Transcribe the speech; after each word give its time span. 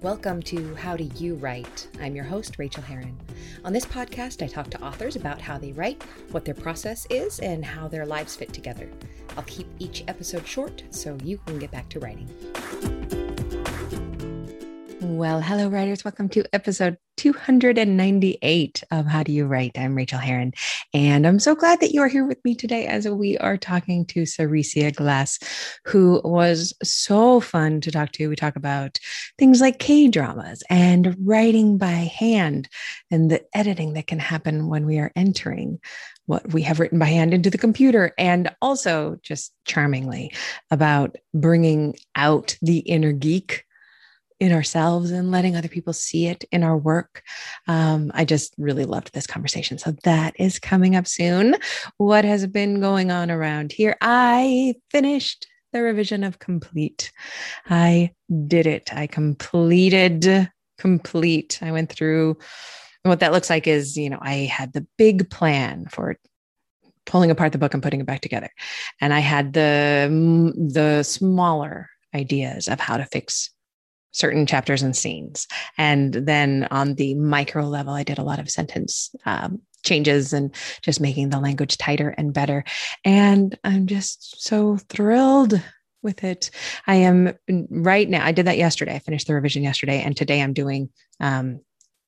Welcome 0.00 0.42
to 0.42 0.76
How 0.76 0.96
Do 0.96 1.10
You 1.16 1.34
Write? 1.34 1.88
I'm 2.00 2.14
your 2.14 2.24
host, 2.24 2.56
Rachael 2.56 2.84
Herron. 2.84 3.18
On 3.64 3.72
this 3.72 3.84
podcast, 3.84 4.44
I 4.44 4.46
talk 4.46 4.70
to 4.70 4.80
authors 4.80 5.16
about 5.16 5.40
how 5.40 5.58
they 5.58 5.72
write, 5.72 6.00
what 6.30 6.44
their 6.44 6.54
process 6.54 7.04
is, 7.10 7.40
and 7.40 7.64
how 7.64 7.88
their 7.88 8.06
lives 8.06 8.36
fit 8.36 8.52
together. 8.52 8.88
I'll 9.36 9.42
keep 9.42 9.66
each 9.80 10.04
episode 10.06 10.46
short 10.46 10.84
so 10.90 11.18
you 11.24 11.38
can 11.38 11.58
get 11.58 11.72
back 11.72 11.88
to 11.88 11.98
writing. 11.98 12.30
Well, 15.00 15.40
hello, 15.40 15.68
writers. 15.68 16.04
Welcome 16.04 16.28
to 16.28 16.44
episode 16.54 16.96
298 17.18 18.84
of 18.92 19.06
How 19.06 19.24
Do 19.24 19.32
You 19.32 19.46
Write? 19.46 19.76
I'm 19.76 19.96
Rachael 19.96 20.20
Herron, 20.20 20.54
and 20.94 21.26
I'm 21.26 21.40
so 21.40 21.56
glad 21.56 21.80
that 21.80 21.90
you 21.90 22.00
are 22.00 22.06
here 22.06 22.24
with 22.24 22.38
me 22.44 22.54
today 22.54 22.86
as 22.86 23.08
we 23.08 23.36
are 23.38 23.56
talking 23.56 24.06
to 24.06 24.22
Seressia 24.22 24.94
Glass, 24.94 25.40
who 25.84 26.20
was 26.22 26.72
so 26.84 27.40
fun 27.40 27.80
to 27.80 27.90
talk 27.90 28.12
to. 28.12 28.28
We 28.28 28.36
talk 28.36 28.54
about 28.54 29.00
things 29.36 29.60
like 29.60 29.80
K 29.80 30.06
dramas 30.06 30.62
and 30.70 31.16
writing 31.18 31.76
by 31.76 31.88
hand 31.88 32.68
and 33.10 33.28
the 33.28 33.44
editing 33.52 33.94
that 33.94 34.06
can 34.06 34.20
happen 34.20 34.68
when 34.68 34.86
we 34.86 35.00
are 35.00 35.10
entering 35.16 35.80
what 36.26 36.52
we 36.52 36.62
have 36.62 36.78
written 36.78 37.00
by 37.00 37.06
hand 37.06 37.34
into 37.34 37.50
the 37.50 37.58
computer, 37.58 38.12
and 38.16 38.54
also 38.62 39.18
just 39.22 39.52
charmingly 39.64 40.32
about 40.70 41.16
bringing 41.34 41.96
out 42.14 42.56
the 42.62 42.78
inner 42.78 43.10
geek 43.10 43.64
in 44.40 44.52
ourselves 44.52 45.10
and 45.10 45.30
letting 45.30 45.56
other 45.56 45.68
people 45.68 45.92
see 45.92 46.26
it 46.26 46.44
in 46.52 46.62
our 46.62 46.76
work. 46.76 47.22
Um, 47.66 48.10
I 48.14 48.24
just 48.24 48.54
really 48.58 48.84
loved 48.84 49.12
this 49.12 49.26
conversation. 49.26 49.78
So 49.78 49.92
that 50.04 50.34
is 50.38 50.58
coming 50.58 50.94
up 50.94 51.06
soon. 51.06 51.56
What 51.96 52.24
has 52.24 52.46
been 52.46 52.80
going 52.80 53.10
on 53.10 53.30
around 53.30 53.72
here? 53.72 53.96
I 54.00 54.74
finished 54.90 55.46
the 55.72 55.82
revision 55.82 56.24
of 56.24 56.38
complete. 56.38 57.12
I 57.68 58.12
did 58.46 58.66
it. 58.66 58.94
I 58.94 59.06
completed 59.06 60.50
complete. 60.78 61.58
I 61.60 61.72
went 61.72 61.90
through 61.90 62.38
what 63.02 63.20
that 63.20 63.32
looks 63.32 63.50
like 63.50 63.66
is, 63.66 63.96
you 63.96 64.10
know, 64.10 64.18
I 64.20 64.34
had 64.34 64.72
the 64.72 64.86
big 64.96 65.30
plan 65.30 65.86
for 65.86 66.16
pulling 67.06 67.30
apart 67.30 67.52
the 67.52 67.58
book 67.58 67.74
and 67.74 67.82
putting 67.82 68.00
it 68.00 68.06
back 68.06 68.20
together. 68.20 68.50
And 69.00 69.12
I 69.12 69.20
had 69.20 69.52
the 69.52 70.52
the 70.56 71.02
smaller 71.02 71.88
ideas 72.14 72.68
of 72.68 72.80
how 72.80 72.96
to 72.96 73.06
fix 73.06 73.50
certain 74.18 74.46
chapters 74.46 74.82
and 74.82 74.96
scenes. 74.96 75.46
And 75.76 76.12
then 76.12 76.66
on 76.70 76.94
the 76.94 77.14
micro 77.14 77.64
level, 77.64 77.94
I 77.94 78.02
did 78.02 78.18
a 78.18 78.24
lot 78.24 78.40
of 78.40 78.50
sentence 78.50 79.14
um, 79.24 79.62
changes 79.84 80.32
and 80.32 80.54
just 80.82 81.00
making 81.00 81.30
the 81.30 81.38
language 81.38 81.78
tighter 81.78 82.10
and 82.10 82.34
better. 82.34 82.64
And 83.04 83.56
I'm 83.62 83.86
just 83.86 84.42
so 84.42 84.76
thrilled 84.88 85.62
with 86.02 86.24
it. 86.24 86.50
I 86.86 86.96
am 86.96 87.32
right 87.70 88.08
now, 88.08 88.24
I 88.24 88.32
did 88.32 88.46
that 88.46 88.58
yesterday. 88.58 88.94
I 88.94 89.00
finished 89.00 89.26
the 89.26 89.34
revision 89.34 89.62
yesterday. 89.62 90.02
And 90.02 90.16
today 90.16 90.42
I'm 90.42 90.52
doing 90.52 90.90
um, 91.20 91.60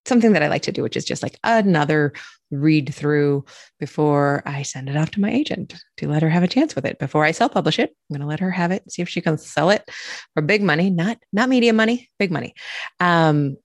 something 0.06 0.32
that 0.32 0.42
I 0.42 0.48
like 0.48 0.62
to 0.62 0.72
do, 0.72 0.82
which 0.82 0.96
is 0.96 1.04
just 1.04 1.22
like 1.22 1.38
another 1.44 2.12
read 2.50 2.92
through 2.94 3.44
before 3.78 4.42
I 4.44 4.62
send 4.62 4.88
it 4.88 4.96
off 4.96 5.12
to 5.12 5.20
my 5.20 5.30
agent 5.30 5.74
to 5.98 6.08
let 6.08 6.22
her 6.22 6.30
have 6.30 6.42
a 6.42 6.48
chance 6.48 6.74
with 6.74 6.84
it. 6.84 6.98
Before 6.98 7.24
I 7.24 7.30
self 7.30 7.52
publish 7.52 7.78
it, 7.78 7.90
I'm 7.90 8.14
going 8.14 8.20
to 8.20 8.26
let 8.26 8.40
her 8.40 8.50
have 8.50 8.72
it, 8.72 8.90
see 8.90 9.02
if 9.02 9.08
she 9.08 9.20
can 9.20 9.38
sell 9.38 9.70
it 9.70 9.88
for 10.34 10.42
big 10.42 10.62
money, 10.62 10.90
not 10.90 11.18
not 11.32 11.48
media 11.48 11.72
money, 11.72 12.10
big 12.18 12.30
money. 12.30 12.54
Um, 12.98 13.56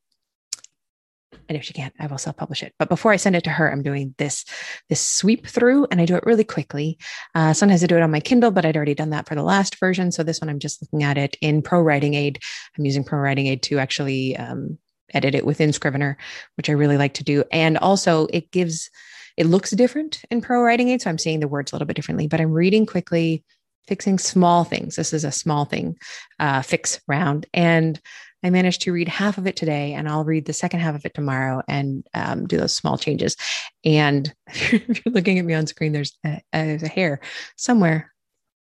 and 1.47 1.57
if 1.57 1.63
she 1.63 1.73
can't, 1.73 1.93
I 1.99 2.07
will 2.07 2.17
self 2.17 2.37
publish 2.37 2.63
it. 2.63 2.73
But 2.79 2.89
before 2.89 3.11
I 3.11 3.17
send 3.17 3.35
it 3.35 3.43
to 3.43 3.49
her, 3.49 3.71
I'm 3.71 3.83
doing 3.83 4.15
this 4.17 4.45
this 4.89 5.01
sweep 5.01 5.47
through, 5.47 5.87
and 5.91 6.01
I 6.01 6.05
do 6.05 6.15
it 6.15 6.25
really 6.25 6.43
quickly. 6.43 6.97
Uh, 7.33 7.53
sometimes 7.53 7.83
I 7.83 7.87
do 7.87 7.97
it 7.97 8.01
on 8.01 8.11
my 8.11 8.19
Kindle, 8.19 8.51
but 8.51 8.65
I'd 8.65 8.75
already 8.75 8.95
done 8.95 9.11
that 9.11 9.27
for 9.27 9.35
the 9.35 9.43
last 9.43 9.79
version. 9.79 10.11
So 10.11 10.23
this 10.23 10.41
one, 10.41 10.49
I'm 10.49 10.59
just 10.59 10.81
looking 10.81 11.03
at 11.03 11.17
it 11.17 11.37
in 11.41 11.61
ProWritingAid. 11.61 12.43
I'm 12.77 12.85
using 12.85 13.03
ProWritingAid 13.03 13.61
to 13.63 13.79
actually 13.79 14.35
um, 14.37 14.77
edit 15.13 15.35
it 15.35 15.45
within 15.45 15.73
Scrivener, 15.73 16.17
which 16.55 16.69
I 16.69 16.73
really 16.73 16.97
like 16.97 17.13
to 17.15 17.23
do. 17.23 17.43
And 17.51 17.77
also, 17.77 18.27
it 18.31 18.51
gives, 18.51 18.89
it 19.37 19.45
looks 19.45 19.71
different 19.71 20.21
in 20.31 20.41
ProWritingAid. 20.41 21.01
So 21.01 21.09
I'm 21.09 21.17
seeing 21.17 21.39
the 21.39 21.47
words 21.47 21.71
a 21.71 21.75
little 21.75 21.85
bit 21.85 21.95
differently, 21.95 22.27
but 22.27 22.41
I'm 22.41 22.51
reading 22.51 22.85
quickly, 22.85 23.43
fixing 23.87 24.17
small 24.17 24.63
things. 24.63 24.95
This 24.95 25.13
is 25.13 25.23
a 25.23 25.31
small 25.31 25.65
thing 25.65 25.97
uh, 26.39 26.61
fix 26.61 26.99
round. 27.07 27.45
And 27.53 27.99
I 28.43 28.51
managed 28.51 28.81
to 28.81 28.91
read 28.91 29.07
half 29.07 29.39
of 29.39 29.47
it 29.47 29.55
today, 29.55 29.93
and 29.93 30.07
I'll 30.07 30.23
read 30.23 30.45
the 30.45 30.53
second 30.53 30.79
half 30.79 30.93
of 30.93 31.03
it 31.03 31.15
tomorrow 31.15 31.63
and 31.67 32.05
um, 32.13 32.45
do 32.45 32.57
those 32.57 32.75
small 32.75 32.97
changes. 32.97 33.35
And 33.83 34.31
if 34.47 35.05
you're 35.05 35.13
looking 35.13 35.39
at 35.39 35.45
me 35.45 35.55
on 35.55 35.65
screen, 35.65 35.93
there's 35.93 36.15
a, 36.23 36.41
there's 36.53 36.83
a 36.83 36.87
hair 36.87 37.21
somewhere 37.55 38.13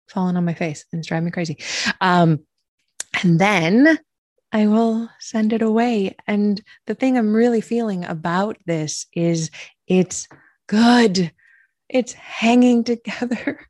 falling 0.09 0.37
on 0.37 0.45
my 0.45 0.55
face 0.55 0.85
and 0.93 0.99
it's 0.99 1.09
driving 1.09 1.27
me 1.27 1.31
crazy. 1.31 1.59
Um, 2.01 2.41
and 3.23 3.39
then 3.39 3.99
I 4.53 4.67
will 4.67 5.09
send 5.19 5.53
it 5.53 5.63
away. 5.63 6.17
And 6.27 6.61
the 6.87 6.95
thing 6.95 7.17
I'm 7.17 7.35
really 7.35 7.61
feeling 7.61 8.05
about 8.05 8.57
this 8.67 9.07
is 9.15 9.51
it's 9.87 10.29
good. 10.67 11.33
It's 11.89 12.13
hanging 12.13 12.85
together 12.85 13.67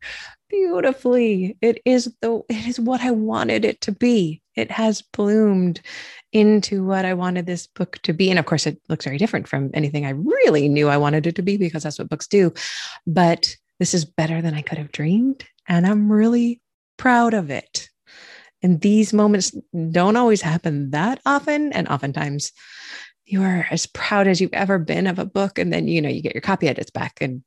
beautifully. 0.48 1.56
It 1.60 1.80
is 1.84 2.12
the 2.20 2.42
it 2.48 2.66
is 2.66 2.80
what 2.80 3.00
I 3.00 3.12
wanted 3.12 3.64
it 3.64 3.80
to 3.82 3.92
be. 3.92 4.42
It 4.56 4.70
has 4.70 5.00
bloomed 5.00 5.80
into 6.32 6.84
what 6.84 7.04
I 7.04 7.14
wanted 7.14 7.46
this 7.46 7.66
book 7.66 7.98
to 8.02 8.12
be. 8.12 8.30
And 8.30 8.38
of 8.38 8.46
course, 8.46 8.66
it 8.66 8.80
looks 8.88 9.04
very 9.04 9.18
different 9.18 9.48
from 9.48 9.70
anything 9.74 10.04
I 10.04 10.10
really 10.10 10.68
knew 10.68 10.88
I 10.88 10.96
wanted 10.96 11.26
it 11.26 11.36
to 11.36 11.42
be 11.42 11.56
because 11.56 11.84
that's 11.84 11.98
what 11.98 12.08
books 12.08 12.26
do. 12.26 12.52
But 13.06 13.56
this 13.78 13.94
is 13.94 14.04
better 14.04 14.42
than 14.42 14.54
I 14.54 14.62
could 14.62 14.78
have 14.78 14.92
dreamed. 14.92 15.44
And 15.66 15.86
I'm 15.86 16.12
really 16.12 16.60
proud 16.98 17.32
of 17.32 17.50
it. 17.50 17.88
And 18.62 18.80
these 18.80 19.12
moments 19.12 19.56
don't 19.90 20.16
always 20.16 20.42
happen 20.42 20.90
that 20.90 21.20
often. 21.24 21.72
And 21.72 21.88
oftentimes 21.88 22.52
you 23.24 23.42
are 23.42 23.66
as 23.70 23.86
proud 23.86 24.26
as 24.26 24.40
you've 24.40 24.52
ever 24.52 24.78
been 24.78 25.06
of 25.06 25.18
a 25.18 25.24
book. 25.24 25.58
And 25.58 25.72
then, 25.72 25.88
you 25.88 26.02
know, 26.02 26.08
you 26.08 26.22
get 26.22 26.34
your 26.34 26.42
copy 26.42 26.68
edits 26.68 26.90
back 26.90 27.18
and 27.20 27.42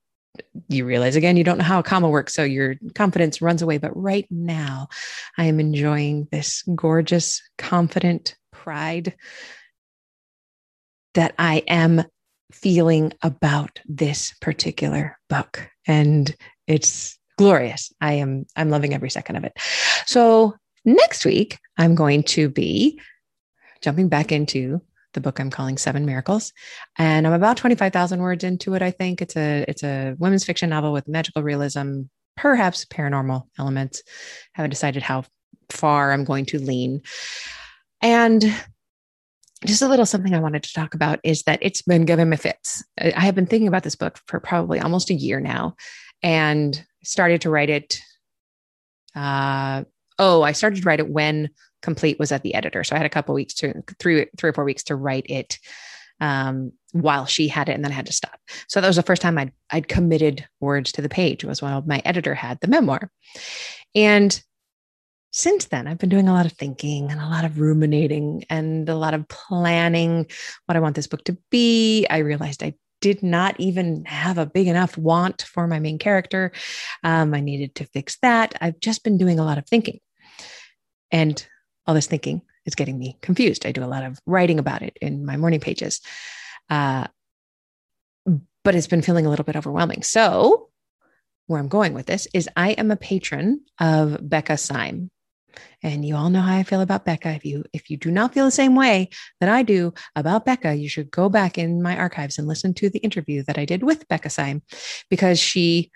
you 0.67 0.85
realize 0.85 1.15
again, 1.15 1.37
you 1.37 1.43
don't 1.43 1.57
know 1.57 1.63
how 1.63 1.79
a 1.79 1.83
comma 1.83 2.09
works. 2.09 2.33
So 2.33 2.43
your 2.43 2.75
confidence 2.95 3.41
runs 3.41 3.61
away. 3.61 3.77
But 3.77 3.95
right 3.95 4.25
now, 4.31 4.87
I 5.37 5.45
am 5.45 5.59
enjoying 5.59 6.27
this 6.31 6.63
gorgeous, 6.75 7.41
confident 7.57 8.35
pride 8.51 9.15
that 11.13 11.35
I 11.37 11.63
am 11.67 12.03
feeling 12.51 13.13
about 13.21 13.79
this 13.85 14.33
particular 14.41 15.17
book. 15.29 15.69
And 15.85 16.35
it's 16.65 17.17
glorious. 17.37 17.91
I 17.99 18.13
am 18.13 18.45
I'm 18.55 18.69
loving 18.69 18.93
every 18.93 19.09
second 19.09 19.35
of 19.35 19.43
it. 19.43 19.53
So 20.05 20.55
Next 20.85 21.25
week, 21.25 21.59
I'm 21.77 21.95
going 21.95 22.23
to 22.23 22.49
be 22.49 22.99
jumping 23.81 24.09
back 24.09 24.31
into 24.31 24.81
the 25.13 25.21
book 25.21 25.39
I'm 25.39 25.49
calling 25.49 25.77
Seven 25.77 26.05
Miracles, 26.05 26.51
and 26.97 27.25
I'm 27.25 27.33
about 27.33 27.57
25,000 27.57 28.19
words 28.19 28.43
into 28.43 28.73
it. 28.73 28.81
I 28.81 28.91
think 28.91 29.21
it's 29.21 29.37
a 29.37 29.63
it's 29.67 29.83
a 29.83 30.15
women's 30.17 30.43
fiction 30.43 30.69
novel 30.69 30.91
with 30.91 31.07
magical 31.07 31.43
realism, 31.43 32.03
perhaps 32.35 32.85
paranormal 32.85 33.43
elements. 33.57 34.01
Haven't 34.53 34.71
decided 34.71 35.03
how 35.03 35.23
far 35.69 36.11
I'm 36.11 36.23
going 36.23 36.45
to 36.47 36.59
lean, 36.59 37.01
and 38.01 38.43
just 39.65 39.81
a 39.81 39.87
little 39.87 40.05
something 40.05 40.33
I 40.33 40.39
wanted 40.39 40.63
to 40.63 40.73
talk 40.73 40.93
about 40.93 41.19
is 41.23 41.43
that 41.43 41.59
it's 41.61 41.81
been 41.81 42.05
giving 42.05 42.29
me 42.29 42.37
fits. 42.37 42.83
I 42.99 43.21
have 43.21 43.35
been 43.35 43.45
thinking 43.45 43.67
about 43.67 43.83
this 43.83 43.95
book 43.95 44.19
for 44.27 44.39
probably 44.39 44.79
almost 44.79 45.09
a 45.09 45.15
year 45.15 45.39
now, 45.39 45.75
and 46.21 46.83
started 47.03 47.41
to 47.41 47.49
write 47.49 47.69
it 47.69 47.99
uh, 49.15 49.83
oh, 50.19 50.41
I 50.41 50.51
started 50.51 50.81
to 50.81 50.85
write 50.85 50.99
it 50.99 51.09
when 51.09 51.49
complete 51.81 52.19
was 52.19 52.31
at 52.31 52.43
the 52.43 52.55
editor. 52.55 52.83
So 52.83 52.95
I 52.95 52.99
had 52.99 53.05
a 53.05 53.09
couple 53.09 53.35
weeks 53.35 53.53
to 53.55 53.83
three, 53.99 54.27
three 54.37 54.49
or 54.49 54.53
four 54.53 54.63
weeks 54.63 54.83
to 54.83 54.95
write 54.95 55.25
it 55.29 55.59
um, 56.19 56.71
while 56.91 57.25
she 57.25 57.47
had 57.47 57.69
it, 57.69 57.73
and 57.73 57.83
then 57.83 57.91
I 57.91 57.95
had 57.95 58.05
to 58.05 58.13
stop. 58.13 58.39
So 58.67 58.79
that 58.79 58.87
was 58.87 58.95
the 58.95 59.03
first 59.03 59.21
time 59.21 59.37
I'd 59.37 59.51
I'd 59.71 59.87
committed 59.87 60.47
words 60.59 60.91
to 60.93 61.01
the 61.01 61.09
page. 61.09 61.43
Was 61.43 61.61
while 61.61 61.81
my 61.85 62.01
editor 62.05 62.33
had 62.33 62.59
the 62.61 62.67
memoir, 62.67 63.11
and 63.93 64.41
since 65.31 65.65
then 65.65 65.87
I've 65.87 65.97
been 65.97 66.09
doing 66.09 66.29
a 66.29 66.33
lot 66.33 66.45
of 66.45 66.53
thinking 66.53 67.09
and 67.11 67.19
a 67.19 67.25
lot 67.25 67.43
of 67.43 67.59
ruminating 67.59 68.45
and 68.49 68.87
a 68.87 68.95
lot 68.95 69.15
of 69.15 69.27
planning 69.27 70.27
what 70.67 70.75
I 70.77 70.79
want 70.79 70.95
this 70.95 71.07
book 71.07 71.23
to 71.25 71.37
be. 71.49 72.05
I 72.07 72.19
realized 72.19 72.63
I 72.63 72.75
did 73.03 73.21
not 73.21 73.59
even 73.59 74.05
have 74.05 74.37
a 74.37 74.45
big 74.45 74.65
enough 74.65 74.97
want 74.97 75.41
for 75.41 75.67
my 75.67 75.77
main 75.77 75.99
character. 75.99 76.53
Um, 77.03 77.33
I 77.33 77.41
needed 77.41 77.75
to 77.75 77.85
fix 77.85 78.17
that. 78.21 78.55
I've 78.61 78.79
just 78.79 79.03
been 79.03 79.17
doing 79.17 79.39
a 79.39 79.43
lot 79.43 79.57
of 79.57 79.67
thinking. 79.67 79.99
And 81.11 81.45
all 81.85 81.95
this 81.95 82.07
thinking 82.07 82.41
is 82.65 82.75
getting 82.75 82.97
me 82.97 83.17
confused. 83.21 83.65
I 83.65 83.73
do 83.73 83.83
a 83.83 83.91
lot 83.91 84.05
of 84.05 84.19
writing 84.25 84.57
about 84.57 84.83
it 84.83 84.95
in 85.01 85.25
my 85.25 85.35
morning 85.35 85.59
pages. 85.59 85.99
Uh, 86.69 87.07
but 88.63 88.73
it's 88.73 88.87
been 88.87 89.01
feeling 89.01 89.25
a 89.25 89.29
little 89.29 89.43
bit 89.43 89.57
overwhelming. 89.57 90.01
So, 90.01 90.69
where 91.47 91.59
I'm 91.59 91.67
going 91.67 91.93
with 91.93 92.05
this 92.05 92.25
is 92.33 92.47
I 92.55 92.69
am 92.71 92.89
a 92.89 92.95
patron 92.95 93.65
of 93.81 94.17
Becca 94.21 94.55
Syme. 94.55 95.11
And 95.81 96.05
you 96.05 96.15
all 96.15 96.29
know 96.29 96.41
how 96.41 96.55
I 96.55 96.63
feel 96.63 96.81
about 96.81 97.05
Becca. 97.05 97.29
If 97.29 97.45
you 97.45 97.63
if 97.73 97.89
you 97.89 97.97
do 97.97 98.11
not 98.11 98.33
feel 98.33 98.45
the 98.45 98.51
same 98.51 98.75
way 98.75 99.09
that 99.39 99.49
I 99.49 99.63
do 99.63 99.93
about 100.15 100.45
Becca, 100.45 100.75
you 100.75 100.89
should 100.89 101.11
go 101.11 101.29
back 101.29 101.57
in 101.57 101.81
my 101.81 101.97
archives 101.97 102.37
and 102.37 102.47
listen 102.47 102.73
to 102.75 102.89
the 102.89 102.99
interview 102.99 103.43
that 103.43 103.57
I 103.57 103.65
did 103.65 103.83
with 103.83 104.07
Becca 104.07 104.29
Syme 104.29 104.61
because 105.09 105.39
she 105.39 105.91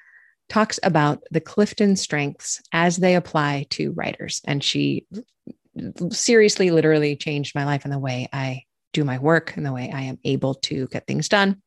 talks 0.50 0.80
about 0.84 1.24
the 1.32 1.42
Clifton 1.42 1.96
strengths 1.96 2.62
as 2.72 2.98
they 2.98 3.16
apply 3.16 3.66
to 3.72 3.92
writers. 3.92 4.42
And 4.46 4.64
she 4.64 5.06
seriously, 6.12 6.72
literally 6.72 7.16
changed 7.16 7.56
my 7.56 7.66
life 7.66 7.84
and 7.84 7.94
the 7.94 8.00
way 8.00 8.28
I 8.32 8.64
do 8.94 9.04
my 9.04 9.20
work 9.20 9.56
and 9.58 9.66
the 9.66 9.74
way 9.74 9.92
I 9.94 10.02
am 10.02 10.20
able 10.24 10.56
to 10.56 10.88
get 10.88 11.06
things 11.06 11.30
done. 11.30 11.62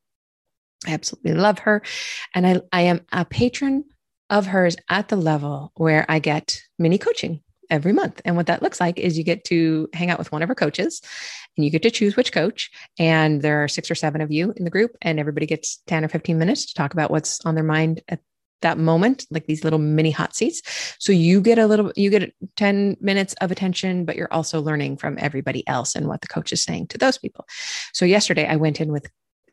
I 0.85 0.93
absolutely 0.93 1.33
love 1.33 1.59
her. 1.59 1.83
And 2.33 2.47
I, 2.47 2.61
I 2.73 2.81
am 2.81 3.05
a 3.11 3.23
patron 3.23 3.85
of 4.29 4.47
hers 4.47 4.75
at 4.89 5.09
the 5.09 5.15
level 5.15 5.71
where 5.75 6.05
I 6.09 6.19
get 6.19 6.61
mini 6.79 6.97
coaching 6.97 7.41
every 7.71 7.93
month. 7.93 8.21
And 8.25 8.35
what 8.35 8.45
that 8.47 8.61
looks 8.61 8.79
like 8.79 8.99
is 8.99 9.17
you 9.17 9.23
get 9.23 9.43
to 9.45 9.89
hang 9.93 10.11
out 10.11 10.19
with 10.19 10.31
one 10.31 10.43
of 10.43 10.49
our 10.49 10.55
coaches 10.55 11.01
and 11.57 11.65
you 11.65 11.71
get 11.71 11.81
to 11.83 11.91
choose 11.91 12.15
which 12.15 12.31
coach. 12.31 12.69
And 12.99 13.41
there 13.41 13.63
are 13.63 13.67
six 13.67 13.89
or 13.89 13.95
seven 13.95 14.21
of 14.21 14.31
you 14.31 14.53
in 14.55 14.65
the 14.65 14.69
group, 14.69 14.95
and 15.01 15.19
everybody 15.19 15.45
gets 15.45 15.81
10 15.87 16.05
or 16.05 16.07
15 16.09 16.37
minutes 16.37 16.65
to 16.67 16.73
talk 16.75 16.93
about 16.93 17.09
what's 17.09 17.43
on 17.45 17.55
their 17.55 17.63
mind 17.63 18.01
at 18.09 18.19
that 18.61 18.77
moment, 18.77 19.25
like 19.31 19.47
these 19.47 19.63
little 19.63 19.79
mini 19.79 20.11
hot 20.11 20.35
seats. 20.35 20.61
So 20.99 21.11
you 21.11 21.41
get 21.41 21.57
a 21.57 21.65
little, 21.65 21.91
you 21.95 22.11
get 22.11 22.33
10 22.57 22.97
minutes 23.01 23.33
of 23.41 23.51
attention, 23.51 24.05
but 24.05 24.15
you're 24.15 24.31
also 24.31 24.61
learning 24.61 24.97
from 24.97 25.17
everybody 25.19 25.67
else 25.67 25.95
and 25.95 26.07
what 26.07 26.21
the 26.21 26.27
coach 26.27 26.53
is 26.53 26.63
saying 26.63 26.87
to 26.87 26.97
those 26.99 27.17
people. 27.17 27.45
So 27.93 28.05
yesterday 28.05 28.47
I 28.47 28.57
went 28.57 28.79
in 28.79 28.91
with 28.91 29.07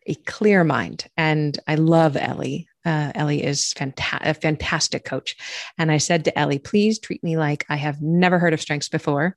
a 0.07 0.15
clear 0.15 0.65
mind 0.65 1.07
and 1.17 1.59
I 1.67 1.77
love 1.77 2.17
Ellie. 2.17 2.68
Uh, 2.85 3.13
Ellie 3.15 3.43
is 3.43 3.75
fanta- 3.77 4.21
a 4.21 4.35
fantastic 4.35 5.05
coach. 5.05 5.37
And 5.77 5.91
I 5.91 5.99
said 5.99 6.25
to 6.25 6.39
Ellie, 6.39 6.59
please 6.59 6.99
treat 6.99 7.23
me 7.23 7.37
like 7.37 7.67
I 7.69 7.77
have 7.77 8.01
never 8.01 8.39
heard 8.39 8.55
of 8.55 8.61
strengths 8.61 8.89
before. 8.89 9.37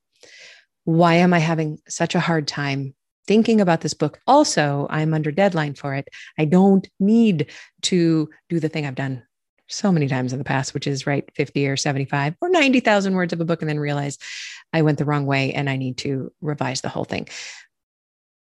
Why 0.83 1.15
am 1.15 1.33
I 1.33 1.39
having 1.39 1.79
such 1.87 2.15
a 2.15 2.19
hard 2.19 2.47
time 2.47 2.95
thinking 3.27 3.61
about 3.61 3.81
this 3.81 3.93
book? 3.93 4.19
Also, 4.27 4.87
I'm 4.89 5.13
under 5.13 5.31
deadline 5.31 5.75
for 5.75 5.93
it. 5.95 6.07
I 6.37 6.45
don't 6.45 6.87
need 6.99 7.47
to 7.83 8.29
do 8.49 8.59
the 8.59 8.69
thing 8.69 8.85
I've 8.85 8.95
done 8.95 9.23
so 9.67 9.91
many 9.91 10.07
times 10.07 10.33
in 10.33 10.39
the 10.39 10.45
past, 10.45 10.73
which 10.73 10.87
is 10.87 11.07
write 11.07 11.31
50 11.35 11.67
or 11.67 11.77
75 11.77 12.35
or 12.41 12.49
90,000 12.49 13.13
words 13.13 13.33
of 13.33 13.41
a 13.41 13.45
book 13.45 13.61
and 13.61 13.69
then 13.69 13.79
realize 13.79 14.17
I 14.73 14.81
went 14.81 14.97
the 14.97 15.05
wrong 15.05 15.25
way 15.25 15.53
and 15.53 15.69
I 15.69 15.77
need 15.77 15.97
to 15.99 16.31
revise 16.41 16.81
the 16.81 16.89
whole 16.89 17.05
thing. 17.05 17.27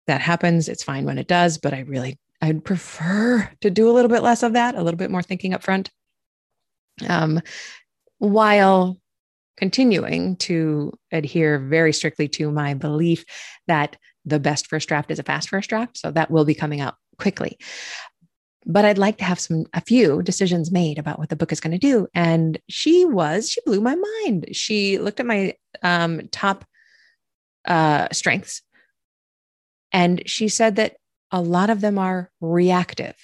That 0.07 0.21
happens. 0.21 0.69
It's 0.69 0.83
fine 0.83 1.05
when 1.05 1.19
it 1.19 1.29
does, 1.29 1.59
but 1.59 1.75
I 1.75 1.81
really, 1.81 2.19
I'd 2.41 2.65
prefer 2.65 3.51
to 3.61 3.71
do 3.71 3.91
a 3.91 3.93
little 3.93 4.09
bit 4.09 4.23
less 4.23 4.43
of 4.43 4.53
that, 4.53 4.75
a 4.75 4.83
little 4.83 4.99
bit 4.99 5.11
more 5.11 5.23
thinking 5.23 5.55
up 5.55 5.63
front. 5.63 5.91
Um, 7.09 7.41
while 8.19 8.99
continuing 9.57 10.37
to 10.37 10.93
adhere 11.13 11.59
very 11.59 11.93
strictly 11.93 12.29
to 12.29 12.51
my 12.51 12.75
belief 12.75 13.25
that 13.67 13.97
the 14.25 14.39
best 14.39 14.67
first 14.67 14.89
draft 14.89 15.11
is 15.11 15.19
a 15.19 15.23
fast 15.23 15.49
first 15.49 15.69
draft. 15.69 15.99
So 15.99 16.11
that 16.13 16.31
will 16.31 16.45
be 16.45 16.55
coming 16.55 16.81
out 16.81 16.95
quickly 17.19 17.59
but 18.69 18.85
I'd 18.85 18.99
like 18.99 19.17
to 19.19 19.25
have 19.25 19.41
some 19.41 19.65
a 19.73 19.81
few 19.81 20.23
decisions 20.23 20.71
made 20.71 20.99
about 20.99 21.19
what 21.19 21.31
the 21.31 21.37
book 21.37 21.53
is 21.53 21.61
going 21.61 21.73
to 21.73 21.79
do. 21.79 22.07
And 22.15 22.59
she 22.69 23.05
was, 23.07 23.51
she 23.51 23.61
blew 23.65 23.81
my 23.81 23.97
mind. 23.97 24.49
She 24.53 24.99
looked 24.99 25.21
at 25.21 25.27
my 25.27 25.55
um, 25.83 26.29
top 26.31 26.65
uh, 27.65 28.09
strengths 28.13 28.63
and 29.91 30.23
she 30.27 30.49
said 30.49 30.77
that 30.77 30.97
a 31.31 31.41
lot 31.41 31.71
of 31.71 31.81
them 31.81 31.99
are 31.99 32.31
reactive, 32.41 33.17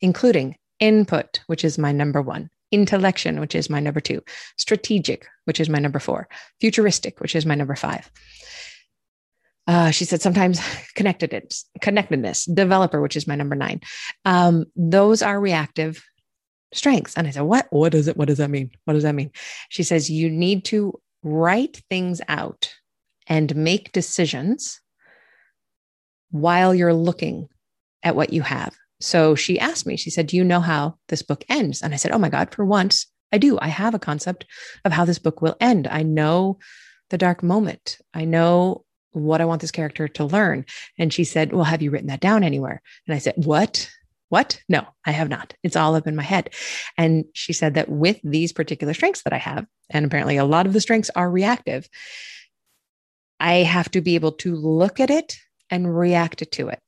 including 0.00 0.56
input, 0.80 1.40
which 1.46 1.64
is 1.64 1.78
my 1.78 1.92
number 1.92 2.20
one, 2.20 2.50
intellection, 2.72 3.40
which 3.40 3.54
is 3.54 3.70
my 3.70 3.80
number 3.80 4.00
two, 4.00 4.22
strategic, 4.58 5.26
which 5.44 5.60
is 5.60 5.68
my 5.68 5.78
number 5.78 5.98
four, 5.98 6.28
futuristic, 6.60 7.20
which 7.20 7.34
is 7.34 7.46
my 7.46 7.54
number 7.54 7.76
five. 7.76 8.10
Uh, 9.66 9.90
she 9.90 10.04
said 10.04 10.22
sometimes 10.22 10.60
connectedness, 10.94 11.64
connectedness, 11.80 12.44
developer, 12.44 13.00
which 13.00 13.16
is 13.16 13.26
my 13.26 13.34
number 13.34 13.56
nine. 13.56 13.80
Um, 14.24 14.66
those 14.76 15.22
are 15.22 15.40
reactive 15.40 16.04
strengths. 16.72 17.16
And 17.16 17.26
I 17.26 17.30
said, 17.30 17.42
what? 17.42 17.66
What 17.70 17.92
does 17.92 18.08
it? 18.08 18.16
What 18.16 18.28
does 18.28 18.38
that 18.38 18.50
mean? 18.50 18.70
What 18.84 18.94
does 18.94 19.02
that 19.02 19.14
mean? 19.14 19.30
She 19.68 19.82
says 19.82 20.10
you 20.10 20.30
need 20.30 20.64
to 20.66 21.00
write 21.22 21.82
things 21.90 22.20
out 22.28 22.72
and 23.26 23.54
make 23.56 23.92
decisions 23.92 24.80
while 26.30 26.74
you're 26.74 26.94
looking 26.94 27.48
at 28.02 28.16
what 28.16 28.32
you 28.32 28.42
have. 28.42 28.74
So 29.00 29.34
she 29.34 29.58
asked 29.58 29.86
me, 29.86 29.96
she 29.96 30.10
said, 30.10 30.26
Do 30.26 30.36
you 30.36 30.44
know 30.44 30.60
how 30.60 30.96
this 31.08 31.22
book 31.22 31.44
ends? 31.48 31.82
And 31.82 31.92
I 31.92 31.96
said, 31.96 32.12
Oh 32.12 32.18
my 32.18 32.28
God, 32.28 32.54
for 32.54 32.64
once, 32.64 33.06
I 33.32 33.38
do. 33.38 33.58
I 33.60 33.68
have 33.68 33.94
a 33.94 33.98
concept 33.98 34.46
of 34.84 34.92
how 34.92 35.04
this 35.04 35.18
book 35.18 35.42
will 35.42 35.56
end. 35.60 35.86
I 35.88 36.02
know 36.02 36.58
the 37.10 37.18
dark 37.18 37.42
moment. 37.42 37.98
I 38.14 38.24
know 38.24 38.84
what 39.12 39.40
I 39.40 39.44
want 39.44 39.60
this 39.60 39.70
character 39.70 40.08
to 40.08 40.24
learn. 40.24 40.64
And 40.98 41.12
she 41.12 41.24
said, 41.24 41.52
Well, 41.52 41.64
have 41.64 41.82
you 41.82 41.90
written 41.90 42.08
that 42.08 42.20
down 42.20 42.44
anywhere? 42.44 42.82
And 43.06 43.14
I 43.14 43.18
said, 43.18 43.34
What? 43.36 43.90
What? 44.28 44.60
No, 44.68 44.84
I 45.04 45.12
have 45.12 45.28
not. 45.28 45.54
It's 45.62 45.76
all 45.76 45.94
up 45.94 46.06
in 46.06 46.16
my 46.16 46.22
head. 46.22 46.52
And 46.98 47.26
she 47.32 47.52
said 47.52 47.74
that 47.74 47.88
with 47.88 48.18
these 48.24 48.52
particular 48.52 48.92
strengths 48.92 49.22
that 49.22 49.32
I 49.32 49.38
have, 49.38 49.66
and 49.88 50.04
apparently 50.04 50.36
a 50.36 50.44
lot 50.44 50.66
of 50.66 50.72
the 50.72 50.80
strengths 50.80 51.10
are 51.10 51.30
reactive, 51.30 51.88
I 53.38 53.58
have 53.58 53.90
to 53.92 54.00
be 54.00 54.16
able 54.16 54.32
to 54.32 54.56
look 54.56 54.98
at 54.98 55.10
it 55.10 55.36
and 55.70 55.96
react 55.96 56.50
to 56.52 56.68
it 56.68 56.80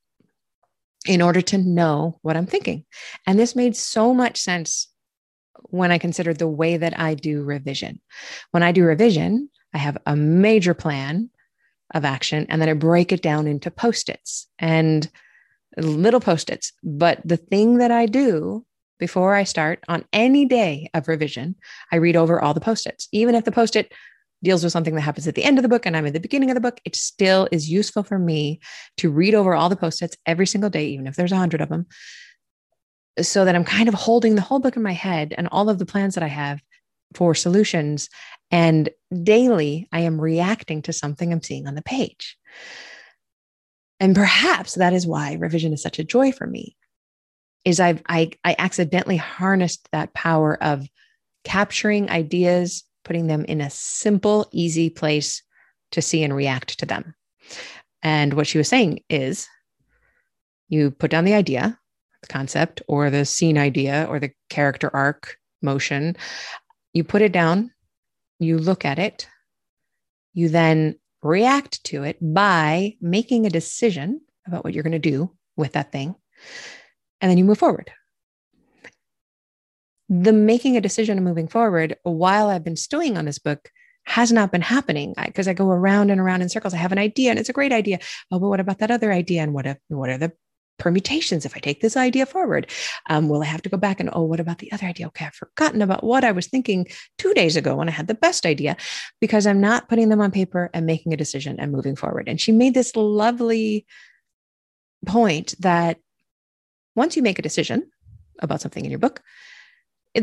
in 1.07 1.23
order 1.23 1.41
to 1.41 1.59
know 1.59 2.19
what 2.23 2.37
I'm 2.37 2.47
thinking. 2.47 2.85
And 3.27 3.39
this 3.39 3.57
made 3.57 3.77
so 3.77 4.13
much 4.13 4.39
sense 4.39 4.89
when 5.71 5.91
I 5.91 5.99
considered 5.99 6.39
the 6.39 6.49
way 6.49 6.77
that 6.77 6.99
I 6.99 7.15
do 7.15 7.43
revision. 7.43 8.01
When 8.51 8.63
I 8.63 8.73
do 8.73 8.85
revision, 8.85 9.51
I 9.75 9.79
have 9.79 9.99
a 10.07 10.17
major 10.17 10.75
plan 10.75 11.31
of 11.95 12.05
action 12.05 12.47
and 12.49 12.61
then 12.61 12.69
I 12.69 12.75
break 12.75 13.13
it 13.13 13.23
down 13.23 13.47
into 13.47 13.71
post-its 13.71 14.47
and 14.59 15.09
little 15.77 16.21
post-its. 16.21 16.73
But 16.83 17.21
the 17.25 17.37
thing 17.37 17.79
that 17.79 17.91
I 17.91 18.07
do 18.07 18.65
before 18.99 19.35
I 19.35 19.45
start 19.45 19.83
on 19.89 20.05
any 20.13 20.45
day 20.45 20.91
of 20.93 21.09
revision, 21.09 21.55
I 21.93 21.97
read 21.97 22.17
over 22.17 22.41
all 22.41 22.55
the 22.55 22.61
post-its. 22.61 23.09
Even 23.13 23.35
if 23.35 23.45
the 23.45 23.53
post-it 23.53 23.93
deals 24.43 24.63
with 24.63 24.73
something 24.73 24.95
that 24.95 25.01
happens 25.01 25.27
at 25.27 25.35
the 25.35 25.45
end 25.45 25.59
of 25.59 25.63
the 25.63 25.69
book 25.69 25.85
and 25.85 25.97
I'm 25.97 26.07
at 26.07 26.13
the 26.13 26.21
beginning 26.21 26.51
of 26.51 26.55
the 26.55 26.61
book, 26.61 26.81
it 26.85 26.95
still 26.95 27.49
is 27.51 27.69
useful 27.71 28.03
for 28.03 28.19
me 28.19 28.61
to 28.99 29.11
read 29.11 29.35
over 29.35 29.55
all 29.55 29.69
the 29.69 29.77
post-its 29.77 30.17
every 30.27 30.47
single 30.47 30.71
day, 30.71 30.87
even 30.89 31.07
if 31.07 31.17
there's 31.17 31.33
a 31.33 31.37
hundred 31.37 31.61
of 31.61 31.69
them, 31.69 31.87
so 33.21 33.45
that 33.45 33.55
I'm 33.55 33.65
kind 33.65 33.89
of 33.89 33.95
holding 33.95 34.35
the 34.35 34.41
whole 34.41 34.61
book 34.61 34.77
in 34.77 34.83
my 34.83 34.93
head 34.93 35.35
and 35.37 35.49
all 35.51 35.69
of 35.69 35.79
the 35.79 35.87
plans 35.87 36.15
that 36.15 36.23
I 36.23 36.29
have 36.29 36.61
for 37.15 37.35
solutions. 37.35 38.09
And 38.51 38.91
daily, 39.23 39.89
I 39.93 40.01
am 40.01 40.21
reacting 40.21 40.83
to 40.83 40.93
something 40.93 41.33
I'm 41.33 41.43
seeing 41.43 41.67
on 41.67 41.75
the 41.75 41.83
page. 41.83 42.37
And 44.01 44.15
perhaps 44.15 44.75
that 44.75 44.93
is 44.93 45.07
why 45.07 45.35
revision 45.35 45.73
is 45.73 45.83
such 45.83 45.99
a 45.99 46.05
joy 46.05 46.33
for 46.33 46.47
me. 46.47 46.77
Is 47.65 47.81
I've 47.81 48.03
I, 48.09 48.31
I 48.45 48.55
accidentally 48.59 49.17
harnessed 49.17 49.89
that 49.93 50.15
power 50.15 50.57
of 50.63 50.87
capturing 51.45 52.09
ideas, 52.09 52.85
putting 53.05 53.27
them 53.27 53.45
in 53.45 53.61
a 53.61 53.71
simple, 53.71 54.49
easy 54.53 54.91
place 54.91 55.43
to 55.93 56.03
see 56.03 56.23
and 56.23 56.35
react 56.35 56.79
to 56.79 56.87
them. 56.87 57.15
And 58.03 58.35
what 58.35 58.47
she 58.47 58.59
was 58.59 58.69
saying 58.69 59.01
is 59.09 59.49
you 60.69 60.91
put 60.91 61.11
down 61.11 61.25
the 61.25 61.35
idea, 61.35 61.79
the 62.21 62.29
concept, 62.29 62.83
or 62.89 63.11
the 63.11 63.25
scene 63.25 63.59
idea, 63.59 64.07
or 64.09 64.21
the 64.21 64.31
character 64.51 64.91
arc 64.95 65.37
motion, 65.63 66.17
you 66.93 67.05
put 67.05 67.23
it 67.23 67.33
down, 67.33 67.71
you 68.39 68.59
look 68.59 68.85
at 68.85 68.99
it, 68.99 69.29
you 70.35 70.49
then 70.49 70.99
react 71.23 71.83
to 71.85 72.05
it 72.05 72.17
by 72.21 72.95
making 73.01 73.47
a 73.47 73.51
decision 73.51 74.21
about 74.47 74.65
what 74.65 74.75
you're 74.75 74.85
going 74.85 74.93
to 74.93 74.99
do 74.99 75.31
with 75.57 75.73
that 75.73 75.91
thing, 75.91 76.15
and 77.21 77.31
then 77.31 77.39
you 77.39 77.45
move 77.45 77.59
forward. 77.59 77.91
The 80.09 80.33
making 80.33 80.77
a 80.77 80.81
decision 80.81 81.19
and 81.19 81.25
moving 81.25 81.49
forward, 81.49 81.97
while 82.03 82.49
I've 82.49 82.65
been 82.65 82.77
stewing 82.77 83.17
on 83.19 83.25
this 83.25 83.39
book, 83.39 83.71
has 84.09 84.33
not 84.33 84.51
been 84.51 84.63
happening 84.63 85.15
because 85.23 85.47
I, 85.47 85.51
I, 85.51 85.55
go 85.55 85.69
around 85.69 86.11
and 86.11 86.19
around 86.19 86.41
in 86.41 86.49
circles. 86.49 86.73
I 86.73 86.79
have 86.79 86.93
an 86.93 86.99
idea 86.99 87.29
and 87.29 87.39
it's 87.39 87.51
a 87.51 87.55
great 87.55 87.73
idea. 87.73 87.99
Oh, 88.31 88.39
but 88.39 88.49
what 88.49 88.59
about 88.59 88.79
that 88.79 88.91
other 88.91 89.13
idea? 89.13 89.43
And 89.43 89.53
what 89.53 89.67
if, 89.67 89.77
what 89.89 90.09
are 90.09 90.17
the 90.17 90.33
permutations 90.79 91.45
if 91.45 91.55
I 91.55 91.61
take 91.61 91.83
this 91.83 91.95
idea 91.95 92.25
forward? 92.25 92.71
Um, 93.11 93.29
will 93.29 93.43
I 93.43 93.47
have 93.47 93.61
to 93.63 93.69
go 93.69 93.77
back 93.77 94.01
and, 94.01 94.09
oh, 94.15 94.23
what 94.23 94.41
about 94.41 94.61
the 94.61 94.73
other 94.73 94.87
idea? 94.87 95.09
Okay, 95.09 95.27
I've 95.27 95.35
forgotten 95.35 95.83
about 95.83 96.05
what 96.05 96.25
I 96.25 96.33
was 96.33 96.47
thinking 96.47 96.87
two 97.19 97.35
days 97.35 97.55
ago 97.55 97.77
when 97.77 97.89
I 97.89 97.93
had 97.93 98.07
the 98.07 98.15
best 98.15 98.47
idea 98.47 98.79
because 99.21 99.47
I'm 99.47 99.61
not 99.61 99.91
putting 99.91 100.09
them 100.09 100.23
on 100.23 100.31
paper 100.31 100.71
and 100.73 100.87
making 100.87 101.13
a 101.13 101.19
decision 101.19 101.61
and 101.61 101.71
moving 101.71 101.95
forward. 101.95 102.31
And 102.31 102.41
she 102.41 102.51
made 102.51 102.73
this 102.73 102.97
lovely 102.97 103.85
point 105.05 105.55
that 105.59 105.99
once 106.95 107.15
you 107.15 107.23
make 107.23 107.39
a 107.39 107.43
decision 107.43 107.91
about 108.41 108.63
something 108.63 108.85
in 108.85 108.91
your 108.91 109.01
book, 109.01 109.23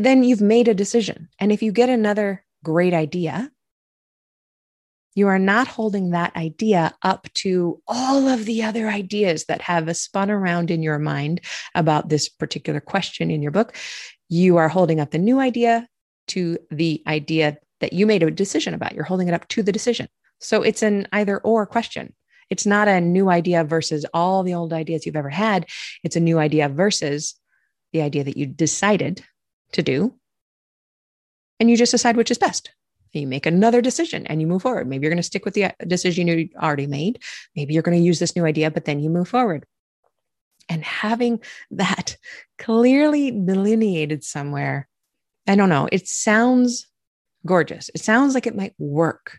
then 0.04 0.24
you've 0.24 0.40
made 0.40 0.68
a 0.68 0.74
decision. 0.74 1.28
And 1.38 1.52
if 1.52 1.62
you 1.62 1.72
get 1.72 1.88
another 1.88 2.44
great 2.64 2.94
idea, 2.94 3.50
you 5.14 5.28
are 5.28 5.38
not 5.38 5.66
holding 5.66 6.10
that 6.10 6.36
idea 6.36 6.94
up 7.02 7.26
to 7.34 7.82
all 7.88 8.28
of 8.28 8.44
the 8.44 8.62
other 8.62 8.88
ideas 8.88 9.46
that 9.46 9.62
have 9.62 9.96
spun 9.96 10.30
around 10.30 10.70
in 10.70 10.82
your 10.82 10.98
mind 10.98 11.40
about 11.74 12.10
this 12.10 12.28
particular 12.28 12.80
question 12.80 13.30
in 13.30 13.42
your 13.42 13.50
book. 13.50 13.74
You 14.28 14.58
are 14.58 14.68
holding 14.68 15.00
up 15.00 15.10
the 15.10 15.18
new 15.18 15.40
idea 15.40 15.88
to 16.28 16.58
the 16.70 17.02
idea 17.06 17.56
that 17.80 17.94
you 17.94 18.06
made 18.06 18.22
a 18.22 18.30
decision 18.30 18.74
about. 18.74 18.94
You're 18.94 19.04
holding 19.04 19.28
it 19.28 19.34
up 19.34 19.48
to 19.48 19.62
the 19.62 19.72
decision. 19.72 20.08
So 20.40 20.62
it's 20.62 20.82
an 20.82 21.06
either 21.12 21.38
or 21.38 21.64
question. 21.64 22.14
It's 22.50 22.66
not 22.66 22.86
a 22.86 23.00
new 23.00 23.30
idea 23.30 23.64
versus 23.64 24.04
all 24.12 24.42
the 24.42 24.54
old 24.54 24.72
ideas 24.72 25.06
you've 25.06 25.16
ever 25.16 25.30
had. 25.30 25.66
It's 26.04 26.16
a 26.16 26.20
new 26.20 26.38
idea 26.38 26.68
versus 26.68 27.34
the 27.92 28.02
idea 28.02 28.24
that 28.24 28.36
you 28.36 28.46
decided 28.46 29.24
to 29.76 29.82
do. 29.82 30.14
And 31.58 31.70
you 31.70 31.76
just 31.76 31.92
decide 31.92 32.16
which 32.16 32.30
is 32.30 32.38
best. 32.38 32.70
you 33.12 33.26
make 33.26 33.46
another 33.46 33.80
decision 33.80 34.26
and 34.26 34.40
you 34.40 34.46
move 34.46 34.62
forward. 34.62 34.86
Maybe 34.86 35.04
you're 35.04 35.10
going 35.10 35.16
to 35.16 35.22
stick 35.22 35.44
with 35.44 35.54
the 35.54 35.66
uh, 35.66 35.72
decision 35.86 36.28
you 36.28 36.50
already 36.60 36.86
made. 36.86 37.22
Maybe 37.54 37.72
you're 37.72 37.82
going 37.82 37.96
to 37.98 38.04
use 38.04 38.18
this 38.18 38.36
new 38.36 38.44
idea, 38.44 38.70
but 38.70 38.84
then 38.84 39.00
you 39.00 39.08
move 39.08 39.28
forward. 39.28 39.64
And 40.68 40.84
having 40.84 41.40
that 41.70 42.16
clearly 42.58 43.30
delineated 43.30 44.24
somewhere, 44.24 44.88
I 45.46 45.54
don't 45.54 45.70
know, 45.70 45.88
it 45.90 46.08
sounds 46.08 46.86
gorgeous. 47.46 47.90
It 47.94 48.02
sounds 48.02 48.34
like 48.34 48.46
it 48.46 48.56
might 48.56 48.74
work. 48.78 49.38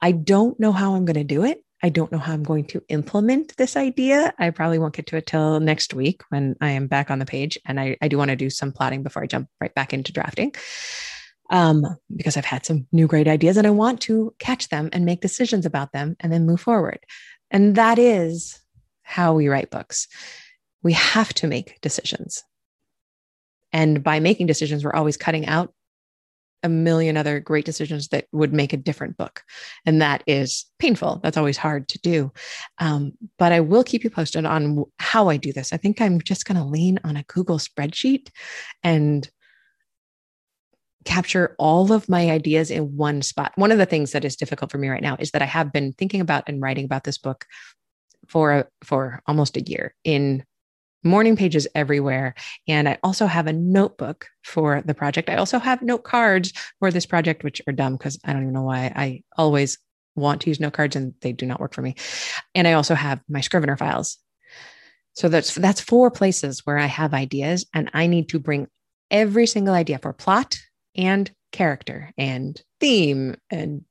I 0.00 0.12
don't 0.12 0.60
know 0.60 0.72
how 0.72 0.94
I'm 0.94 1.06
going 1.06 1.16
to 1.16 1.24
do 1.24 1.44
it. 1.44 1.64
I 1.86 1.88
don't 1.88 2.10
know 2.10 2.18
how 2.18 2.32
I'm 2.32 2.42
going 2.42 2.64
to 2.64 2.82
implement 2.88 3.56
this 3.58 3.76
idea. 3.76 4.34
I 4.40 4.50
probably 4.50 4.80
won't 4.80 4.96
get 4.96 5.06
to 5.06 5.16
it 5.18 5.26
till 5.26 5.60
next 5.60 5.94
week 5.94 6.20
when 6.30 6.56
I 6.60 6.70
am 6.70 6.88
back 6.88 7.12
on 7.12 7.20
the 7.20 7.24
page. 7.24 7.56
And 7.64 7.78
I, 7.78 7.96
I 8.02 8.08
do 8.08 8.18
want 8.18 8.30
to 8.30 8.36
do 8.36 8.50
some 8.50 8.72
plotting 8.72 9.04
before 9.04 9.22
I 9.22 9.28
jump 9.28 9.48
right 9.60 9.72
back 9.72 9.92
into 9.92 10.12
drafting 10.12 10.52
um, 11.50 11.86
because 12.16 12.36
I've 12.36 12.44
had 12.44 12.66
some 12.66 12.88
new 12.90 13.06
great 13.06 13.28
ideas 13.28 13.56
and 13.56 13.68
I 13.68 13.70
want 13.70 14.00
to 14.00 14.34
catch 14.40 14.68
them 14.68 14.88
and 14.92 15.04
make 15.04 15.20
decisions 15.20 15.64
about 15.64 15.92
them 15.92 16.16
and 16.18 16.32
then 16.32 16.44
move 16.44 16.60
forward. 16.60 16.98
And 17.52 17.76
that 17.76 18.00
is 18.00 18.58
how 19.02 19.34
we 19.34 19.46
write 19.46 19.70
books. 19.70 20.08
We 20.82 20.94
have 20.94 21.32
to 21.34 21.46
make 21.46 21.80
decisions. 21.82 22.42
And 23.72 24.02
by 24.02 24.18
making 24.18 24.48
decisions, 24.48 24.82
we're 24.82 24.92
always 24.92 25.16
cutting 25.16 25.46
out 25.46 25.72
a 26.66 26.68
million 26.68 27.16
other 27.16 27.40
great 27.40 27.64
decisions 27.64 28.08
that 28.08 28.26
would 28.32 28.52
make 28.52 28.72
a 28.72 28.76
different 28.76 29.16
book. 29.16 29.42
And 29.86 30.02
that 30.02 30.22
is 30.26 30.66
painful. 30.78 31.20
That's 31.22 31.36
always 31.36 31.56
hard 31.56 31.88
to 31.88 31.98
do. 32.00 32.32
Um, 32.78 33.12
but 33.38 33.52
I 33.52 33.60
will 33.60 33.84
keep 33.84 34.04
you 34.04 34.10
posted 34.10 34.44
on 34.44 34.84
how 34.98 35.28
I 35.28 35.36
do 35.36 35.52
this. 35.52 35.72
I 35.72 35.76
think 35.76 36.00
I'm 36.00 36.20
just 36.20 36.44
going 36.44 36.58
to 36.58 36.64
lean 36.64 36.98
on 37.04 37.16
a 37.16 37.22
Google 37.24 37.58
spreadsheet 37.58 38.28
and 38.82 39.30
capture 41.04 41.54
all 41.58 41.92
of 41.92 42.08
my 42.08 42.30
ideas 42.30 42.70
in 42.70 42.96
one 42.96 43.22
spot. 43.22 43.52
One 43.54 43.70
of 43.70 43.78
the 43.78 43.86
things 43.86 44.10
that 44.10 44.24
is 44.24 44.34
difficult 44.34 44.72
for 44.72 44.78
me 44.78 44.88
right 44.88 45.02
now 45.02 45.16
is 45.20 45.30
that 45.30 45.42
I 45.42 45.46
have 45.46 45.72
been 45.72 45.92
thinking 45.92 46.20
about 46.20 46.48
and 46.48 46.60
writing 46.60 46.84
about 46.84 47.04
this 47.04 47.16
book 47.16 47.46
for 48.26 48.68
for 48.82 49.22
almost 49.28 49.56
a 49.56 49.62
year 49.62 49.94
in 50.02 50.44
morning 51.06 51.36
pages 51.36 51.66
everywhere. 51.74 52.34
And 52.68 52.88
I 52.88 52.98
also 53.02 53.26
have 53.26 53.46
a 53.46 53.52
notebook 53.52 54.26
for 54.44 54.82
the 54.84 54.94
project. 54.94 55.30
I 55.30 55.36
also 55.36 55.58
have 55.58 55.82
note 55.82 56.04
cards 56.04 56.52
for 56.78 56.90
this 56.90 57.06
project, 57.06 57.44
which 57.44 57.62
are 57.66 57.72
dumb 57.72 57.94
because 57.94 58.18
I 58.24 58.32
don't 58.32 58.42
even 58.42 58.54
know 58.54 58.62
why 58.62 58.92
I 58.94 59.22
always 59.36 59.78
want 60.14 60.42
to 60.42 60.50
use 60.50 60.60
note 60.60 60.72
cards 60.72 60.96
and 60.96 61.14
they 61.20 61.32
do 61.32 61.46
not 61.46 61.60
work 61.60 61.74
for 61.74 61.82
me. 61.82 61.94
And 62.54 62.66
I 62.66 62.72
also 62.72 62.94
have 62.94 63.20
my 63.28 63.40
Scrivener 63.40 63.76
files. 63.76 64.18
So 65.14 65.28
that's 65.28 65.54
that's 65.54 65.80
four 65.80 66.10
places 66.10 66.60
where 66.64 66.78
I 66.78 66.86
have 66.86 67.14
ideas 67.14 67.66
and 67.72 67.90
I 67.94 68.06
need 68.06 68.28
to 68.30 68.38
bring 68.38 68.68
every 69.10 69.46
single 69.46 69.74
idea 69.74 69.98
for 69.98 70.12
plot 70.12 70.58
and 70.94 71.30
character 71.52 72.12
and 72.18 72.60
theme 72.80 73.36
and 73.50 73.84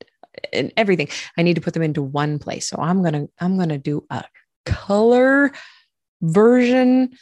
and 0.53 0.71
everything. 0.77 1.07
I 1.37 1.43
need 1.43 1.55
to 1.55 1.61
put 1.61 1.73
them 1.73 1.83
into 1.83 2.01
one 2.01 2.39
place. 2.39 2.67
So 2.67 2.77
I'm 2.79 3.01
going 3.01 3.13
to 3.13 3.29
I'm 3.39 3.55
going 3.55 3.69
to 3.69 3.77
do 3.77 4.05
a 4.09 4.23
color 4.65 5.51
version 6.31 7.17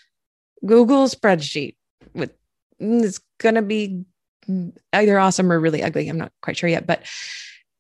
Google 0.66 1.08
spreadsheet 1.08 1.76
with 2.14 2.32
it's 2.80 3.20
going 3.40 3.56
to 3.56 3.62
be 3.62 4.06
either 4.92 5.20
awesome 5.20 5.52
or 5.52 5.60
really 5.60 5.84
ugly. 5.84 6.10
I'm 6.10 6.18
not 6.18 6.32
quite 6.42 6.58
sure 6.58 6.70
yet, 6.70 6.86
but 6.86 7.04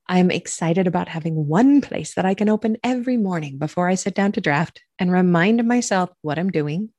I'm 0.07 0.31
excited 0.31 0.87
about 0.87 1.07
having 1.07 1.47
one 1.47 1.81
place 1.81 2.15
that 2.15 2.25
I 2.25 2.33
can 2.33 2.49
open 2.49 2.77
every 2.83 3.17
morning 3.17 3.57
before 3.57 3.87
I 3.87 3.95
sit 3.95 4.15
down 4.15 4.33
to 4.33 4.41
draft 4.41 4.81
and 4.99 5.11
remind 5.11 5.65
myself 5.65 6.09
what 6.21 6.37
I'm 6.37 6.51
doing 6.51 6.89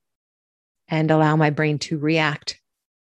and 0.89 1.11
allow 1.11 1.37
my 1.37 1.51
brain 1.51 1.79
to 1.81 1.99
react 1.99 2.61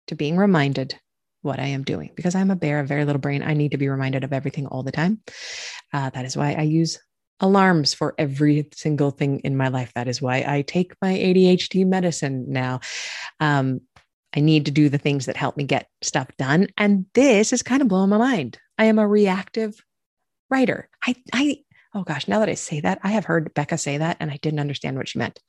to 0.08 0.14
being 0.14 0.36
reminded 0.36 0.98
what 1.42 1.60
I 1.60 1.66
am 1.66 1.84
doing 1.84 2.10
because 2.16 2.34
I'm 2.34 2.50
a 2.50 2.56
bear, 2.56 2.80
a 2.80 2.86
very 2.86 3.04
little 3.04 3.20
brain. 3.20 3.42
I 3.42 3.54
need 3.54 3.72
to 3.72 3.78
be 3.78 3.88
reminded 3.88 4.24
of 4.24 4.32
everything 4.32 4.66
all 4.66 4.82
the 4.82 4.92
time. 4.92 5.20
Uh, 5.92 6.10
that 6.10 6.24
is 6.24 6.36
why 6.36 6.54
I 6.54 6.62
use 6.62 6.98
alarms 7.40 7.94
for 7.94 8.14
every 8.18 8.68
single 8.74 9.10
thing 9.10 9.40
in 9.40 9.56
my 9.56 9.68
life. 9.68 9.92
That 9.94 10.08
is 10.08 10.22
why 10.22 10.44
I 10.46 10.62
take 10.62 10.94
my 11.02 11.12
ADHD 11.12 11.86
medicine 11.86 12.46
now. 12.48 12.80
Um, 13.40 13.80
I 14.34 14.40
need 14.40 14.66
to 14.66 14.70
do 14.70 14.88
the 14.88 14.98
things 14.98 15.26
that 15.26 15.36
help 15.36 15.56
me 15.56 15.64
get 15.64 15.88
stuff 16.02 16.28
done. 16.38 16.68
And 16.76 17.06
this 17.14 17.52
is 17.52 17.62
kind 17.62 17.82
of 17.82 17.88
blowing 17.88 18.10
my 18.10 18.18
mind. 18.18 18.58
I 18.78 18.86
am 18.86 18.98
a 18.98 19.08
reactive 19.08 19.82
writer. 20.50 20.88
I, 21.06 21.14
I, 21.32 21.58
oh 21.94 22.02
gosh, 22.02 22.28
now 22.28 22.40
that 22.40 22.48
I 22.48 22.54
say 22.54 22.80
that, 22.80 22.98
I 23.02 23.08
have 23.08 23.24
heard 23.24 23.54
Becca 23.54 23.78
say 23.78 23.98
that 23.98 24.18
and 24.20 24.30
I 24.30 24.38
didn't 24.42 24.60
understand 24.60 24.96
what 24.96 25.08
she 25.08 25.18
meant. 25.18 25.40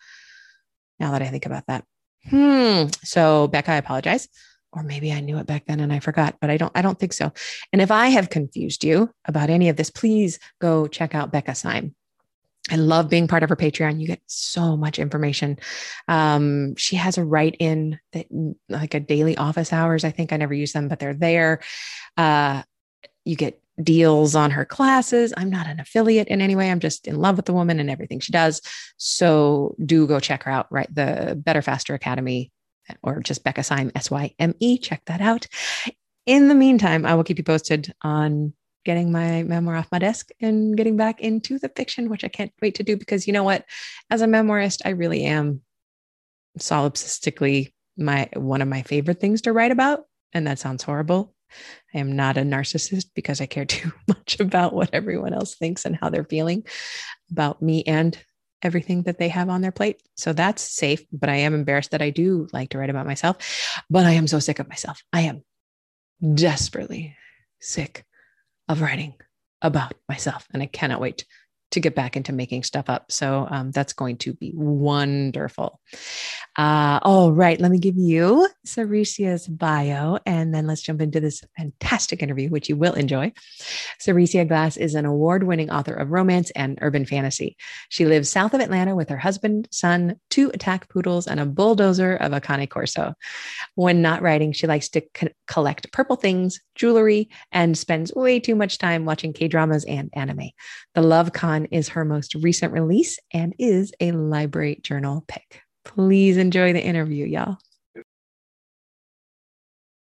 Now 1.00 1.12
that 1.12 1.22
I 1.22 1.28
think 1.28 1.46
about 1.46 1.68
that. 1.68 1.84
Hmm. 2.30 2.88
So, 3.04 3.48
Becca, 3.48 3.72
I 3.72 3.76
apologize 3.76 4.28
or 4.74 4.84
maybe 4.84 5.12
I 5.12 5.22
knew 5.22 5.38
it 5.38 5.48
back 5.48 5.66
then 5.66 5.80
and 5.80 5.92
I 5.92 6.00
forgot, 6.00 6.38
but 6.40 6.50
I 6.50 6.58
don't 6.58 6.72
I 6.76 6.82
don't 6.82 7.00
think 7.00 7.14
so. 7.14 7.32
And 7.72 7.82
if 7.82 7.92
I 7.92 8.08
have 8.08 8.30
confused 8.30 8.84
you 8.84 9.12
about 9.26 9.50
any 9.50 9.70
of 9.70 9.76
this, 9.76 9.90
please 9.90 10.40
go 10.60 10.88
check 10.88 11.16
out 11.16 11.32
Becca 11.32 11.56
Syme. 11.56 11.96
I 12.70 12.76
love 12.76 13.10
being 13.10 13.28
part 13.28 13.44
of 13.44 13.50
her 13.50 13.56
Patreon. 13.56 14.02
You 14.02 14.08
get 14.08 14.22
so 14.26 14.76
much 14.76 15.00
information. 15.00 15.58
Um, 16.08 16.76
she 16.76 16.98
has 16.98 17.18
a 17.18 17.24
write 17.24 17.56
in 17.60 18.00
that 18.12 18.28
like 18.68 18.94
a 18.94 19.00
daily 19.00 19.38
office 19.38 19.72
hours. 19.72 20.04
I 20.04 20.12
think 20.12 20.34
I 20.34 20.38
never 20.38 20.54
use 20.54 20.74
them, 20.74 20.90
but 20.90 21.00
they're 21.00 21.14
there. 21.14 21.62
Uh, 22.18 22.64
you 23.24 23.36
get 23.36 23.62
deals 23.82 24.36
on 24.36 24.52
her 24.52 24.66
classes. 24.66 25.34
I'm 25.38 25.50
not 25.50 25.68
an 25.68 25.80
affiliate 25.80 26.28
in 26.28 26.42
any 26.42 26.56
way. 26.56 26.70
I'm 26.70 26.80
just 26.80 27.08
in 27.08 27.16
love 27.18 27.38
with 27.38 27.46
the 27.46 27.54
woman 27.54 27.80
and 27.80 27.90
everything 27.90 28.20
she 28.20 28.32
does. 28.32 28.62
So 28.98 29.76
do 29.84 30.08
go 30.08 30.20
check 30.20 30.44
her 30.44 30.52
out, 30.52 30.68
right? 30.72 30.94
The 30.94 31.40
Better 31.42 31.62
Faster 31.62 31.94
Academy 31.94 32.52
or 33.04 33.20
just 33.22 33.44
Becca 33.44 33.64
Syme, 33.64 33.92
S 33.96 34.12
Y 34.12 34.34
M 34.40 34.54
E. 34.60 34.78
Check 34.78 35.04
that 35.06 35.22
out. 35.22 35.48
In 36.26 36.48
the 36.48 36.56
meantime, 36.56 37.06
I 37.06 37.16
will 37.16 37.24
keep 37.24 37.38
you 37.38 37.44
posted 37.44 37.94
on 38.02 38.54
getting 38.86 39.12
my 39.12 39.44
memoir 39.44 39.76
off 39.76 39.92
my 39.92 40.00
desk 40.00 40.30
and 40.40 40.78
getting 40.78 40.96
back 40.96 41.20
into 41.20 41.60
the 41.60 41.70
fiction, 41.70 42.10
which 42.10 42.24
I 42.24 42.30
can't 42.30 42.54
wait 42.62 42.76
to 42.76 42.84
do 42.84 42.96
because 42.96 43.28
you 43.28 43.34
know 43.34 43.44
what? 43.44 43.66
As 44.10 44.22
a 44.22 44.28
memoirist, 44.28 44.82
I 44.86 44.90
really 44.90 45.26
am 45.26 45.62
solipsistically 46.58 47.74
my 47.98 48.30
one 48.34 48.62
of 48.62 48.68
my 48.68 48.84
favorite 48.84 49.20
things 49.20 49.42
to 49.42 49.54
write 49.54 49.72
about. 49.72 50.06
And 50.34 50.48
that 50.48 50.60
sounds 50.60 50.84
horrible. 50.84 51.34
I 51.94 52.00
am 52.00 52.16
not 52.16 52.38
a 52.38 52.42
narcissist 52.42 53.08
because 53.16 53.42
I 53.42 53.46
care 53.46 53.66
too 53.66 53.92
much 54.08 54.40
about 54.40 54.74
what 54.74 54.90
everyone 54.94 55.34
else 55.34 55.56
thinks 55.56 55.86
and 55.86 55.96
how 55.96 56.10
they're 56.10 56.24
feeling 56.24 56.64
about 57.32 57.62
me 57.62 57.84
and 57.84 58.18
everything 58.62 59.04
that 59.04 59.20
they 59.20 59.30
have 59.30 59.50
on 59.50 59.62
their 59.62 59.72
plate. 59.72 60.02
So 60.16 60.34
that's 60.34 60.62
safe. 60.62 61.06
But 61.12 61.30
I 61.30 61.36
am 61.36 61.54
embarrassed 61.54 61.92
that 61.92 62.02
I 62.02 62.10
do 62.10 62.48
like 62.52 62.70
to 62.70 62.78
write 62.78 62.90
about 62.90 63.06
myself. 63.06 63.38
But 63.90 64.06
I 64.06 64.12
am 64.12 64.28
so 64.28 64.40
sick 64.40 64.60
of 64.60 64.70
myself. 64.70 65.04
I 65.14 65.22
am 65.22 65.44
desperately 66.34 67.16
sick 67.60 68.06
of 68.68 68.82
writing 68.82 69.14
about 69.62 69.94
myself. 70.10 70.48
And 70.54 70.62
I 70.62 70.68
cannot 70.68 71.02
wait 71.02 71.26
to 71.78 71.82
get 71.82 71.96
back 71.96 72.18
into 72.18 72.34
making 72.34 72.64
stuff 72.64 72.90
up. 72.90 73.12
So 73.12 73.48
um, 73.50 73.72
that's 73.72 73.94
going 73.94 74.18
to 74.18 74.34
be 74.34 74.52
wonderful. 74.56 75.80
Uh, 76.58 77.00
all 77.04 77.32
right, 77.32 77.62
let 77.62 77.70
me 77.70 77.78
give 77.78 77.98
you 77.98 78.50
Seressia's 78.66 79.48
bio, 79.48 80.18
and 80.26 80.54
then 80.54 80.66
let's 80.66 80.82
jump 80.82 81.02
into 81.02 81.20
this 81.20 81.44
fantastic 81.56 82.24
interview, 82.24 82.50
which 82.50 82.68
you 82.68 82.76
will 82.76 82.94
enjoy. 82.94 83.32
Seressia 84.02 84.48
Glass 84.48 84.76
is 84.76 84.96
an 84.96 85.06
award 85.06 85.44
winning 85.44 85.70
author 85.70 85.94
of 85.94 86.10
romance 86.10 86.50
and 86.56 86.80
urban 86.82 87.06
fantasy. 87.06 87.56
She 87.90 88.06
lives 88.06 88.28
south 88.28 88.56
of 88.56 88.60
Atlanta 88.60 88.96
with 88.96 89.10
her 89.10 89.18
husband, 89.18 89.68
son, 89.72 90.20
two 90.32 90.50
attack 90.54 90.90
poodles, 90.90 91.28
and 91.28 91.40
a 91.40 91.46
bulldozer 91.46 92.16
of 92.16 92.34
a 92.34 92.42
Cane 92.42 92.66
Corso. 92.66 93.14
When 93.76 94.02
not 94.02 94.24
writing, 94.24 94.52
she 94.52 94.66
likes 94.66 94.90
to 94.90 95.02
co- 95.14 95.28
collect 95.46 95.92
purple 95.92 96.16
things, 96.16 96.60
jewelry, 96.74 97.30
and 97.52 97.78
spends 97.78 98.12
way 98.16 98.40
too 98.40 98.56
much 98.56 98.80
time 98.80 99.06
watching 99.06 99.32
K 99.32 99.48
dramas 99.48 99.86
and 99.86 100.10
anime. 100.14 100.50
The 100.96 101.04
Love 101.04 101.34
Con 101.34 101.67
is 101.72 101.90
her 101.90 102.06
most 102.06 102.36
recent 102.36 102.74
release 102.74 103.20
and 103.34 103.54
is 103.60 103.94
a 104.00 104.12
library 104.12 104.80
journal 104.84 105.24
pick. 105.28 105.62
Please 105.84 106.38
enjoy 106.38 106.74
the 106.74 106.84
interview, 106.84 107.26
y'all. 107.26 107.58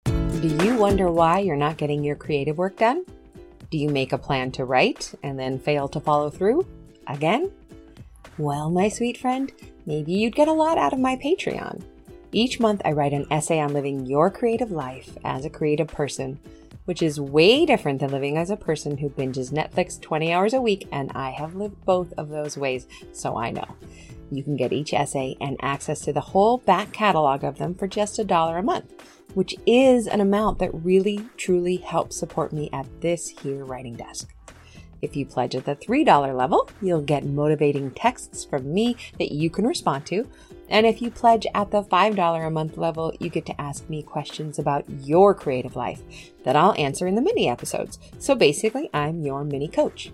Do 0.06 0.48
you 0.66 0.76
wonder 0.76 1.10
why 1.10 1.40
you're 1.40 1.56
not 1.56 1.78
getting 1.78 2.04
your 2.04 2.16
creative 2.16 2.58
work 2.58 2.78
done? 2.78 3.06
Do 3.72 3.78
you 3.78 3.90
make 3.90 4.12
a 4.12 4.18
plan 4.18 4.52
to 4.52 4.66
write 4.66 5.14
and 5.24 5.40
then 5.40 5.58
fail 5.58 5.88
to 5.88 6.00
follow 6.00 6.30
through? 6.30 6.68
Again? 7.08 7.52
Well, 8.38 8.70
my 8.70 8.90
sweet 8.90 9.18
friend, 9.18 9.52
maybe 9.86 10.12
you'd 10.12 10.36
get 10.36 10.48
a 10.48 10.54
lot 10.54 10.78
out 10.78 10.94
of 10.94 11.00
my 11.00 11.16
Patreon. 11.16 11.82
Each 12.32 12.60
month, 12.60 12.82
I 12.84 12.92
write 12.92 13.14
an 13.14 13.28
essay 13.32 13.60
on 13.60 13.74
living 13.74 14.06
your 14.06 14.30
creative 14.30 14.72
life 14.72 15.18
as 15.24 15.46
a 15.46 15.50
creative 15.50 15.88
person, 15.88 16.40
which 16.86 17.02
is 17.02 17.20
way 17.20 17.66
different 17.66 18.00
than 18.00 18.12
living 18.12 18.38
as 18.38 18.50
a 18.50 18.58
person 18.58 18.98
who 18.98 19.10
binges 19.10 19.52
Netflix 19.52 20.00
20 20.02 20.34
hours 20.34 20.54
a 20.54 20.62
week, 20.62 20.88
and 20.92 21.12
I 21.14 21.32
have 21.32 21.56
lived 21.56 21.86
both 21.86 22.14
of 22.18 22.30
those 22.30 22.58
ways, 22.58 22.88
so 23.12 23.38
I 23.38 23.52
know. 23.52 23.76
You 24.32 24.44
can 24.44 24.56
get 24.56 24.74
each 24.74 24.94
essay 24.94 25.38
and 25.40 25.58
access 25.62 26.02
to 26.02 26.14
the 26.14 26.22
whole 26.22 26.58
back 26.58 26.92
catalog 26.92 27.44
of 27.44 27.58
them 27.58 27.76
for 27.76 27.88
just 27.88 28.20
a 28.20 28.24
dollar 28.24 28.58
a 28.58 28.64
month, 28.64 28.92
which 29.34 29.56
is 29.66 30.08
an 30.08 30.22
amount 30.22 30.60
that 30.60 30.74
really 30.74 31.26
truly 31.38 31.78
helps 31.78 32.18
support 32.18 32.52
me 32.52 32.70
at 32.74 32.88
this 33.02 33.30
here 33.30 33.66
writing 33.66 33.96
desk. 33.96 34.34
If 35.04 35.18
you 35.18 35.26
pledge 35.26 35.54
at 35.54 35.66
the 35.66 35.76
$3 35.76 36.36
level, 36.36 36.70
you'll 36.82 37.02
get 37.02 37.26
motivating 37.26 37.92
texts 37.92 38.46
from 38.46 38.74
me 38.74 38.96
that 39.20 39.34
you 39.34 39.50
can 39.50 39.68
respond 39.68 40.06
to. 40.08 40.26
And 40.74 40.88
if 40.88 41.04
you 41.04 41.12
pledge 41.12 41.46
at 41.54 41.70
the 41.70 41.84
$5 41.84 42.48
a 42.48 42.50
month 42.50 42.78
level, 42.78 43.14
you 43.20 43.30
get 43.30 43.46
to 43.46 43.62
ask 43.62 43.88
me 43.90 44.02
questions 44.02 44.58
about 44.58 44.84
your 44.90 45.36
creative 45.36 45.76
life 45.76 46.02
that 46.44 46.56
I'll 46.56 46.74
answer 46.80 47.06
in 47.06 47.14
the 47.14 47.22
mini 47.22 47.48
episodes. 47.48 48.00
So 48.18 48.34
basically, 48.34 48.90
I'm 48.92 49.22
your 49.22 49.44
mini 49.44 49.68
coach. 49.68 50.12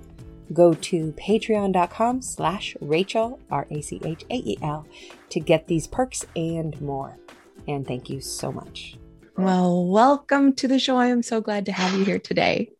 Go 0.51 0.73
to 0.73 1.13
patreon.com 1.13 2.21
slash 2.21 2.75
Rachael, 2.81 3.39
R-A-C-H-A-E-L, 3.49 4.87
to 5.29 5.39
get 5.39 5.67
these 5.67 5.87
perks 5.87 6.25
and 6.35 6.79
more. 6.81 7.17
And 7.65 7.87
thank 7.87 8.09
you 8.09 8.19
so 8.19 8.51
much. 8.51 8.97
Well, 9.37 9.85
welcome 9.87 10.51
to 10.55 10.67
the 10.67 10.77
show. 10.77 10.97
I 10.97 11.07
am 11.07 11.23
so 11.23 11.39
glad 11.39 11.65
to 11.67 11.71
have 11.71 11.97
you 11.97 12.03
here 12.03 12.19
today. 12.19 12.73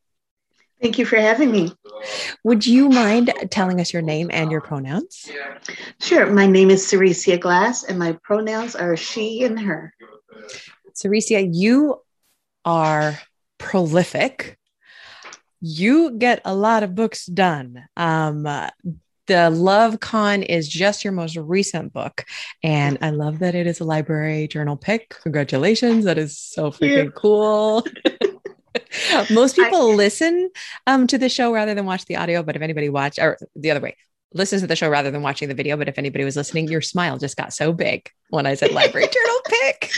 Thank 0.82 0.98
you 0.98 1.06
for 1.06 1.18
having 1.18 1.52
me. 1.52 1.74
Would 2.44 2.66
you 2.66 2.90
mind 2.90 3.34
telling 3.52 3.82
us 3.82 3.92
your 3.92 4.02
name 4.02 4.30
and 4.32 4.52
your 4.52 4.62
pronouns? 4.62 5.30
Sure. 6.00 6.32
My 6.32 6.48
name 6.48 6.70
is 6.70 6.86
Seressia 6.86 7.40
Glass, 7.40 7.84
and 7.84 8.00
my 8.00 8.18
pronouns 8.24 8.76
are 8.76 8.96
she 8.96 9.44
and 9.44 9.60
her. 9.60 9.94
Seressia, 10.94 11.50
you 11.52 12.02
are 12.64 13.20
prolific. 13.58 14.58
You 15.62 16.12
get 16.12 16.42
a 16.46 16.56
lot 16.56 16.84
of 16.84 16.96
books 16.96 17.26
done. 17.26 17.86
Um, 17.98 18.44
the 19.30 19.50
Love 19.52 20.00
Con 20.00 20.42
is 20.44 20.68
just 20.68 21.04
your 21.04 21.14
most 21.14 21.36
recent 21.36 21.94
book. 21.94 22.26
And 22.64 22.98
I 23.02 23.12
love 23.12 23.40
that 23.40 23.54
it 23.54 23.68
is 23.68 23.80
a 23.80 23.86
library 23.86 24.48
journal 24.48 24.76
pick. 24.76 25.16
Congratulations. 25.22 26.06
That 26.06 26.18
is 26.18 26.38
so 26.38 26.72
freaking 26.72 27.14
cool. 27.14 27.86
most 29.30 29.56
people 29.56 29.92
I, 29.92 29.96
listen 29.96 30.50
um, 30.88 31.08
to 31.08 31.18
the 31.18 31.30
show 31.30 31.54
rather 31.54 31.74
than 31.74 31.86
watch 31.86 32.06
the 32.06 32.18
audio. 32.18 32.44
But 32.44 32.56
if 32.56 32.62
anybody 32.62 32.90
watch 32.90 33.20
or 33.20 33.38
the 33.56 33.72
other 33.72 33.80
way, 33.80 33.96
listens 34.34 34.62
to 34.62 34.68
the 34.68 34.76
show 34.76 34.90
rather 34.90 35.12
than 35.12 35.22
watching 35.22 35.48
the 35.48 35.56
video. 35.56 35.78
But 35.78 35.88
if 35.88 35.98
anybody 35.98 36.24
was 36.24 36.36
listening, 36.36 36.68
your 36.68 36.82
smile 36.82 37.18
just 37.18 37.38
got 37.38 37.54
so 37.54 37.74
big 37.74 38.10
when 38.30 38.46
I 38.46 38.56
said 38.56 38.72
library 38.72 39.08
journal 39.12 39.42
pick. 39.46 39.92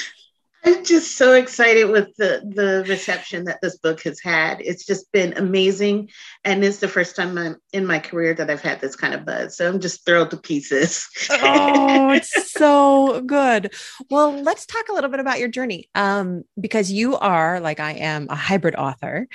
I'm 0.64 0.86
just 0.86 1.18
so 1.18 1.34
excited 1.34 1.90
with 1.90 2.16
the 2.18 2.42
the 2.48 2.86
reception 2.88 3.46
that 3.46 3.60
this 3.62 3.78
book 3.78 4.02
has 4.04 4.20
had. 4.20 4.62
It's 4.62 4.86
just 4.86 5.12
been 5.12 5.34
amazing, 5.36 6.10
and 6.44 6.64
it's 6.64 6.78
the 6.78 6.88
first 6.88 7.16
time 7.16 7.38
I'm, 7.38 7.56
in 7.74 7.86
my 7.86 8.00
career 8.00 8.34
that 8.36 8.50
I've 8.50 8.62
had 8.62 8.80
this 8.80 8.96
kind 8.96 9.14
of 9.14 9.26
buzz. 9.26 9.58
So 9.58 9.68
I'm 9.68 9.80
just 9.80 10.06
thrilled 10.06 10.32
to 10.32 10.38
pieces. 10.38 11.08
oh, 11.32 12.12
it's 12.14 12.52
so 12.52 13.22
good. 13.22 13.74
Well, 14.10 14.40
let's 14.42 14.66
talk 14.66 14.90
a 14.90 14.94
little 14.94 15.10
bit 15.10 15.20
about 15.20 15.40
your 15.40 15.48
journey, 15.48 15.90
um, 15.96 16.44
because 16.60 16.92
you 16.92 17.18
are 17.18 17.60
like 17.60 17.80
I 17.80 17.94
am 17.94 18.28
a 18.30 18.36
hybrid 18.36 18.76
author. 18.76 19.28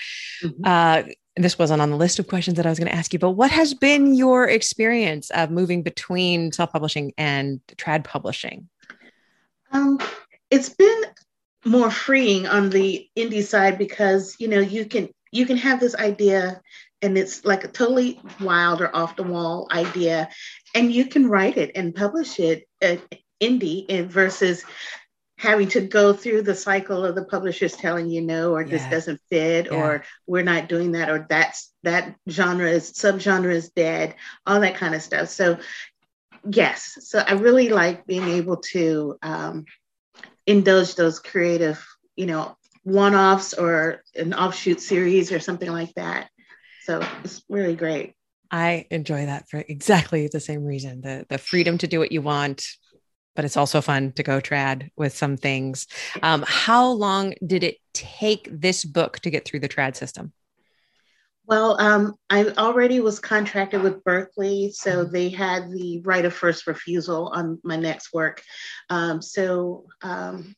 Mm-hmm. 0.45 0.63
Uh, 0.65 1.03
this 1.37 1.59
wasn't 1.59 1.83
on 1.83 1.91
the 1.91 1.97
list 1.97 2.19
of 2.19 2.29
questions 2.29 2.57
that 2.57 2.67
I 2.67 2.71
was 2.71 2.79
going 2.79 2.91
to 2.91 2.97
ask 2.97 3.13
you, 3.13 3.19
but 3.19 3.33
what 3.33 3.51
has 3.51 3.75
been 3.75 4.15
your 4.15 4.49
experience 4.49 5.31
of 5.31 5.51
moving 5.51 5.83
between 5.83 6.53
self 6.53 6.73
publishing 6.73 7.13
and 7.19 7.61
trad 7.77 8.05
publishing? 8.05 8.69
Um, 9.73 9.99
it's 10.51 10.69
been 10.69 11.03
more 11.65 11.91
freeing 11.91 12.47
on 12.47 12.71
the 12.71 13.09
indie 13.17 13.43
side 13.43 13.79
because 13.79 14.37
you 14.39 14.49
know 14.49 14.61
you 14.61 14.85
can 14.85 15.09
you 15.33 15.47
can 15.47 15.57
have 15.57 15.81
this 15.81 15.95
idea 15.97 16.61
and 17.03 17.19
it's 17.19 17.45
like 17.45 17.65
a 17.65 17.69
totally 17.69 18.21
wild 18.41 18.81
or 18.81 18.95
off 18.95 19.17
the 19.17 19.23
wall 19.23 19.69
idea 19.71 20.29
and 20.75 20.93
you 20.93 21.07
can 21.07 21.29
write 21.29 21.57
it 21.57 21.73
and 21.75 21.95
publish 21.95 22.39
it 22.39 22.67
at 22.81 23.01
indie 23.43 24.07
versus 24.07 24.65
having 25.39 25.69
to 25.69 25.83
go 25.83 26.15
through 26.15 26.41
the 26.41 26.55
cycle 26.55 27.05
of 27.05 27.15
the 27.15 27.25
publishers 27.25 27.77
telling 27.77 28.09
you 28.09 28.23
no 28.23 28.55
or 28.55 28.63
yeah. 28.63 28.71
this 28.71 28.87
doesn't 28.87 29.21
fit 29.29 29.67
yeah. 29.67 29.77
or 29.77 30.05
we're 30.27 30.43
not 30.43 30.69
doing 30.69 30.93
that 30.93 31.11
or 31.11 31.27
that's 31.29 31.73
that 31.83 32.15
genre 32.29 32.71
is 32.71 32.93
subgenre 32.93 33.53
is 33.53 33.71
dead 33.71 34.15
all 34.47 34.61
that 34.61 34.77
kind 34.77 34.95
of 34.95 35.03
stuff 35.03 35.29
so 35.29 35.59
yes 36.49 36.97
so 37.01 37.19
i 37.27 37.33
really 37.33 37.69
like 37.69 38.07
being 38.07 38.29
able 38.29 38.57
to 38.57 39.19
um, 39.23 39.65
indulge 40.47 40.95
those 40.95 41.19
creative, 41.19 41.85
you 42.17 42.27
know, 42.27 42.57
one-offs 42.85 43.53
or 43.53 44.03
an 44.15 44.33
offshoot 44.33 44.81
series 44.81 45.33
or 45.33 45.41
something 45.41 45.71
like 45.71 45.93
that. 45.95 46.29
So 46.85 47.05
it's 47.25 47.43
really 47.49 47.75
great. 47.75 48.15
I 48.51 48.87
enjoy 48.91 49.27
that 49.27 49.49
for 49.49 49.65
exactly 49.69 50.29
the 50.29 50.39
same 50.39 50.65
reason. 50.65 51.01
The 51.01 51.27
the 51.29 51.39
freedom 51.39 51.79
to 51.79 51.89
do 51.89 51.99
what 51.99 52.13
you 52.13 52.23
want, 52.23 52.65
but 53.35 53.45
it's 53.45 53.57
also 53.57 53.81
fun 53.81 54.13
to 54.13 54.23
go 54.23 54.41
trad 54.41 54.91
with 54.97 55.17
some 55.17 55.37
things. 55.37 55.89
Um, 56.23 56.45
how 56.47 56.87
long 56.87 57.35
did 57.45 57.65
it 57.65 57.79
take 57.93 58.49
this 58.53 58.85
book 58.85 59.19
to 59.21 59.31
get 59.31 59.45
through 59.45 59.61
the 59.61 59.69
trad 59.69 59.97
system? 59.97 60.33
Well, 61.47 61.81
um, 61.81 62.17
I 62.29 62.47
already 62.59 62.99
was 62.99 63.21
contracted 63.21 63.81
with 63.83 64.03
Berkley, 64.03 64.73
so 64.73 65.05
they 65.05 65.29
had 65.29 65.71
the 65.71 66.01
right 66.01 66.25
of 66.25 66.35
first 66.35 66.67
refusal 66.67 67.29
on 67.29 67.61
my 67.63 67.77
next 67.77 68.13
work. 68.13 68.43
Um, 68.91 69.23
so, 69.23 69.87
um, 70.03 70.57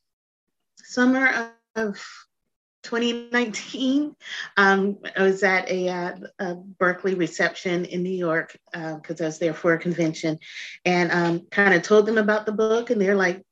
summer 0.77 1.51
of 1.75 2.03
2019, 2.81 4.15
um, 4.57 4.97
I 5.15 5.21
was 5.21 5.43
at 5.43 5.69
a, 5.69 5.89
uh, 5.89 6.15
a, 6.39 6.55
Berkley 6.55 7.13
reception 7.13 7.85
in 7.85 8.01
New 8.01 8.09
York 8.09 8.57
because 8.73 9.21
uh, 9.21 9.25
I 9.25 9.27
was 9.27 9.37
there 9.37 9.53
for 9.53 9.73
a 9.73 9.79
convention 9.79 10.39
and 10.85 11.11
um, 11.11 11.47
kind 11.51 11.75
of 11.75 11.83
told 11.83 12.07
them 12.07 12.17
about 12.17 12.47
the 12.47 12.51
book, 12.51 12.89
and 12.89 12.99
they're 12.99 13.15
like, 13.15 13.43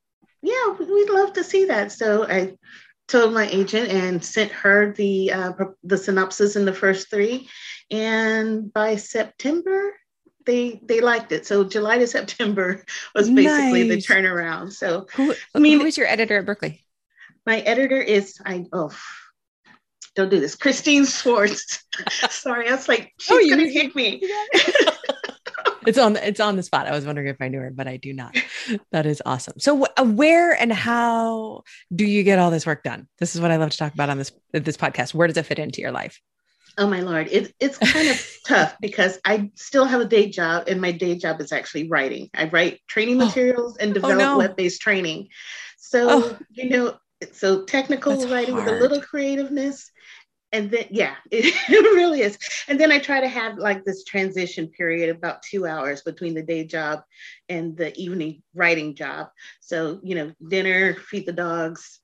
Yeah, 0.41 0.71
we'd 0.79 1.09
love 1.11 1.33
to 1.33 1.43
see 1.43 1.65
that. 1.65 1.91
So 1.91 2.27
I 2.27 2.55
told 3.07 3.33
my 3.33 3.47
agent 3.47 3.89
and 3.89 4.23
sent 4.23 4.51
her 4.51 4.91
the 4.93 5.31
uh, 5.31 5.53
the 5.83 5.97
synopsis 5.97 6.55
in 6.55 6.65
the 6.65 6.73
first 6.73 7.09
three, 7.09 7.49
and 7.89 8.71
by 8.73 8.95
September 8.95 9.93
they 10.45 10.79
they 10.83 11.01
liked 11.01 11.31
it. 11.31 11.45
So 11.45 11.63
July 11.63 11.99
to 11.99 12.07
September 12.17 12.83
was 13.13 13.29
basically 13.29 13.87
nice. 13.87 14.07
the 14.07 14.13
turnaround. 14.13 14.73
So 14.73 15.05
who, 15.13 15.35
I 15.53 15.59
mean, 15.59 15.79
who 15.79 15.85
was 15.85 15.97
your 15.97 16.07
editor 16.07 16.39
at 16.39 16.45
Berkley? 16.45 16.83
My 17.45 17.59
editor 17.59 18.01
is 18.01 18.39
I 18.45 18.65
oh 18.73 18.97
don't 20.15 20.29
do 20.29 20.39
this, 20.39 20.55
Christine 20.55 21.05
Schwartz. 21.05 21.85
Sorry, 22.29 22.67
I 22.67 22.71
was 22.71 22.87
like 22.87 23.13
she's 23.19 23.45
oh, 23.45 23.49
gonna 23.49 23.71
kick 23.71 23.95
me. 23.95 24.27
it's 25.87 25.97
on 25.97 26.17
it's 26.17 26.39
on 26.41 26.57
the 26.57 26.63
spot. 26.63 26.85
I 26.85 26.91
was 26.91 27.05
wondering 27.05 27.27
if 27.27 27.37
I 27.39 27.47
knew 27.47 27.59
her, 27.59 27.71
but 27.71 27.87
I 27.87 27.97
do 27.97 28.13
not. 28.13 28.35
That 28.91 29.05
is 29.05 29.21
awesome. 29.25 29.59
So, 29.59 29.85
uh, 29.97 30.03
where 30.03 30.51
and 30.51 30.73
how 30.73 31.63
do 31.95 32.05
you 32.05 32.23
get 32.23 32.39
all 32.39 32.51
this 32.51 32.65
work 32.65 32.83
done? 32.83 33.07
This 33.19 33.35
is 33.35 33.41
what 33.41 33.51
I 33.51 33.55
love 33.55 33.69
to 33.69 33.77
talk 33.77 33.93
about 33.93 34.09
on 34.09 34.17
this 34.17 34.31
this 34.51 34.75
podcast. 34.75 35.13
Where 35.13 35.27
does 35.27 35.37
it 35.37 35.45
fit 35.45 35.59
into 35.59 35.81
your 35.81 35.91
life? 35.91 36.19
Oh 36.77 36.87
my 36.87 36.99
lord, 36.99 37.29
it, 37.31 37.55
it's 37.59 37.77
kind 37.77 38.09
of 38.09 38.37
tough 38.45 38.75
because 38.81 39.17
I 39.23 39.49
still 39.55 39.85
have 39.85 40.01
a 40.01 40.05
day 40.05 40.29
job, 40.29 40.65
and 40.67 40.81
my 40.81 40.91
day 40.91 41.15
job 41.15 41.39
is 41.39 41.53
actually 41.53 41.87
writing. 41.87 42.29
I 42.35 42.49
write 42.49 42.81
training 42.87 43.21
oh. 43.21 43.25
materials 43.25 43.77
oh. 43.79 43.83
and 43.83 43.93
develop 43.93 44.17
oh, 44.17 44.19
no. 44.19 44.37
web 44.39 44.57
based 44.57 44.81
training. 44.81 45.29
So 45.77 46.07
oh. 46.09 46.37
you 46.51 46.69
know, 46.69 46.97
so 47.31 47.63
technical 47.63 48.17
That's 48.17 48.29
writing 48.29 48.55
hard. 48.55 48.65
with 48.65 48.75
a 48.75 48.79
little 48.81 49.01
creativeness 49.01 49.89
and 50.57 50.71
then 50.71 50.85
yeah 50.89 51.15
it, 51.31 51.45
it, 51.69 51.95
really 51.95 52.21
is. 52.21 52.37
And 52.67 52.79
then 52.79 52.91
i 52.91 52.99
try 52.99 53.21
to 53.21 53.27
have 53.27 53.57
like 53.57 53.85
this 53.85 54.03
transition 54.03 54.67
period 54.67 55.15
about 55.15 55.43
two 55.43 55.65
hours 55.65 56.01
between 56.01 56.33
the 56.33 56.41
day 56.41 56.65
job 56.65 57.03
and 57.47 57.77
the 57.77 57.95
evening 57.97 58.41
writing 58.53 58.95
job. 58.95 59.29
So 59.61 59.99
you 60.03 60.15
know 60.15 60.33
dinner 60.45 60.95
feed 60.95 61.25
the 61.25 61.33
dogs 61.33 61.99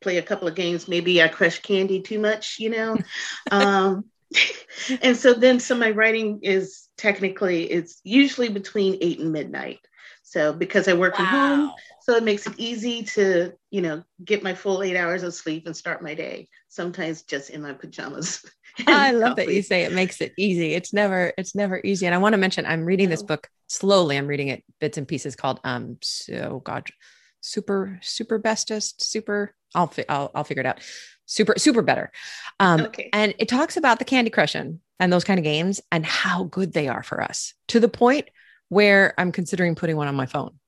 play 0.00 0.18
a 0.18 0.22
couple 0.22 0.48
of 0.48 0.54
games. 0.54 0.88
Maybe 0.88 1.22
i 1.22 1.28
crush 1.28 1.60
candy 1.60 2.00
too 2.00 2.18
much 2.18 2.56
you 2.58 2.70
know? 2.70 2.96
Um, 3.50 4.04
and 5.02 5.16
so 5.16 5.34
then 5.34 5.58
so 5.58 5.74
my 5.74 5.90
writing 5.90 6.40
is 6.42 6.88
technically 6.96 7.64
it's 7.64 8.00
usually 8.04 8.48
between 8.48 8.98
eight 9.00 9.18
and 9.18 9.32
midnight. 9.32 9.80
So 10.22 10.52
because 10.52 10.86
i 10.86 10.92
work 10.92 11.18
wow. 11.18 11.24
from 11.24 11.26
home 11.26 11.72
so 12.10 12.16
it 12.16 12.24
makes 12.24 12.44
it 12.44 12.54
easy 12.56 13.04
to 13.04 13.52
you 13.70 13.80
know 13.80 14.02
get 14.24 14.42
my 14.42 14.52
full 14.52 14.82
eight 14.82 14.96
hours 14.96 15.22
of 15.22 15.32
sleep 15.32 15.66
and 15.66 15.76
start 15.76 16.02
my 16.02 16.12
day 16.12 16.48
sometimes 16.68 17.22
just 17.22 17.50
in 17.50 17.62
my 17.62 17.72
pajamas. 17.72 18.44
I 18.88 19.12
love 19.12 19.36
that 19.36 19.52
you 19.52 19.62
say 19.62 19.84
it 19.84 19.92
makes 19.92 20.20
it 20.20 20.32
easy. 20.36 20.74
It's 20.74 20.92
never 20.92 21.32
it's 21.38 21.54
never 21.54 21.80
easy. 21.84 22.06
And 22.06 22.14
i 22.14 22.18
want 22.18 22.32
to 22.32 22.36
mention 22.36 22.66
i'm 22.66 22.84
reading 22.84 23.10
this 23.10 23.22
book 23.22 23.48
slowly 23.68 24.16
i'm 24.16 24.26
reading 24.26 24.48
it 24.48 24.64
bits 24.80 24.98
and 24.98 25.06
pieces 25.06 25.36
called 25.36 25.60
um 25.62 25.98
so 26.02 26.60
god 26.64 26.88
super 27.40 28.00
super 28.02 28.38
bestest 28.38 29.02
super 29.02 29.54
i'll 29.76 29.86
fi- 29.86 30.04
I'll, 30.08 30.32
I'll 30.34 30.44
figure 30.44 30.62
it 30.62 30.66
out. 30.66 30.80
Super 31.26 31.54
super 31.58 31.82
better. 31.82 32.10
Um 32.58 32.80
okay. 32.80 33.08
and 33.12 33.34
it 33.38 33.48
talks 33.48 33.76
about 33.76 34.00
the 34.00 34.04
candy 34.04 34.30
crushing 34.30 34.80
and 34.98 35.12
those 35.12 35.22
kind 35.22 35.38
of 35.38 35.44
games 35.44 35.80
and 35.92 36.04
how 36.04 36.42
good 36.42 36.72
they 36.72 36.88
are 36.88 37.04
for 37.04 37.22
us 37.22 37.54
to 37.68 37.78
the 37.78 37.88
point 37.88 38.28
where 38.68 39.14
i'm 39.16 39.30
considering 39.30 39.76
putting 39.76 39.96
one 39.96 40.08
on 40.08 40.14
my 40.16 40.26
phone 40.26 40.59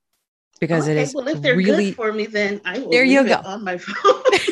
because 0.62 0.84
okay, 0.84 0.92
it 0.92 1.02
is 1.02 1.12
well 1.12 1.26
if 1.26 1.42
they're 1.42 1.56
really 1.56 1.86
good 1.86 1.96
for 1.96 2.12
me 2.12 2.24
then 2.24 2.60
i 2.64 2.78
will 2.78 2.88
there 2.88 3.02
you 3.02 3.26
go. 3.26 3.42
on 3.44 3.64
my 3.64 3.76
phone. 3.86 4.22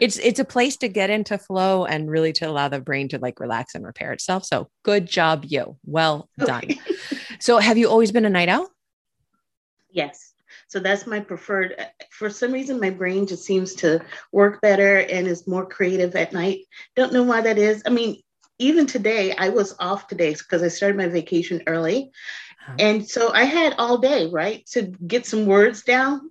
It's 0.00 0.18
it's 0.18 0.40
a 0.40 0.44
place 0.44 0.76
to 0.78 0.88
get 0.88 1.10
into 1.10 1.36
flow 1.38 1.84
and 1.84 2.10
really 2.10 2.32
to 2.34 2.48
allow 2.48 2.68
the 2.68 2.80
brain 2.80 3.08
to 3.08 3.18
like 3.18 3.38
relax 3.38 3.74
and 3.74 3.84
repair 3.84 4.12
itself. 4.12 4.44
So 4.44 4.68
good 4.82 5.06
job 5.06 5.44
you. 5.46 5.76
Well 5.84 6.28
done. 6.38 6.64
Okay. 6.64 6.78
so 7.40 7.58
have 7.58 7.76
you 7.76 7.88
always 7.88 8.10
been 8.10 8.24
a 8.24 8.30
night 8.30 8.48
owl? 8.48 8.68
Yes. 9.90 10.32
So 10.68 10.80
that's 10.80 11.06
my 11.06 11.20
preferred 11.20 11.74
for 12.10 12.30
some 12.30 12.52
reason 12.52 12.80
my 12.80 12.90
brain 12.90 13.26
just 13.26 13.44
seems 13.44 13.74
to 13.76 14.00
work 14.32 14.60
better 14.60 14.98
and 14.98 15.26
is 15.26 15.46
more 15.46 15.66
creative 15.66 16.16
at 16.16 16.32
night. 16.32 16.60
Don't 16.96 17.12
know 17.12 17.22
why 17.22 17.40
that 17.42 17.58
is. 17.58 17.82
I 17.86 17.90
mean 17.90 18.20
even 18.60 18.86
today, 18.86 19.34
I 19.36 19.48
was 19.48 19.74
off 19.80 20.06
today 20.06 20.34
because 20.34 20.62
I 20.62 20.68
started 20.68 20.98
my 20.98 21.08
vacation 21.08 21.62
early. 21.66 22.12
And 22.78 23.08
so 23.08 23.32
I 23.32 23.44
had 23.44 23.74
all 23.78 23.98
day, 23.98 24.28
right, 24.28 24.64
to 24.72 24.82
get 25.06 25.26
some 25.26 25.46
words 25.46 25.82
down. 25.82 26.30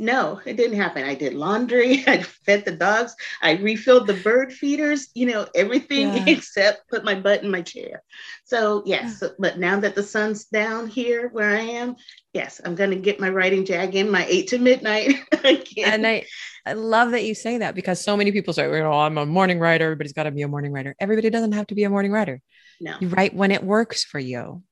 No, 0.00 0.40
it 0.46 0.56
didn't 0.56 0.78
happen. 0.78 1.04
I 1.04 1.14
did 1.14 1.34
laundry, 1.34 2.02
I 2.06 2.22
fed 2.22 2.64
the 2.64 2.72
dogs, 2.72 3.14
I 3.42 3.52
refilled 3.56 4.06
the 4.06 4.14
bird 4.14 4.50
feeders, 4.50 5.08
you 5.14 5.26
know, 5.26 5.46
everything 5.54 6.08
yeah. 6.08 6.24
except 6.26 6.88
put 6.88 7.04
my 7.04 7.14
butt 7.14 7.42
in 7.42 7.50
my 7.50 7.60
chair. 7.60 8.02
So, 8.44 8.82
yes, 8.86 9.18
yeah. 9.22 9.28
but 9.38 9.58
now 9.58 9.78
that 9.78 9.94
the 9.94 10.02
sun's 10.02 10.46
down 10.46 10.86
here 10.86 11.28
where 11.28 11.50
I 11.50 11.60
am, 11.60 11.96
yes, 12.32 12.62
I'm 12.64 12.74
going 12.74 12.90
to 12.90 12.96
get 12.96 13.20
my 13.20 13.28
writing 13.28 13.66
jag 13.66 13.94
in 13.94 14.10
my 14.10 14.24
eight 14.26 14.48
to 14.48 14.58
midnight 14.58 15.16
again. 15.44 15.92
And 15.92 16.06
I, 16.06 16.24
I 16.64 16.72
love 16.72 17.10
that 17.10 17.24
you 17.24 17.34
say 17.34 17.58
that 17.58 17.74
because 17.74 18.02
so 18.02 18.16
many 18.16 18.32
people 18.32 18.54
say, 18.54 18.64
oh, 18.64 18.92
I'm 18.92 19.18
a 19.18 19.26
morning 19.26 19.58
writer. 19.58 19.84
Everybody's 19.84 20.14
got 20.14 20.22
to 20.22 20.30
be 20.30 20.42
a 20.42 20.48
morning 20.48 20.72
writer. 20.72 20.96
Everybody 20.98 21.28
doesn't 21.28 21.52
have 21.52 21.66
to 21.68 21.74
be 21.74 21.84
a 21.84 21.90
morning 21.90 22.10
writer. 22.10 22.40
No. 22.80 22.96
You 23.00 23.08
write 23.08 23.34
when 23.34 23.50
it 23.50 23.62
works 23.62 24.02
for 24.02 24.18
you. 24.18 24.62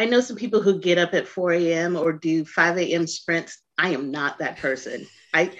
I 0.00 0.06
know 0.06 0.22
some 0.22 0.36
people 0.36 0.62
who 0.62 0.80
get 0.80 0.96
up 0.96 1.12
at 1.12 1.28
4 1.28 1.52
a.m. 1.52 1.94
or 1.94 2.14
do 2.14 2.46
5 2.46 2.78
a.m. 2.78 3.06
sprints. 3.06 3.60
I 3.76 3.90
am 3.90 4.10
not 4.10 4.38
that 4.38 4.56
person. 4.56 5.06
I, 5.34 5.52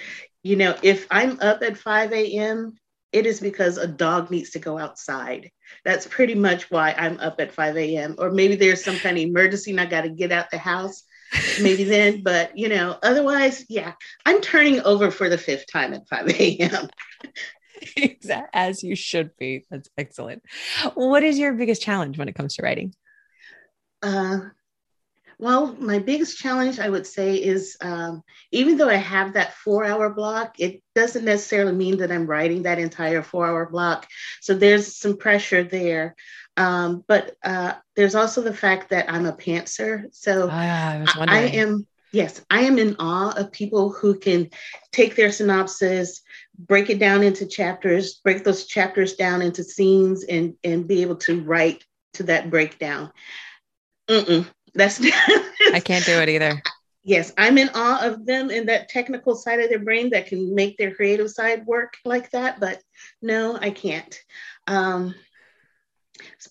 you 0.42 0.56
know, 0.56 0.74
if 0.82 1.06
I'm 1.10 1.38
up 1.42 1.62
at 1.62 1.76
5 1.76 2.10
a.m., 2.14 2.72
it 3.12 3.26
is 3.26 3.38
because 3.38 3.76
a 3.76 3.86
dog 3.86 4.30
needs 4.30 4.48
to 4.52 4.58
go 4.58 4.78
outside. 4.78 5.50
That's 5.84 6.06
pretty 6.06 6.34
much 6.34 6.70
why 6.70 6.94
I'm 6.96 7.20
up 7.20 7.38
at 7.38 7.52
5 7.52 7.76
a.m. 7.76 8.14
Or 8.16 8.30
maybe 8.30 8.56
there's 8.56 8.82
some 8.82 8.96
kind 8.96 9.18
of 9.18 9.24
emergency 9.24 9.72
and 9.72 9.80
I 9.80 9.84
got 9.84 10.02
to 10.02 10.08
get 10.08 10.32
out 10.32 10.50
the 10.50 10.56
house. 10.56 11.02
Maybe 11.60 11.84
then, 11.84 12.22
but 12.24 12.58
you 12.58 12.68
know, 12.68 12.98
otherwise, 13.04 13.64
yeah, 13.68 13.92
I'm 14.26 14.40
turning 14.40 14.80
over 14.80 15.12
for 15.12 15.28
the 15.28 15.38
fifth 15.38 15.70
time 15.70 15.92
at 15.92 16.08
5 16.08 16.28
a.m. 16.30 16.88
As 18.52 18.82
you 18.82 18.96
should 18.96 19.36
be. 19.36 19.64
That's 19.70 19.90
excellent. 19.98 20.42
What 20.94 21.22
is 21.22 21.38
your 21.38 21.52
biggest 21.52 21.82
challenge 21.82 22.18
when 22.18 22.28
it 22.28 22.34
comes 22.34 22.56
to 22.56 22.62
writing? 22.62 22.94
Uh, 24.02 24.40
well, 25.40 25.74
my 25.80 25.98
biggest 25.98 26.36
challenge, 26.36 26.78
I 26.78 26.90
would 26.90 27.06
say, 27.06 27.36
is 27.36 27.78
um, 27.80 28.22
even 28.52 28.76
though 28.76 28.90
I 28.90 28.96
have 28.96 29.32
that 29.32 29.54
four 29.54 29.86
hour 29.86 30.10
block, 30.10 30.60
it 30.60 30.82
doesn't 30.94 31.24
necessarily 31.24 31.72
mean 31.72 31.96
that 31.98 32.12
I'm 32.12 32.26
writing 32.26 32.64
that 32.64 32.78
entire 32.78 33.22
four 33.22 33.46
hour 33.46 33.64
block. 33.64 34.06
So 34.42 34.54
there's 34.54 34.96
some 34.96 35.16
pressure 35.16 35.64
there. 35.64 36.14
Um, 36.58 37.04
but 37.08 37.36
uh, 37.42 37.74
there's 37.96 38.14
also 38.14 38.42
the 38.42 38.52
fact 38.52 38.90
that 38.90 39.10
I'm 39.10 39.24
a 39.24 39.32
pantser. 39.32 40.04
So 40.12 40.50
ah, 40.50 41.04
I, 41.06 41.24
I 41.26 41.38
am, 41.54 41.86
yes, 42.12 42.44
I 42.50 42.60
am 42.62 42.78
in 42.78 42.96
awe 42.98 43.32
of 43.34 43.50
people 43.50 43.92
who 43.92 44.18
can 44.18 44.50
take 44.92 45.16
their 45.16 45.32
synopsis, 45.32 46.20
break 46.58 46.90
it 46.90 46.98
down 46.98 47.22
into 47.22 47.46
chapters, 47.46 48.20
break 48.22 48.44
those 48.44 48.66
chapters 48.66 49.14
down 49.14 49.40
into 49.40 49.64
scenes, 49.64 50.24
and, 50.24 50.54
and 50.62 50.86
be 50.86 51.00
able 51.00 51.16
to 51.16 51.40
write 51.40 51.82
to 52.14 52.24
that 52.24 52.50
breakdown. 52.50 53.10
Mm-mm, 54.10 54.46
that's 54.74 55.00
I 55.72 55.80
can't 55.80 56.04
do 56.04 56.20
it 56.20 56.28
either. 56.28 56.60
Yes, 57.02 57.32
I'm 57.38 57.56
in 57.58 57.70
awe 57.74 58.04
of 58.04 58.26
them 58.26 58.50
and 58.50 58.68
that 58.68 58.88
technical 58.88 59.34
side 59.34 59.60
of 59.60 59.70
their 59.70 59.78
brain 59.78 60.10
that 60.10 60.26
can 60.26 60.54
make 60.54 60.76
their 60.76 60.94
creative 60.94 61.30
side 61.30 61.64
work 61.64 61.94
like 62.04 62.30
that. 62.32 62.60
But 62.60 62.82
no, 63.22 63.56
I 63.58 63.70
can't. 63.70 64.14
Um, 64.66 65.14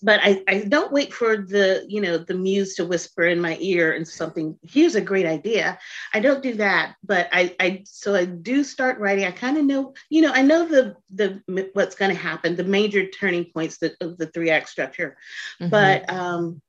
but 0.02 0.20
I, 0.22 0.42
I 0.48 0.60
don't 0.62 0.92
wait 0.92 1.12
for 1.12 1.36
the 1.36 1.84
you 1.88 2.00
know 2.00 2.18
the 2.18 2.34
muse 2.34 2.74
to 2.76 2.84
whisper 2.84 3.24
in 3.24 3.40
my 3.40 3.56
ear 3.60 3.92
and 3.92 4.06
something 4.06 4.58
here's 4.62 4.94
a 4.94 5.00
great 5.00 5.26
idea 5.26 5.78
i 6.14 6.20
don't 6.20 6.42
do 6.42 6.54
that 6.54 6.96
but 7.04 7.28
i 7.32 7.54
i 7.60 7.82
so 7.84 8.14
i 8.14 8.24
do 8.24 8.64
start 8.64 8.98
writing 8.98 9.24
i 9.24 9.30
kind 9.30 9.58
of 9.58 9.64
know 9.64 9.94
you 10.08 10.22
know 10.22 10.32
i 10.32 10.42
know 10.42 10.66
the 10.66 10.96
the 11.14 11.70
what's 11.72 11.94
going 11.94 12.10
to 12.10 12.20
happen 12.20 12.56
the 12.56 12.64
major 12.64 13.06
turning 13.06 13.44
points 13.44 13.78
that, 13.78 13.94
of 14.00 14.16
the 14.18 14.26
three 14.26 14.50
act 14.50 14.68
structure 14.68 15.16
mm-hmm. 15.60 15.70
but 15.70 16.10
um 16.10 16.60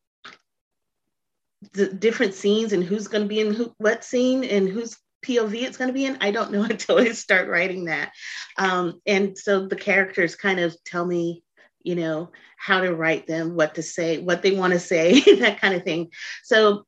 the 1.74 1.88
different 1.88 2.34
scenes 2.34 2.74
and 2.74 2.84
who's 2.84 3.08
going 3.08 3.24
to 3.24 3.28
be 3.28 3.40
in 3.40 3.54
who, 3.54 3.74
what 3.78 4.04
scene 4.04 4.44
and 4.44 4.68
whose 4.68 4.98
POV 5.26 5.62
it's 5.62 5.78
going 5.78 5.90
to 5.90 5.94
be 5.94 6.06
in. 6.06 6.18
I 6.22 6.32
don't 6.32 6.52
know 6.52 6.64
until 6.64 6.98
I 6.98 7.12
start 7.12 7.48
writing 7.48 7.86
that. 7.86 8.12
Um, 8.58 9.02
and 9.06 9.38
so 9.38 9.68
the 9.68 9.76
characters 9.76 10.36
kind 10.36 10.60
of 10.60 10.76
tell 10.84 11.06
me, 11.06 11.44
you 11.84 11.96
know, 11.96 12.32
how 12.58 12.82
to 12.82 12.94
write 12.94 13.28
them, 13.28 13.56
what 13.56 13.76
to 13.76 13.84
say, 13.84 14.20
what 14.20 14.42
they 14.42 14.52
want 14.52 14.74
to 14.74 14.80
say, 14.80 15.20
that 15.40 15.60
kind 15.60 15.74
of 15.74 15.84
thing. 15.84 16.12
So, 16.44 16.86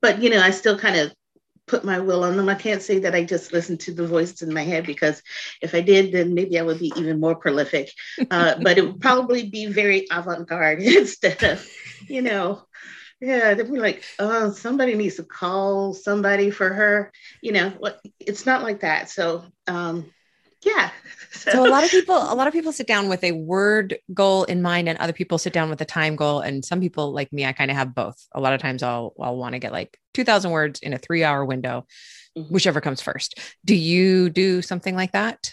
but, 0.00 0.22
you 0.22 0.30
know, 0.30 0.40
I 0.40 0.50
still 0.50 0.78
kind 0.78 0.96
of 0.96 1.12
put 1.66 1.84
my 1.84 2.00
will 2.00 2.24
on 2.24 2.36
them. 2.36 2.48
I 2.48 2.54
can't 2.56 2.82
say 2.82 2.98
that 3.00 3.14
I 3.14 3.22
just 3.22 3.52
listen 3.52 3.78
to 3.78 3.94
the 3.94 4.06
voices 4.06 4.42
in 4.42 4.52
my 4.52 4.62
head 4.62 4.86
because 4.86 5.22
if 5.62 5.74
I 5.74 5.80
did, 5.80 6.12
then 6.12 6.34
maybe 6.34 6.58
I 6.58 6.62
would 6.62 6.80
be 6.80 6.92
even 6.96 7.20
more 7.20 7.36
prolific. 7.36 7.90
Uh, 8.30 8.56
but 8.60 8.76
it 8.76 8.82
would 8.82 9.00
probably 9.00 9.48
be 9.48 9.66
very 9.66 10.06
avant 10.10 10.48
garde 10.48 10.82
instead 10.82 11.42
of, 11.44 11.68
you 12.08 12.22
know, 12.22 12.62
yeah, 13.20 13.54
they'd 13.54 13.70
be 13.70 13.78
like, 13.78 14.02
oh, 14.18 14.50
somebody 14.52 14.94
needs 14.94 15.16
to 15.16 15.24
call 15.24 15.92
somebody 15.92 16.50
for 16.50 16.68
her. 16.68 17.12
You 17.42 17.52
know, 17.52 17.72
it's 18.18 18.46
not 18.46 18.62
like 18.62 18.80
that. 18.80 19.10
So, 19.10 19.44
um, 19.66 20.10
yeah. 20.64 20.90
So. 21.32 21.50
so. 21.52 21.66
a 21.66 21.70
lot 21.70 21.84
of 21.84 21.90
people, 21.90 22.16
a 22.16 22.34
lot 22.34 22.46
of 22.46 22.54
people 22.54 22.72
sit 22.72 22.86
down 22.86 23.08
with 23.08 23.22
a 23.22 23.32
word 23.32 23.98
goal 24.14 24.44
in 24.44 24.62
mind, 24.62 24.88
and 24.88 24.98
other 24.98 25.12
people 25.12 25.36
sit 25.36 25.52
down 25.52 25.68
with 25.68 25.80
a 25.82 25.86
time 25.86 26.16
goal. 26.16 26.40
And 26.40 26.64
some 26.64 26.80
people, 26.80 27.12
like 27.12 27.32
me, 27.32 27.44
I 27.44 27.52
kind 27.52 27.70
of 27.70 27.76
have 27.76 27.94
both. 27.94 28.26
A 28.32 28.40
lot 28.40 28.54
of 28.54 28.60
times, 28.60 28.82
I'll 28.82 29.14
I'll 29.20 29.36
want 29.36 29.52
to 29.52 29.58
get 29.58 29.72
like 29.72 29.98
two 30.14 30.24
thousand 30.24 30.50
words 30.52 30.80
in 30.80 30.94
a 30.94 30.98
three 30.98 31.22
hour 31.22 31.44
window, 31.44 31.86
mm-hmm. 32.36 32.52
whichever 32.52 32.80
comes 32.80 33.02
first. 33.02 33.38
Do 33.64 33.74
you 33.74 34.30
do 34.30 34.62
something 34.62 34.96
like 34.96 35.12
that? 35.12 35.52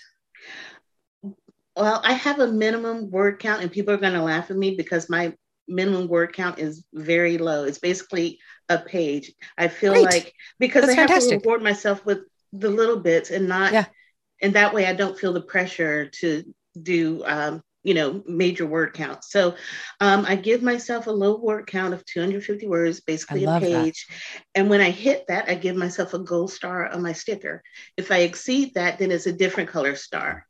Well, 1.76 2.02
I 2.04 2.14
have 2.14 2.40
a 2.40 2.48
minimum 2.48 3.12
word 3.12 3.40
count, 3.40 3.62
and 3.62 3.72
people 3.72 3.94
are 3.94 3.98
going 3.98 4.14
to 4.14 4.24
laugh 4.24 4.50
at 4.50 4.58
me 4.58 4.76
because 4.76 5.10
my 5.10 5.34
minimum 5.68 6.08
word 6.08 6.34
count 6.34 6.60
is 6.60 6.84
very 6.94 7.38
low. 7.38 7.64
It's 7.64 7.80
basically 7.80 8.40
a 8.70 8.78
page. 8.78 9.34
I 9.58 9.68
feel 9.68 9.94
Great. 9.94 10.06
like 10.06 10.34
because 10.60 10.86
That's 10.86 10.98
I 10.98 11.02
have 11.02 11.10
fantastic. 11.10 11.42
to 11.42 11.48
reward 11.48 11.64
myself 11.64 12.06
with 12.06 12.20
the 12.54 12.70
little 12.70 13.00
bits 13.00 13.32
and 13.32 13.48
not, 13.48 13.74
yeah. 13.74 13.86
and 14.42 14.54
that 14.54 14.74
way 14.74 14.86
I 14.86 14.94
don't 14.94 15.18
feel 15.18 15.34
the 15.34 15.42
pressure 15.42 16.10
to 16.20 16.44
do, 16.82 17.24
um, 17.26 17.62
you 17.84 17.94
know, 17.94 18.22
major 18.28 18.66
word 18.66 18.94
count. 18.94 19.24
So 19.24 19.56
um, 20.02 20.26
I 20.26 20.36
give 20.36 20.62
myself 20.62 21.08
a 21.08 21.12
low 21.12 21.38
word 21.38 21.68
count 21.68 21.94
of 21.94 22.06
250 22.06 22.68
words, 22.68 23.00
basically 23.00 23.46
a 23.46 23.60
page. 23.60 24.08
That. 24.08 24.42
And 24.56 24.70
when 24.70 24.82
I 24.82 24.90
hit 24.90 25.26
that, 25.28 25.50
I 25.50 25.56
give 25.56 25.76
myself 25.76 26.14
a 26.14 26.20
gold 26.20 26.52
star 26.52 26.88
on 26.88 27.02
my 27.02 27.14
sticker. 27.14 27.64
If 27.96 28.12
I 28.12 28.20
exceed 28.20 28.74
that, 28.74 29.00
then 29.00 29.12
it's 29.12 29.28
a 29.28 29.32
different 29.32 29.70
color 29.70 29.96
star. 29.96 30.46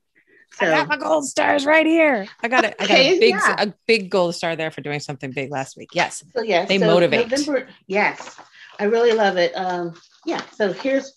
So, 0.53 0.65
I 0.65 0.69
got 0.71 0.87
my 0.87 0.97
gold 0.97 1.25
stars 1.25 1.65
right 1.65 1.85
here. 1.85 2.27
I 2.41 2.47
got 2.47 2.65
it. 2.65 2.75
I 2.79 2.87
got 2.87 2.97
a 2.97 3.19
big, 3.19 3.29
yeah. 3.29 3.55
a 3.59 3.73
big 3.85 4.09
gold 4.09 4.33
star 4.33 4.55
there 4.55 4.71
for 4.71 4.81
doing 4.81 4.99
something 4.99 5.31
big 5.31 5.51
last 5.51 5.77
week. 5.77 5.89
Yes. 5.93 6.23
So 6.35 6.41
yeah, 6.41 6.65
they 6.65 6.79
so 6.79 6.87
motivate. 6.87 7.29
November, 7.29 7.67
yes, 7.85 8.39
I 8.79 8.85
really 8.85 9.13
love 9.13 9.37
it. 9.37 9.53
Um, 9.53 9.93
yeah. 10.25 10.41
So 10.53 10.73
here's 10.73 11.13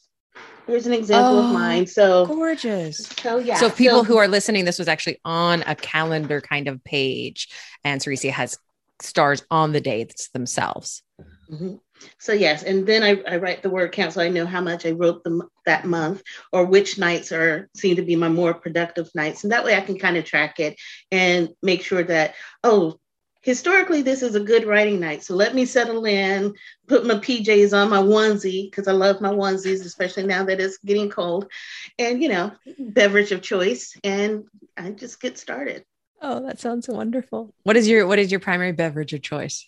here's 0.66 0.87
an 0.87 0.93
example 0.93 1.38
oh, 1.38 1.47
of 1.47 1.53
mine. 1.55 1.87
So 1.87 2.27
gorgeous. 2.27 2.99
So 3.19 3.38
yeah. 3.38 3.57
So 3.57 3.71
people 3.71 4.01
so, 4.01 4.05
who 4.05 4.19
are 4.19 4.29
listening, 4.29 4.66
this 4.66 4.79
was 4.79 4.88
actually 4.88 5.21
on 5.25 5.62
a 5.66 5.75
calendar 5.75 6.40
kind 6.40 6.69
of 6.69 6.83
page, 6.85 7.49
and 7.83 8.01
Seressia 8.01 8.31
has 8.33 8.59
stars 9.01 9.43
on 9.51 9.73
the 9.73 9.81
dates 9.81 10.29
themselves. 10.31 11.03
Mm-hmm. 11.51 11.77
So 12.19 12.33
yes, 12.33 12.63
and 12.63 12.87
then 12.87 13.03
I, 13.03 13.23
I, 13.31 13.37
write 13.37 13.63
the 13.63 13.71
word 13.71 13.93
count 13.93 14.15
so 14.15 14.21
I 14.21 14.29
know 14.29 14.47
how 14.47 14.61
much 14.61 14.87
I 14.87 14.93
wrote 14.93 15.25
the, 15.25 15.47
that 15.67 15.87
month 15.87 16.23
or 16.53 16.65
which 16.65 16.99
nights 16.99 17.33
are 17.33 17.69
seem 17.77 17.97
to 17.97 18.03
be 18.03 18.17
my 18.17 18.29
more 18.29 18.55
productive 18.55 19.11
nights, 19.15 19.45
and 19.45 19.53
that 19.53 19.65
way 19.65 19.77
I 19.77 19.81
can 19.81 19.99
kind 19.99 20.17
of 20.17 20.25
track 20.25 20.61
it 20.61 20.79
and 21.11 21.51
make 21.63 21.83
sure 21.83 22.03
that 22.03 22.35
oh, 22.65 22.99
historically 23.43 24.03
this 24.03 24.23
is 24.23 24.35
a 24.35 24.41
good 24.41 24.65
writing 24.65 25.01
night. 25.01 25.23
So 25.23 25.35
let 25.35 25.55
me 25.55 25.65
settle 25.65 26.05
in, 26.05 26.55
put 26.89 27.07
my 27.07 27.15
PJs 27.15 27.77
on, 27.77 27.91
my 27.91 28.03
onesie 28.03 28.71
because 28.71 28.89
I 28.89 28.93
love 28.93 29.21
my 29.21 29.31
onesies, 29.31 29.85
especially 29.85 30.25
now 30.25 30.45
that 30.45 30.61
it's 30.61 30.79
getting 30.79 31.11
cold, 31.11 31.51
and 31.99 32.23
you 32.23 32.29
know, 32.29 32.53
mm-hmm. 32.67 32.91
beverage 32.91 33.33
of 33.33 33.43
choice, 33.43 33.97
and 34.05 34.45
I 34.77 34.91
just 34.91 35.21
get 35.21 35.39
started. 35.39 35.85
Oh, 36.23 36.45
that 36.47 36.61
sounds 36.61 36.87
wonderful. 36.87 37.55
What 37.63 37.77
is 37.77 37.89
your 37.89 38.07
what 38.07 38.19
is 38.19 38.31
your 38.31 38.41
primary 38.41 38.73
beverage 38.73 39.13
of 39.13 39.23
choice? 39.23 39.67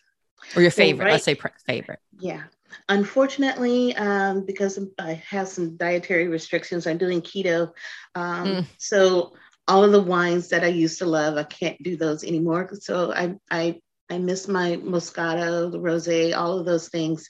Or 0.56 0.62
your 0.62 0.70
favorite 0.70 1.06
right, 1.06 1.12
let's 1.12 1.24
say 1.24 1.36
favorite. 1.66 2.00
Yeah. 2.18 2.42
Unfortunately 2.88 3.94
um, 3.96 4.46
because 4.46 4.78
i 4.98 5.12
have 5.28 5.48
some 5.48 5.76
dietary 5.76 6.28
restrictions 6.28 6.86
i'm 6.86 6.98
doing 6.98 7.20
keto. 7.20 7.72
Um, 8.14 8.46
mm. 8.46 8.66
so 8.78 9.34
all 9.68 9.84
of 9.84 9.92
the 9.92 10.02
wines 10.02 10.48
that 10.48 10.64
i 10.64 10.68
used 10.68 10.98
to 10.98 11.06
love 11.06 11.36
i 11.36 11.44
can't 11.44 11.82
do 11.82 11.96
those 11.96 12.24
anymore. 12.24 12.70
So 12.74 13.12
i 13.12 13.34
i 13.50 13.80
i 14.10 14.18
miss 14.18 14.48
my 14.48 14.76
moscato 14.76 15.70
the 15.70 15.78
rosé 15.78 16.36
all 16.36 16.58
of 16.58 16.66
those 16.66 16.88
things. 16.88 17.28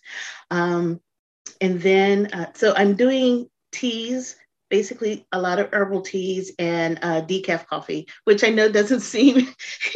Um, 0.51 1.01
and 1.61 1.81
then 1.81 2.27
uh, 2.33 2.53
so 2.55 2.73
i'm 2.77 2.95
doing 2.95 3.49
teas 3.73 4.37
basically 4.73 5.27
a 5.33 5.39
lot 5.39 5.59
of 5.59 5.69
herbal 5.71 6.01
teas 6.01 6.51
and 6.59 6.99
uh, 7.03 7.21
decaf 7.21 7.67
coffee, 7.67 8.09
which 8.25 8.43
I 8.43 8.49
know 8.49 8.73
doesn't 8.73 9.01
seem 9.15 9.47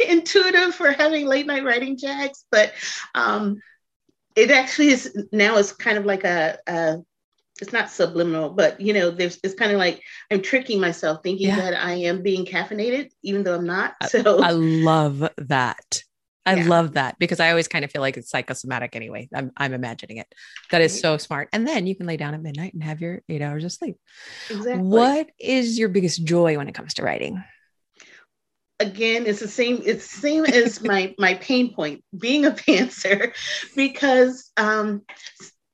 intuitive 0.07 0.75
for 0.75 0.91
having 0.91 1.25
late 1.25 1.47
night 1.47 1.63
writing 1.63 1.97
jags, 1.97 2.45
but 2.51 2.73
um, 3.15 3.59
it 4.35 4.51
actually 4.51 4.89
is 4.89 5.25
now 5.31 5.57
is 5.57 5.71
kind 5.71 5.97
of 5.97 6.05
like 6.05 6.23
a, 6.23 6.59
a 6.67 6.97
it's 7.59 7.73
not 7.73 7.89
subliminal, 7.89 8.51
but 8.51 8.79
you 8.79 8.93
know, 8.93 9.09
there's 9.09 9.39
it's 9.43 9.55
kind 9.55 9.71
of 9.71 9.79
like 9.79 9.99
I'm 10.29 10.43
tricking 10.43 10.79
myself 10.79 11.23
thinking 11.23 11.47
yeah. 11.47 11.55
that 11.55 11.73
I 11.73 11.93
am 11.93 12.21
being 12.21 12.45
caffeinated, 12.45 13.09
even 13.23 13.41
though 13.41 13.55
I'm 13.55 13.65
not. 13.65 13.95
So 14.09 14.43
I, 14.43 14.49
I 14.49 14.51
love 14.51 15.27
that. 15.37 16.03
I 16.47 16.55
yeah. 16.55 16.67
love 16.67 16.93
that 16.93 17.19
because 17.19 17.41
I 17.41 17.49
always 17.49 17.67
kind 17.67 17.83
of 17.83 17.91
feel 17.91 18.01
like 18.01 18.15
it's 18.15 18.29
psychosomatic 18.29 18.95
anyway. 18.95 19.27
I'm, 19.35 19.51
I'm 19.57 19.73
imagining 19.73 20.15
it. 20.15 20.33
That 20.71 20.81
is 20.81 20.97
so 20.97 21.17
smart. 21.17 21.49
And 21.51 21.67
then 21.67 21.85
you 21.85 21.93
can 21.93 22.05
lay 22.05 22.15
down 22.15 22.33
at 22.33 22.41
midnight 22.41 22.73
and 22.73 22.81
have 22.83 23.01
your 23.01 23.21
eight 23.27 23.41
hours 23.41 23.65
of 23.65 23.73
sleep. 23.73 23.97
Exactly. 24.49 24.81
What 24.81 25.27
is 25.37 25.77
your 25.77 25.89
biggest 25.89 26.23
joy 26.23 26.55
when 26.57 26.69
it 26.69 26.73
comes 26.73 26.93
to 26.95 27.03
writing? 27.03 27.43
Again, 28.79 29.25
it's 29.25 29.41
the 29.41 29.47
same. 29.49 29.81
It's 29.83 30.09
the 30.09 30.21
same 30.21 30.45
as 30.45 30.81
my 30.83 31.13
my 31.17 31.33
pain 31.33 31.73
point 31.73 32.01
being 32.17 32.45
a 32.45 32.51
pantser, 32.51 33.33
because 33.75 34.49
um, 34.55 35.01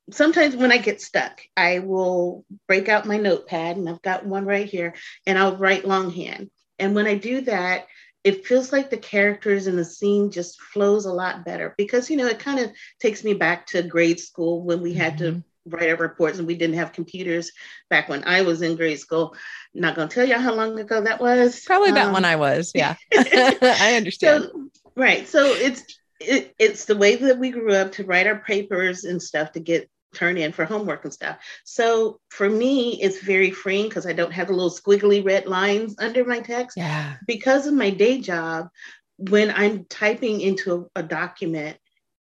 sometimes 0.10 0.56
when 0.56 0.72
I 0.72 0.78
get 0.78 1.02
stuck, 1.02 1.40
I 1.56 1.80
will 1.80 2.46
break 2.68 2.90
out 2.90 3.06
my 3.06 3.18
notepad, 3.18 3.78
and 3.78 3.88
I've 3.88 4.02
got 4.02 4.26
one 4.26 4.46
right 4.46 4.68
here, 4.68 4.96
and 5.28 5.38
I'll 5.38 5.58
write 5.58 5.86
longhand. 5.86 6.50
And 6.80 6.96
when 6.96 7.06
I 7.06 7.16
do 7.16 7.42
that, 7.42 7.86
it 8.24 8.46
feels 8.46 8.72
like 8.72 8.90
the 8.90 8.98
characters 8.98 9.68
in 9.68 9.76
the 9.76 9.86
scene 9.86 10.32
just 10.32 10.62
flows 10.62 11.06
a 11.06 11.14
lot 11.14 11.44
better 11.46 11.74
because 11.78 12.10
you 12.10 12.18
know 12.18 12.28
it 12.28 12.40
kind 12.40 12.60
of 12.60 12.72
takes 13.00 13.24
me 13.24 13.34
back 13.34 13.68
to 13.68 13.84
grade 13.84 14.20
school 14.20 14.64
when 14.64 14.82
we 14.82 14.94
had 14.94 15.18
mm-hmm. 15.18 15.40
to 15.40 15.44
write 15.66 15.90
our 15.90 15.96
reports 15.96 16.38
and 16.38 16.48
we 16.48 16.56
didn't 16.56 16.76
have 16.76 16.94
computers 16.94 17.52
back 17.90 18.10
when 18.10 18.24
I 18.26 18.42
was 18.42 18.62
in 18.62 18.76
grade 18.76 19.00
school. 19.00 19.36
I'm 19.74 19.82
not 19.82 19.96
going 19.96 20.08
to 20.10 20.14
tell 20.14 20.28
you 20.28 20.38
how 20.38 20.54
long 20.54 20.78
ago 20.80 21.02
that 21.02 21.22
was. 21.22 21.64
Probably 21.66 21.90
about 21.90 22.08
um, 22.08 22.14
when 22.14 22.26
I 22.26 22.36
was. 22.36 22.72
Yeah, 22.76 22.96
I 23.14 23.94
understand. 23.96 24.44
So, 24.44 24.70
right. 24.96 25.28
So 25.28 25.46
it's 25.46 25.84
it, 26.20 26.56
it's 26.60 26.86
the 26.86 26.98
way 26.98 27.16
that 27.18 27.40
we 27.40 27.52
grew 27.52 27.74
up 27.74 27.94
to 27.94 28.04
write 28.04 28.28
our 28.28 28.40
papers 28.40 29.04
and 29.04 29.22
stuff 29.22 29.54
to 29.54 29.60
get 29.60 29.90
turn 30.14 30.38
in 30.38 30.52
for 30.52 30.66
homework 30.66 31.04
and 31.04 31.14
stuff. 31.14 31.38
So 31.64 32.20
for 32.30 32.50
me, 32.50 33.02
it's 33.02 33.20
very 33.22 33.52
freeing 33.52 33.90
because 33.90 34.06
I 34.06 34.14
don't 34.14 34.34
have 34.34 34.48
the 34.48 34.54
little 34.54 34.70
squiggly 34.70 35.26
red 35.26 35.48
lines 35.48 35.96
under 36.00 36.26
my 36.26 36.40
text. 36.40 36.78
Yeah. 36.78 37.16
Because 37.28 37.68
of 37.68 37.74
my 37.74 37.90
day 37.90 38.22
job, 38.22 38.70
when 39.18 39.52
I'm 39.52 39.86
typing 39.86 40.42
into 40.42 40.90
a, 40.96 41.00
a 41.00 41.04
document, 41.04 41.78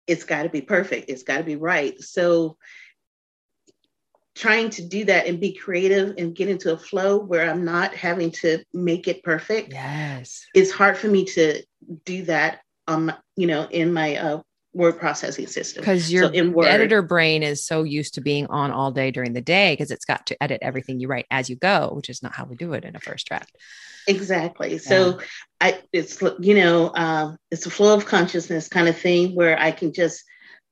it's 0.06 0.24
got 0.24 0.42
to 0.42 0.48
be 0.48 0.60
perfect. 0.60 1.08
It's 1.08 1.22
got 1.22 1.38
to 1.38 1.44
be 1.44 1.56
right. 1.56 2.00
So 2.00 2.56
trying 4.34 4.68
to 4.68 4.82
do 4.82 5.04
that 5.04 5.26
and 5.26 5.40
be 5.40 5.54
creative 5.54 6.14
and 6.18 6.34
get 6.34 6.48
into 6.48 6.72
a 6.72 6.78
flow 6.78 7.18
where 7.18 7.48
I'm 7.48 7.64
not 7.64 7.94
having 7.94 8.32
to 8.32 8.64
make 8.72 9.06
it 9.06 9.22
perfect. 9.22 9.72
Yes. 9.72 10.44
It's 10.54 10.72
hard 10.72 10.98
for 10.98 11.08
me 11.08 11.24
to 11.26 11.62
do 12.04 12.24
that 12.24 12.60
um 12.86 13.12
you 13.36 13.46
know 13.46 13.66
in 13.70 13.92
my 13.92 14.16
uh 14.16 14.42
word 14.74 14.98
processing 14.98 15.46
system. 15.46 15.80
Because 15.80 16.12
your 16.12 16.32
so 16.34 16.60
editor 16.62 17.00
brain 17.00 17.42
is 17.42 17.64
so 17.64 17.84
used 17.84 18.14
to 18.14 18.20
being 18.20 18.46
on 18.46 18.70
all 18.70 18.90
day 18.90 19.10
during 19.10 19.32
the 19.32 19.40
day 19.40 19.72
because 19.72 19.90
it's 19.90 20.04
got 20.04 20.26
to 20.26 20.42
edit 20.42 20.58
everything 20.62 21.00
you 21.00 21.08
write 21.08 21.26
as 21.30 21.48
you 21.48 21.56
go, 21.56 21.92
which 21.94 22.10
is 22.10 22.22
not 22.22 22.34
how 22.34 22.44
we 22.44 22.56
do 22.56 22.72
it 22.72 22.84
in 22.84 22.96
a 22.96 23.00
first 23.00 23.26
draft. 23.26 23.56
Exactly. 24.06 24.72
Yeah. 24.72 24.78
So 24.78 25.20
I 25.60 25.80
it's 25.92 26.20
you 26.40 26.54
know, 26.54 26.92
um, 26.94 27.38
it's 27.50 27.66
a 27.66 27.70
flow 27.70 27.94
of 27.94 28.04
consciousness 28.04 28.68
kind 28.68 28.88
of 28.88 28.98
thing 28.98 29.34
where 29.34 29.58
I 29.58 29.70
can 29.70 29.92
just 29.92 30.22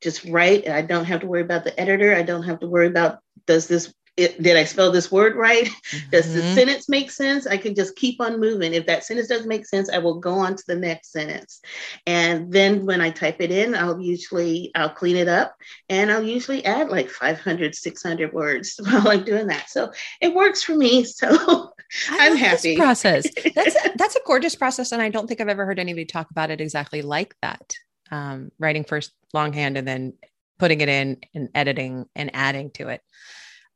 just 0.02 0.24
write. 0.24 0.64
and 0.64 0.74
I 0.74 0.82
don't 0.82 1.04
have 1.04 1.20
to 1.20 1.26
worry 1.26 1.42
about 1.42 1.64
the 1.64 1.78
editor. 1.80 2.14
I 2.14 2.22
don't 2.22 2.42
have 2.42 2.60
to 2.60 2.66
worry 2.66 2.88
about 2.88 3.20
does 3.46 3.68
this 3.68 3.92
it, 4.16 4.42
did 4.42 4.56
I 4.56 4.64
spell 4.64 4.92
this 4.92 5.10
word 5.10 5.36
right? 5.36 5.64
Mm-hmm. 5.64 5.98
Does 6.10 6.34
the 6.34 6.40
mm-hmm. 6.40 6.54
sentence 6.54 6.88
make 6.88 7.10
sense? 7.10 7.46
I 7.46 7.56
can 7.56 7.74
just 7.74 7.96
keep 7.96 8.20
on 8.20 8.38
moving. 8.38 8.74
If 8.74 8.86
that 8.86 9.04
sentence 9.04 9.28
doesn't 9.28 9.48
make 9.48 9.66
sense, 9.66 9.88
I 9.88 9.98
will 9.98 10.20
go 10.20 10.34
on 10.34 10.54
to 10.54 10.64
the 10.66 10.76
next 10.76 11.12
sentence. 11.12 11.60
And 12.06 12.52
then 12.52 12.84
when 12.84 13.00
I 13.00 13.10
type 13.10 13.36
it 13.40 13.50
in, 13.50 13.74
I'll 13.74 14.00
usually 14.00 14.70
I'll 14.74 14.90
clean 14.90 15.16
it 15.16 15.28
up 15.28 15.54
and 15.88 16.12
I'll 16.12 16.22
usually 16.22 16.64
add 16.64 16.90
like 16.90 17.08
500, 17.08 17.74
600 17.74 18.32
words 18.32 18.78
while 18.84 19.08
I'm 19.08 19.24
doing 19.24 19.46
that. 19.46 19.70
So 19.70 19.92
it 20.20 20.34
works 20.34 20.62
for 20.62 20.74
me. 20.74 21.06
So 21.22 21.72
I'm 22.08 22.36
happy. 22.36 22.76
process. 22.76 23.26
That's 23.54 23.76
a, 23.76 23.92
that's 23.96 24.16
a 24.16 24.20
gorgeous 24.26 24.56
process, 24.56 24.92
and 24.92 25.00
I 25.00 25.08
don't 25.08 25.28
think 25.28 25.40
I've 25.40 25.48
ever 25.48 25.64
heard 25.64 25.78
anybody 25.78 26.04
talk 26.04 26.30
about 26.30 26.50
it 26.50 26.60
exactly 26.60 27.02
like 27.02 27.34
that. 27.42 27.76
Um, 28.10 28.50
writing 28.58 28.84
first 28.84 29.12
longhand 29.32 29.76
and 29.76 29.86
then 29.86 30.14
putting 30.58 30.80
it 30.80 30.88
in 30.88 31.18
and 31.34 31.48
editing 31.54 32.06
and 32.16 32.30
adding 32.34 32.70
to 32.72 32.88
it 32.88 33.02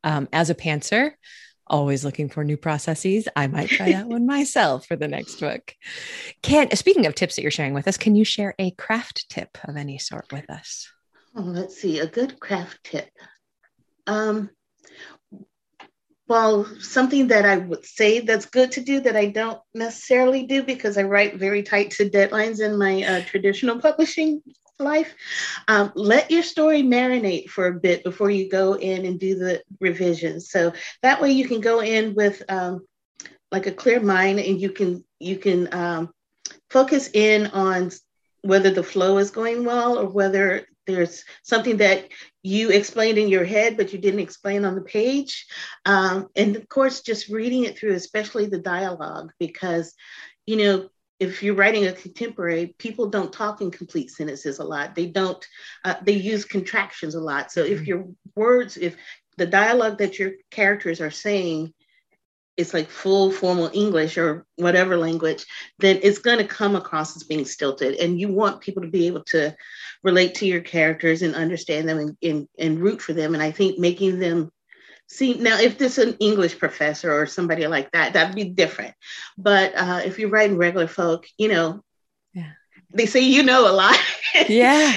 um, 0.06 0.28
as 0.32 0.48
a 0.48 0.54
pantser, 0.54 1.12
always 1.66 2.04
looking 2.04 2.28
for 2.28 2.44
new 2.44 2.56
processes. 2.56 3.28
I 3.34 3.48
might 3.48 3.68
try 3.68 3.90
that 3.92 4.06
one 4.06 4.24
myself 4.24 4.86
for 4.86 4.94
the 4.94 5.08
next 5.08 5.40
book. 5.40 5.74
Can 6.42 6.74
speaking 6.76 7.06
of 7.06 7.14
tips 7.14 7.34
that 7.34 7.42
you're 7.42 7.50
sharing 7.50 7.74
with 7.74 7.88
us, 7.88 7.98
can 7.98 8.14
you 8.14 8.24
share 8.24 8.54
a 8.58 8.70
craft 8.70 9.28
tip 9.28 9.58
of 9.64 9.76
any 9.76 9.98
sort 9.98 10.32
with 10.32 10.48
us? 10.48 10.88
Oh, 11.34 11.42
let's 11.42 11.76
see, 11.76 11.98
a 11.98 12.06
good 12.06 12.38
craft 12.38 12.78
tip. 12.84 13.10
Um, 14.06 14.48
well, 16.28 16.64
something 16.80 17.28
that 17.28 17.44
I 17.44 17.58
would 17.58 17.84
say 17.84 18.20
that's 18.20 18.46
good 18.46 18.72
to 18.72 18.80
do 18.80 19.00
that 19.00 19.16
I 19.16 19.26
don't 19.26 19.60
necessarily 19.74 20.46
do 20.46 20.62
because 20.62 20.96
I 20.96 21.02
write 21.02 21.36
very 21.36 21.62
tight 21.62 21.90
to 21.92 22.08
deadlines 22.08 22.60
in 22.64 22.78
my 22.78 23.02
uh, 23.02 23.22
traditional 23.24 23.80
publishing 23.80 24.40
life, 24.78 25.14
um, 25.68 25.92
let 25.94 26.30
your 26.30 26.42
story 26.42 26.82
marinate 26.82 27.48
for 27.48 27.66
a 27.66 27.80
bit 27.80 28.04
before 28.04 28.30
you 28.30 28.48
go 28.48 28.74
in 28.74 29.04
and 29.06 29.18
do 29.18 29.36
the 29.36 29.62
revisions. 29.80 30.50
So 30.50 30.72
that 31.02 31.20
way 31.20 31.32
you 31.32 31.48
can 31.48 31.60
go 31.60 31.80
in 31.80 32.14
with 32.14 32.42
um, 32.48 32.86
like 33.50 33.66
a 33.66 33.72
clear 33.72 34.00
mind 34.00 34.38
and 34.38 34.60
you 34.60 34.70
can 34.70 35.04
you 35.18 35.36
can 35.36 35.72
um, 35.72 36.10
focus 36.70 37.10
in 37.12 37.46
on 37.48 37.90
whether 38.42 38.70
the 38.70 38.82
flow 38.82 39.18
is 39.18 39.30
going 39.30 39.64
well 39.64 39.98
or 39.98 40.06
whether 40.06 40.66
there's 40.86 41.24
something 41.42 41.78
that 41.78 42.08
you 42.42 42.70
explained 42.70 43.18
in 43.18 43.28
your 43.28 43.44
head 43.44 43.76
but 43.76 43.92
you 43.92 43.98
didn't 43.98 44.20
explain 44.20 44.64
on 44.64 44.74
the 44.74 44.82
page 44.82 45.46
um, 45.84 46.28
and 46.36 46.54
of 46.56 46.68
course 46.68 47.00
just 47.00 47.28
reading 47.28 47.64
it 47.64 47.78
through 47.78 47.94
especially 47.94 48.46
the 48.46 48.58
dialogue 48.58 49.32
because 49.38 49.94
you 50.46 50.56
know 50.56 50.88
if 51.18 51.42
you're 51.42 51.54
writing 51.54 51.86
a 51.86 51.92
contemporary, 51.92 52.74
people 52.78 53.08
don't 53.08 53.32
talk 53.32 53.60
in 53.60 53.70
complete 53.70 54.10
sentences 54.10 54.58
a 54.58 54.64
lot. 54.64 54.94
They 54.94 55.06
don't, 55.06 55.44
uh, 55.84 55.94
they 56.02 56.12
use 56.12 56.44
contractions 56.44 57.14
a 57.14 57.20
lot. 57.20 57.50
So 57.50 57.62
if 57.62 57.78
mm-hmm. 57.78 57.84
your 57.84 58.08
words, 58.34 58.76
if 58.76 58.96
the 59.38 59.46
dialogue 59.46 59.98
that 59.98 60.18
your 60.18 60.32
characters 60.50 61.00
are 61.00 61.10
saying 61.10 61.72
is 62.56 62.72
like 62.72 62.88
full 62.88 63.30
formal 63.30 63.70
English 63.72 64.16
or 64.16 64.46
whatever 64.56 64.96
language, 64.96 65.44
then 65.78 66.00
it's 66.02 66.18
going 66.18 66.38
to 66.38 66.46
come 66.46 66.74
across 66.74 67.16
as 67.16 67.24
being 67.24 67.44
stilted. 67.44 67.96
And 67.96 68.18
you 68.18 68.28
want 68.28 68.62
people 68.62 68.82
to 68.82 68.88
be 68.88 69.06
able 69.06 69.24
to 69.24 69.54
relate 70.02 70.36
to 70.36 70.46
your 70.46 70.62
characters 70.62 71.22
and 71.22 71.34
understand 71.34 71.88
them 71.88 71.98
and, 71.98 72.16
and, 72.22 72.48
and 72.58 72.80
root 72.80 73.02
for 73.02 73.12
them. 73.12 73.34
And 73.34 73.42
I 73.42 73.50
think 73.50 73.78
making 73.78 74.18
them 74.18 74.50
See, 75.08 75.34
now 75.34 75.58
if 75.58 75.78
this 75.78 75.98
is 75.98 76.08
an 76.08 76.16
English 76.18 76.58
professor 76.58 77.12
or 77.12 77.26
somebody 77.26 77.66
like 77.66 77.92
that, 77.92 78.12
that'd 78.12 78.34
be 78.34 78.44
different. 78.44 78.94
But 79.38 79.72
uh, 79.74 80.02
if 80.04 80.18
you're 80.18 80.30
writing 80.30 80.56
regular 80.56 80.88
folk, 80.88 81.26
you 81.38 81.48
know, 81.48 81.82
yeah. 82.34 82.50
they 82.92 83.06
say 83.06 83.20
you 83.20 83.42
know 83.42 83.70
a 83.70 83.72
lot. 83.72 83.96
yeah. 84.48 84.96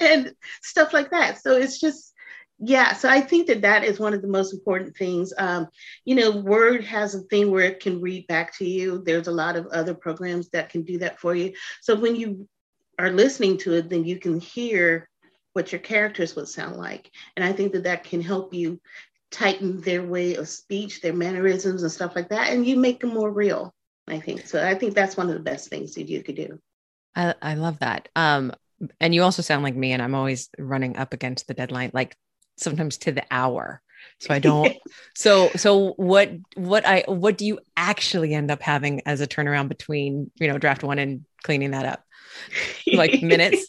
and 0.00 0.32
stuff 0.62 0.92
like 0.92 1.10
that. 1.10 1.40
So 1.40 1.56
it's 1.56 1.78
just, 1.78 2.12
yeah. 2.58 2.94
So 2.94 3.08
I 3.08 3.20
think 3.20 3.46
that 3.46 3.62
that 3.62 3.84
is 3.84 4.00
one 4.00 4.12
of 4.12 4.22
the 4.22 4.28
most 4.28 4.52
important 4.52 4.96
things. 4.96 5.32
Um, 5.38 5.68
you 6.04 6.16
know, 6.16 6.32
Word 6.32 6.84
has 6.84 7.14
a 7.14 7.20
thing 7.22 7.50
where 7.50 7.64
it 7.64 7.80
can 7.80 8.00
read 8.00 8.26
back 8.26 8.56
to 8.58 8.64
you. 8.64 9.02
There's 9.04 9.28
a 9.28 9.32
lot 9.32 9.56
of 9.56 9.66
other 9.68 9.94
programs 9.94 10.48
that 10.50 10.70
can 10.70 10.82
do 10.82 10.98
that 10.98 11.20
for 11.20 11.34
you. 11.34 11.52
So 11.80 11.94
when 11.94 12.16
you 12.16 12.48
are 12.98 13.10
listening 13.10 13.58
to 13.58 13.74
it, 13.74 13.88
then 13.88 14.04
you 14.04 14.18
can 14.18 14.40
hear 14.40 15.08
what 15.52 15.70
your 15.70 15.80
characters 15.80 16.34
would 16.34 16.48
sound 16.48 16.76
like. 16.76 17.10
And 17.36 17.44
I 17.44 17.52
think 17.52 17.72
that 17.72 17.84
that 17.84 18.04
can 18.04 18.20
help 18.20 18.52
you 18.52 18.80
tighten 19.34 19.80
their 19.80 20.02
way 20.02 20.36
of 20.36 20.48
speech, 20.48 21.00
their 21.00 21.12
mannerisms 21.12 21.82
and 21.82 21.90
stuff 21.90 22.14
like 22.14 22.28
that, 22.28 22.52
and 22.52 22.66
you 22.66 22.76
make 22.76 23.00
them 23.00 23.10
more 23.10 23.30
real. 23.30 23.74
I 24.06 24.20
think 24.20 24.46
so. 24.46 24.64
I 24.64 24.74
think 24.74 24.94
that's 24.94 25.16
one 25.16 25.28
of 25.28 25.34
the 25.34 25.40
best 25.40 25.68
things 25.68 25.94
that 25.94 26.08
you 26.08 26.22
could 26.22 26.36
do. 26.36 26.60
I, 27.16 27.34
I 27.42 27.54
love 27.54 27.80
that. 27.80 28.08
Um, 28.14 28.52
and 29.00 29.14
you 29.14 29.22
also 29.22 29.42
sound 29.42 29.64
like 29.64 29.74
me, 29.74 29.92
and 29.92 30.00
I'm 30.00 30.14
always 30.14 30.50
running 30.58 30.96
up 30.96 31.12
against 31.12 31.48
the 31.48 31.54
deadline, 31.54 31.90
like 31.92 32.16
sometimes 32.56 32.98
to 32.98 33.12
the 33.12 33.24
hour. 33.30 33.82
So 34.20 34.32
I 34.32 34.38
don't. 34.38 34.76
so 35.16 35.50
so 35.56 35.94
what 35.96 36.30
what 36.54 36.86
I 36.86 37.04
what 37.06 37.38
do 37.38 37.46
you 37.46 37.58
actually 37.76 38.34
end 38.34 38.50
up 38.50 38.62
having 38.62 39.00
as 39.06 39.20
a 39.20 39.26
turnaround 39.26 39.68
between 39.68 40.30
you 40.36 40.48
know 40.48 40.58
draft 40.58 40.84
one 40.84 40.98
and 40.98 41.24
cleaning 41.42 41.72
that 41.72 41.86
up? 41.86 42.04
Like 42.92 43.22
minutes. 43.22 43.68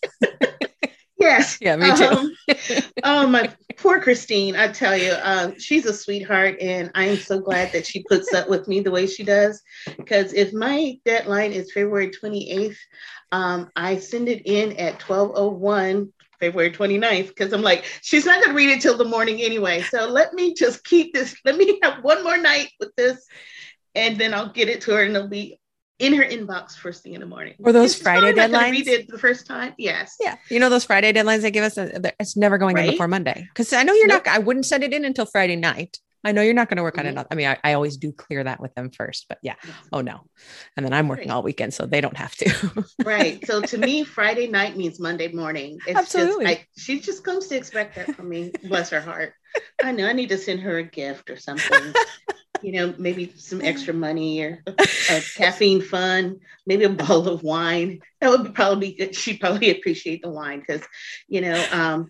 Yes. 1.25 1.57
Yeah, 1.65 1.75
me 1.77 1.95
too. 1.95 2.05
Um, 2.05 2.35
oh, 3.03 3.27
my 3.27 3.51
poor 3.77 3.99
Christine. 3.99 4.55
I 4.55 4.67
tell 4.67 4.95
you, 4.95 5.15
um, 5.23 5.59
she's 5.59 5.85
a 5.85 5.93
sweetheart, 5.93 6.57
and 6.61 6.91
I 6.93 7.05
am 7.05 7.17
so 7.17 7.39
glad 7.39 7.71
that 7.71 7.87
she 7.87 8.03
puts 8.03 8.33
up 8.33 8.47
with 8.47 8.67
me 8.67 8.81
the 8.81 8.91
way 8.91 9.07
she 9.07 9.23
does. 9.23 9.61
Because 9.97 10.33
if 10.33 10.53
my 10.53 10.99
deadline 11.05 11.53
is 11.53 11.71
February 11.71 12.11
28th, 12.11 12.77
um, 13.31 13.71
I 13.75 13.97
send 13.97 14.29
it 14.29 14.43
in 14.45 14.73
at 14.73 15.01
1201 15.01 16.13
February 16.39 16.71
29th 16.71 17.29
because 17.29 17.51
I'm 17.53 17.63
like, 17.63 17.85
she's 18.01 18.25
not 18.25 18.43
going 18.43 18.55
to 18.55 18.57
read 18.57 18.69
it 18.69 18.81
till 18.81 18.97
the 18.97 19.05
morning 19.05 19.41
anyway. 19.41 19.81
So 19.81 20.07
let 20.07 20.33
me 20.33 20.53
just 20.53 20.83
keep 20.83 21.13
this. 21.13 21.35
Let 21.45 21.57
me 21.57 21.79
have 21.81 22.03
one 22.03 22.23
more 22.23 22.37
night 22.37 22.69
with 22.79 22.95
this, 22.95 23.25
and 23.95 24.19
then 24.19 24.33
I'll 24.33 24.51
get 24.51 24.69
it 24.69 24.81
to 24.81 24.91
her, 24.91 25.03
and 25.03 25.15
it'll 25.15 25.27
be 25.27 25.59
in 25.99 26.13
her 26.13 26.23
inbox 26.23 26.75
first 26.75 27.03
thing 27.03 27.13
in 27.13 27.21
the 27.21 27.25
morning. 27.25 27.55
Or 27.59 27.71
those 27.71 27.95
Friday 27.95 28.33
deadlines? 28.33 28.71
Read 28.71 28.87
it 28.87 29.07
the 29.07 29.17
first 29.17 29.47
time. 29.47 29.73
Yes. 29.77 30.15
Yeah. 30.19 30.35
You 30.49 30.59
know 30.59 30.69
those 30.69 30.85
Friday 30.85 31.13
deadlines 31.13 31.41
they 31.41 31.51
give 31.51 31.63
us. 31.63 31.77
It's 31.77 32.35
never 32.35 32.57
going 32.57 32.75
right? 32.75 32.85
in 32.85 32.91
before 32.91 33.07
Monday 33.07 33.47
because 33.53 33.71
I 33.73 33.83
know 33.83 33.93
you're 33.93 34.07
nope. 34.07 34.25
not. 34.25 34.35
I 34.35 34.39
wouldn't 34.39 34.65
send 34.65 34.83
it 34.83 34.93
in 34.93 35.05
until 35.05 35.25
Friday 35.25 35.55
night. 35.55 35.99
I 36.25 36.31
know 36.31 36.41
you're 36.41 36.55
not 36.55 36.69
going 36.69 36.77
to 36.77 36.83
work 36.83 36.95
mm-hmm. 36.95 37.17
on 37.19 37.19
it. 37.19 37.27
I 37.29 37.35
mean, 37.35 37.47
I, 37.47 37.57
I, 37.63 37.73
always 37.73 37.97
do 37.97 38.11
clear 38.11 38.43
that 38.43 38.59
with 38.59 38.73
them 38.73 38.89
first, 38.89 39.27
but 39.29 39.37
yeah. 39.43 39.53
Oh 39.93 40.01
no. 40.01 40.21
And 40.75 40.83
then 40.83 40.91
I'm 40.91 41.07
working 41.07 41.29
right. 41.29 41.35
all 41.35 41.43
weekend, 41.43 41.75
so 41.75 41.85
they 41.85 42.01
don't 42.01 42.17
have 42.17 42.35
to. 42.37 42.85
right. 43.05 43.45
So 43.45 43.61
to 43.61 43.77
me, 43.77 44.03
Friday 44.03 44.47
night 44.47 44.75
means 44.75 44.99
Monday 44.99 45.31
morning. 45.31 45.77
It's 45.85 45.97
Absolutely. 45.97 46.45
Just, 46.45 46.59
I, 46.59 46.65
she 46.77 46.99
just 46.99 47.23
comes 47.23 47.45
to 47.47 47.55
expect 47.55 47.95
that 47.95 48.15
from 48.15 48.27
me. 48.27 48.51
Bless 48.63 48.89
her 48.89 49.01
heart. 49.01 49.33
I 49.83 49.91
know 49.91 50.07
I 50.07 50.13
need 50.13 50.29
to 50.29 50.37
send 50.39 50.61
her 50.61 50.79
a 50.79 50.83
gift 50.83 51.29
or 51.29 51.37
something. 51.37 51.93
you 52.65 52.71
know, 52.71 52.95
maybe 52.97 53.31
some 53.37 53.61
extra 53.61 53.93
money 53.93 54.41
or 54.41 54.63
a, 54.67 55.21
caffeine 55.35 55.83
fund, 55.83 56.39
maybe 56.65 56.83
a 56.83 56.89
bottle 56.89 57.29
of 57.29 57.43
wine. 57.43 57.99
That 58.19 58.31
would 58.31 58.55
probably 58.55 58.89
be 58.89 58.97
good. 58.97 59.15
She'd 59.15 59.39
probably 59.39 59.69
appreciate 59.69 60.23
the 60.23 60.31
wine 60.31 60.61
because, 60.61 60.81
you 61.27 61.41
know, 61.41 61.63
um, 61.71 62.09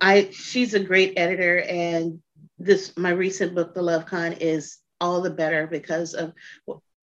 I 0.00 0.28
she's 0.30 0.74
a 0.74 0.80
great 0.80 1.14
editor 1.16 1.60
and 1.62 2.22
this 2.56 2.96
my 2.96 3.10
recent 3.10 3.56
book, 3.56 3.74
The 3.74 3.82
Love 3.82 4.06
Con, 4.06 4.34
is 4.34 4.78
all 5.00 5.20
the 5.22 5.30
better 5.30 5.66
because 5.66 6.14
of 6.14 6.32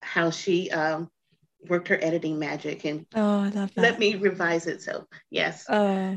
how 0.01 0.29
she 0.29 0.71
um, 0.71 1.09
worked 1.67 1.89
her 1.89 1.99
editing 2.01 2.39
magic 2.39 2.85
and 2.85 3.05
oh, 3.15 3.41
I 3.41 3.49
love 3.49 3.73
that. 3.75 3.81
let 3.81 3.99
me 3.99 4.15
revise 4.15 4.65
it. 4.65 4.81
So 4.81 5.07
yes. 5.29 5.67
Uh, 5.67 6.15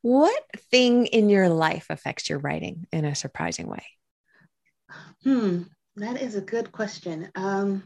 what 0.00 0.42
thing 0.70 1.04
in 1.06 1.28
your 1.28 1.50
life 1.50 1.88
affects 1.90 2.30
your 2.30 2.38
writing 2.38 2.86
in 2.90 3.04
a 3.04 3.14
surprising 3.14 3.66
way? 3.66 3.84
Hmm, 5.24 5.62
that 5.96 6.20
is 6.20 6.34
a 6.34 6.40
good 6.40 6.72
question. 6.72 7.30
Um, 7.34 7.84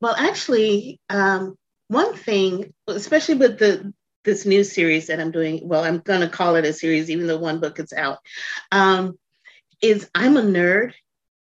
well, 0.00 0.14
actually, 0.16 1.00
um, 1.08 1.56
one 1.88 2.14
thing, 2.14 2.72
especially 2.86 3.36
with 3.36 3.58
the 3.58 3.92
this 4.24 4.44
new 4.44 4.62
series 4.64 5.06
that 5.06 5.18
I'm 5.18 5.30
doing, 5.30 5.66
well, 5.66 5.82
I'm 5.82 5.98
going 5.98 6.20
to 6.20 6.28
call 6.28 6.56
it 6.56 6.66
a 6.66 6.72
series, 6.72 7.10
even 7.10 7.26
though 7.26 7.38
one 7.38 7.58
book 7.58 7.78
is 7.78 7.92
out, 7.92 8.18
um, 8.70 9.18
is 9.80 10.08
I'm 10.14 10.36
a 10.36 10.42
nerd 10.42 10.92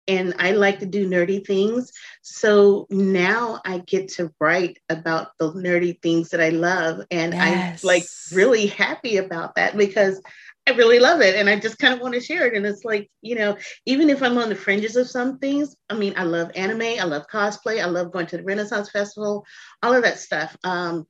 and 0.08 0.36
I 0.40 0.52
like 0.52 0.80
to 0.80 0.86
do 0.86 1.08
nerdy 1.08 1.46
things. 1.46 1.92
So 2.22 2.86
now 2.90 3.62
I 3.66 3.80
get 3.80 4.10
to 4.14 4.32
write 4.40 4.78
about 4.90 5.30
the 5.40 5.52
nerdy 5.54 6.00
things 6.02 6.30
that 6.30 6.42
I 6.42 6.50
love. 6.50 7.02
And 7.10 7.34
yes. 7.34 7.84
I'm 7.84 7.88
like 7.88 8.04
really 8.34 8.68
happy 8.68 9.18
about 9.18 9.56
that 9.56 9.78
because 9.78 10.22
I 10.68 10.72
really 10.72 11.00
love 11.00 11.22
it 11.22 11.36
and 11.36 11.48
I 11.48 11.60
just 11.60 11.78
kind 11.78 11.94
of 11.94 12.00
want 12.00 12.16
to 12.16 12.20
share 12.20 12.48
it. 12.48 12.56
And 12.56 12.66
it's 12.66 12.84
like, 12.84 13.10
you 13.22 13.36
know, 13.36 13.58
even 13.86 14.10
if 14.10 14.24
I'm 14.24 14.38
on 14.38 14.50
the 14.50 14.56
fringes 14.56 14.96
of 14.96 15.08
some 15.08 15.38
things, 15.38 15.76
I 15.90 15.94
mean, 15.94 16.14
I 16.18 16.24
love 16.24 16.52
anime, 16.56 16.82
I 16.82 17.04
love 17.04 17.28
cosplay, 17.32 17.82
I 17.82 17.86
love 17.86 18.12
going 18.12 18.26
to 18.28 18.38
the 18.38 18.44
Renaissance 18.44 18.90
Festival, 18.90 19.46
all 19.84 19.94
of 19.94 20.04
that 20.04 20.20
stuff. 20.20 20.58
Um, 20.64 21.06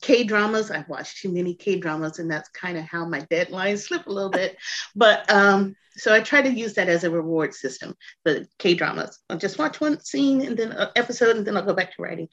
K 0.00 0.24
dramas. 0.24 0.70
I've 0.70 0.88
watched 0.88 1.18
too 1.18 1.32
many 1.32 1.54
K 1.54 1.78
dramas, 1.78 2.18
and 2.18 2.30
that's 2.30 2.48
kind 2.50 2.76
of 2.76 2.84
how 2.84 3.06
my 3.06 3.20
deadlines 3.22 3.78
slip 3.86 4.06
a 4.06 4.12
little 4.12 4.30
bit. 4.30 4.56
But 4.94 5.30
um, 5.32 5.74
so 5.96 6.12
I 6.12 6.20
try 6.20 6.42
to 6.42 6.50
use 6.50 6.74
that 6.74 6.88
as 6.88 7.04
a 7.04 7.10
reward 7.10 7.54
system. 7.54 7.94
The 8.24 8.46
K 8.58 8.74
dramas. 8.74 9.18
I'll 9.30 9.38
just 9.38 9.58
watch 9.58 9.80
one 9.80 10.00
scene 10.00 10.42
and 10.42 10.56
then 10.56 10.72
an 10.72 10.88
episode, 10.96 11.36
and 11.36 11.46
then 11.46 11.56
I'll 11.56 11.64
go 11.64 11.74
back 11.74 11.94
to 11.94 12.02
writing. 12.02 12.28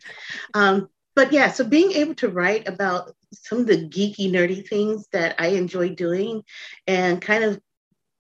Um, 0.53 0.89
but 1.15 1.31
yeah, 1.31 1.51
so 1.51 1.63
being 1.63 1.91
able 1.93 2.15
to 2.15 2.29
write 2.29 2.67
about 2.67 3.13
some 3.33 3.59
of 3.59 3.67
the 3.67 3.87
geeky, 3.87 4.31
nerdy 4.31 4.67
things 4.67 5.07
that 5.11 5.35
I 5.39 5.47
enjoy 5.47 5.89
doing, 5.89 6.43
and 6.87 7.21
kind 7.21 7.43
of 7.43 7.59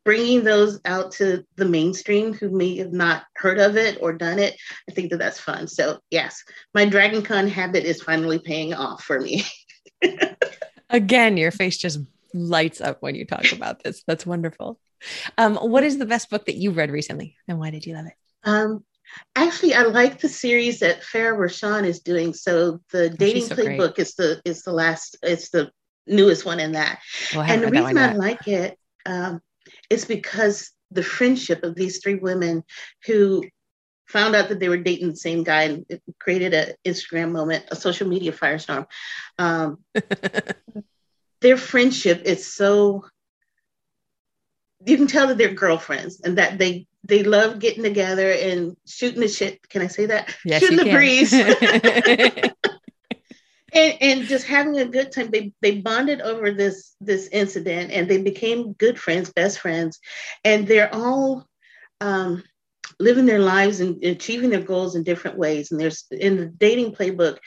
bringing 0.05 0.43
those 0.43 0.79
out 0.85 1.11
to 1.13 1.45
the 1.55 1.65
mainstream 1.65 2.33
who 2.33 2.49
may 2.49 2.77
have 2.77 2.91
not 2.91 3.23
heard 3.35 3.59
of 3.59 3.77
it 3.77 3.97
or 4.01 4.13
done 4.13 4.39
it, 4.39 4.55
I 4.89 4.93
think 4.93 5.11
that 5.11 5.17
that's 5.17 5.39
fun. 5.39 5.67
So, 5.67 5.99
yes, 6.09 6.43
my 6.73 6.85
Dragon 6.85 7.21
Con 7.21 7.47
habit 7.47 7.85
is 7.85 8.01
finally 8.01 8.39
paying 8.39 8.73
off 8.73 9.03
for 9.03 9.19
me. 9.19 9.45
Again, 10.89 11.37
your 11.37 11.51
face 11.51 11.77
just 11.77 11.99
lights 12.33 12.81
up 12.81 13.01
when 13.01 13.15
you 13.15 13.25
talk 13.25 13.51
about 13.51 13.83
this. 13.83 14.03
That's 14.05 14.25
wonderful. 14.25 14.79
Um, 15.37 15.55
what 15.55 15.83
is 15.83 15.97
the 15.97 16.05
best 16.05 16.29
book 16.29 16.45
that 16.45 16.55
you 16.55 16.71
read 16.71 16.91
recently 16.91 17.35
and 17.47 17.59
why 17.59 17.69
did 17.69 17.85
you 17.85 17.93
love 17.95 18.05
it? 18.05 18.13
Um, 18.43 18.83
actually, 19.35 19.73
I 19.73 19.83
like 19.83 20.19
the 20.19 20.29
series 20.29 20.79
that 20.79 21.01
Farrah 21.01 21.37
Rochon 21.37 21.85
is 21.85 21.99
doing. 21.99 22.33
So 22.33 22.81
the 22.91 23.05
oh, 23.11 23.15
dating 23.15 23.45
so 23.45 23.55
playbook 23.55 23.99
is 23.99 24.15
the 24.15 24.41
is 24.45 24.63
the 24.63 24.73
last, 24.73 25.17
it's 25.21 25.49
the 25.49 25.71
newest 26.07 26.45
one 26.45 26.59
in 26.59 26.73
that. 26.73 26.99
Well, 27.33 27.43
and 27.43 27.63
the 27.63 27.71
reason 27.71 27.97
I 27.97 28.13
like 28.13 28.47
it, 28.47 28.77
um, 29.05 29.41
it's 29.89 30.05
because 30.05 30.71
the 30.91 31.03
friendship 31.03 31.63
of 31.63 31.75
these 31.75 31.99
three 31.99 32.15
women 32.15 32.63
who 33.05 33.43
found 34.07 34.35
out 34.35 34.49
that 34.49 34.59
they 34.59 34.69
were 34.69 34.77
dating 34.77 35.09
the 35.09 35.15
same 35.15 35.43
guy 35.43 35.63
and 35.63 35.85
it 35.89 36.01
created 36.19 36.53
an 36.53 36.73
Instagram 36.85 37.31
moment, 37.31 37.65
a 37.71 37.75
social 37.75 38.07
media 38.07 38.31
firestorm. 38.31 38.85
Um, 39.39 39.79
their 41.41 41.57
friendship 41.57 42.21
is 42.23 42.53
so 42.53 43.05
you 44.85 44.97
can 44.97 45.07
tell 45.07 45.27
that 45.27 45.37
they're 45.37 45.53
girlfriends 45.53 46.21
and 46.21 46.37
that 46.37 46.57
they 46.57 46.87
they 47.05 47.23
love 47.23 47.59
getting 47.59 47.83
together 47.83 48.31
and 48.31 48.77
shooting 48.85 49.19
the 49.19 49.27
shit. 49.27 49.67
Can 49.69 49.81
I 49.81 49.87
say 49.87 50.05
that? 50.07 50.33
Yes, 50.45 50.61
shooting 50.61 50.77
the 50.77 50.83
can. 50.85 50.95
breeze. 50.95 51.33
and, 53.73 53.97
and 54.01 54.23
just 54.23 54.45
having 54.45 54.77
a 54.77 54.85
good 54.85 55.11
time. 55.11 55.29
They 55.31 55.51
they 55.61 55.81
bonded 55.81 56.21
over 56.21 56.51
this 56.51 56.95
this 57.01 57.27
incident, 57.31 57.91
and 57.91 58.07
they 58.07 58.21
became 58.21 58.73
good 58.73 58.99
friends, 58.99 59.31
best 59.31 59.59
friends, 59.59 59.99
and 60.43 60.67
they're 60.67 60.93
all 60.93 61.47
um, 61.99 62.43
living 62.99 63.25
their 63.25 63.39
lives 63.39 63.79
and 63.79 64.03
achieving 64.03 64.49
their 64.49 64.61
goals 64.61 64.95
in 64.95 65.03
different 65.03 65.37
ways. 65.37 65.71
And 65.71 65.79
there's 65.79 66.05
in 66.11 66.37
the 66.37 66.45
dating 66.45 66.93
playbook. 66.93 67.37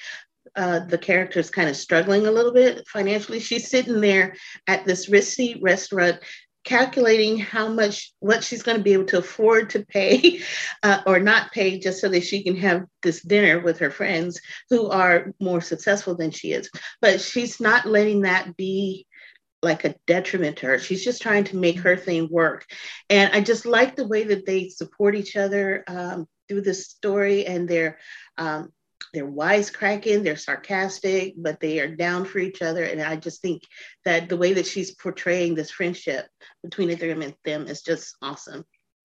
Uh, 0.55 0.81
the 0.87 0.97
character 0.97 1.39
is 1.39 1.51
kind 1.51 1.69
of 1.69 1.77
struggling 1.77 2.27
a 2.27 2.31
little 2.31 2.53
bit 2.53 2.87
financially. 2.89 3.41
She's 3.41 3.69
sitting 3.69 4.01
there 4.01 4.35
at 4.67 4.87
this 4.87 5.07
risky 5.07 5.61
restaurant 5.61 6.19
calculating 6.67 7.39
how 7.39 7.69
much 7.69 8.13
what 8.19 8.43
she's 8.43 8.65
going 8.65 8.77
to 8.77 8.83
be 8.83 8.93
able 8.93 9.05
to 9.05 9.19
afford 9.19 9.71
to 9.71 9.87
pay 9.87 10.41
uh, 10.83 11.01
or 11.07 11.21
not 11.21 11.53
pay 11.53 11.79
just 11.79 12.01
so 12.01 12.09
that 12.09 12.25
she 12.25 12.43
can 12.43 12.57
have 12.57 12.85
this 13.03 13.23
dinner 13.23 13.61
with 13.61 13.79
her 13.79 13.91
friends 13.91 14.41
who 14.69 14.91
are 14.91 15.33
more 15.41 15.61
successful 15.61 16.17
than 16.17 16.33
she 16.33 16.53
is. 16.53 16.69
But 17.01 17.21
she's 17.21 17.61
not 17.61 17.87
letting 17.87 18.23
that 18.23 18.57
be 18.57 19.07
like 19.63 19.85
a 19.85 19.95
detriment 20.07 20.59
to 20.59 20.67
her. 20.67 20.79
She's 20.79 21.05
just 21.05 21.23
trying 21.23 21.45
to 21.45 21.57
make 21.57 21.79
her 21.79 21.97
thing 21.97 22.29
work. 22.31 22.67
And 23.09 23.33
i 23.33 23.41
just 23.41 23.65
like 23.65 23.97
the 23.97 24.07
way 24.07 24.25
that 24.25 24.45
they 24.45 24.69
support 24.69 25.15
each 25.15 25.37
other 25.37 25.85
um, 25.87 26.27
through 26.49 26.63
this 26.63 26.89
story 26.89 27.47
and 27.47 27.69
they're 27.69 27.99
um, 28.37 28.73
they're 29.13 29.31
wisecracking, 29.31 30.23
they're 30.23 30.37
sarcastic, 30.37 31.35
but 31.37 31.61
they 31.61 31.81
are 31.81 31.95
down 31.95 32.25
for 32.25 32.39
each 32.39 32.63
other. 32.63 32.85
And 32.85 33.01
I 33.03 33.17
just 33.17 33.41
think 33.41 33.63
that 34.05 34.29
the 34.29 34.37
way 34.37 34.53
that 34.55 34.67
she's 34.67 34.95
portraying 34.95 35.55
this 35.55 35.71
friendship 35.71 36.27
between 36.63 36.89
the 36.89 36.97
three 36.97 37.11
of 37.13 37.35
them 37.45 37.67
is 37.67 37.83
just 37.83 38.17
awesome. 38.23 38.65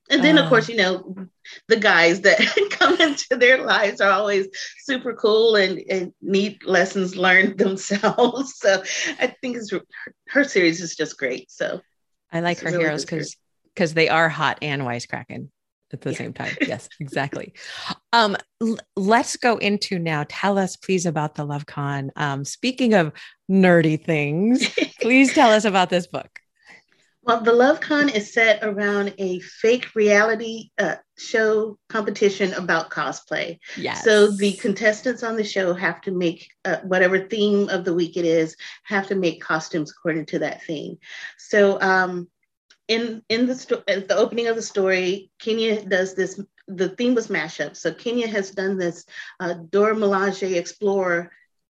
And 0.10 0.24
then, 0.24 0.38
of 0.38 0.46
oh. 0.46 0.50
course, 0.50 0.68
you 0.68 0.76
know, 0.76 1.16
the 1.70 1.78
guys 1.78 2.22
that 2.22 2.38
come 2.72 3.00
into 3.00 3.38
their 3.38 3.64
lives 3.64 4.02
are 4.02 4.12
always 4.12 4.48
super 4.80 5.14
cool 5.14 5.56
and, 5.56 5.82
and 5.90 6.12
neat 6.22 6.68
lessons 6.68 7.16
learned 7.16 7.58
themselves. 7.58 8.56
So 8.58 8.84
I 9.20 9.28
think 9.42 9.58
it's, 9.58 9.72
her, 9.72 9.82
her 10.28 10.44
series 10.44 10.82
is 10.82 10.96
just 10.96 11.18
great. 11.18 11.50
So 11.50 11.80
I 12.32 12.42
like 12.42 12.60
her 12.60 12.72
really 12.72 12.84
heroes 12.84 13.06
because 13.06 13.38
because 13.74 13.94
they 13.94 14.10
are 14.10 14.28
hot 14.28 14.60
and 14.62 14.82
wisecracking 14.82 15.48
at 15.93 16.01
the 16.01 16.12
yeah. 16.12 16.17
same 16.17 16.34
time. 16.34 16.56
Yes, 16.62 16.89
exactly. 16.99 17.54
um, 18.13 18.38
l- 18.62 18.77
let's 18.95 19.38
go 19.38 19.58
into 19.58 19.99
now. 19.99 20.25
Tell 20.27 20.58
us, 20.58 20.75
please, 20.75 21.06
about 21.06 21.36
the 21.36 21.45
Love 21.45 21.65
Con. 21.65 22.12
Um, 22.15 22.45
speaking 22.45 22.93
of 22.93 23.12
nerdy 23.49 24.04
things, 24.04 24.67
please 25.01 25.34
tell 25.34 25.51
us 25.51 25.65
about 25.65 25.89
this 25.89 26.08
book. 26.08 26.39
Well, 27.23 27.41
the 27.41 27.54
Love 27.54 27.80
Con 27.80 28.10
is 28.10 28.34
set 28.34 28.63
around 28.63 29.13
a 29.19 29.39
fake 29.41 29.93
reality 29.93 30.71
uh, 30.80 30.95
show 31.19 31.77
competition 31.88 32.51
about 32.54 32.89
cosplay. 32.89 33.60
Yes. 33.77 34.04
So 34.04 34.32
the 34.32 34.54
contestants 34.54 35.21
on 35.21 35.36
the 35.36 35.43
show 35.43 35.75
have 35.75 36.01
to 36.01 36.12
make 36.12 36.49
uh, 36.65 36.77
whatever 36.77 37.19
theme 37.19 37.69
of 37.69 37.86
the 37.86 37.93
week 37.93 38.17
it 38.17 38.25
is, 38.25 38.56
have 38.86 39.08
to 39.10 39.15
make 39.15 39.39
costumes 39.39 39.91
according 39.91 40.25
to 40.27 40.39
that 40.39 40.63
theme. 40.63 40.97
So 41.38 41.80
um, 41.80 42.27
in 42.88 43.24
in 43.30 43.48
the 43.48 43.56
sto- 43.56 43.84
at 43.88 44.08
the 44.08 44.17
opening 44.17 44.48
of 44.48 44.56
the 44.56 44.62
story, 44.62 45.32
Kenya 45.39 45.84
does 45.84 46.13
this. 46.13 46.39
The 46.67 46.89
theme 46.89 47.15
was 47.15 47.28
mashup. 47.28 47.76
So 47.76 47.94
Kenya 47.94 48.28
has 48.28 48.52
done 48.52 48.78
this 48.78 49.06
uh, 49.39 49.54
Dora 49.70 49.96
Milaje 49.96 50.56
Explorer 50.56 51.32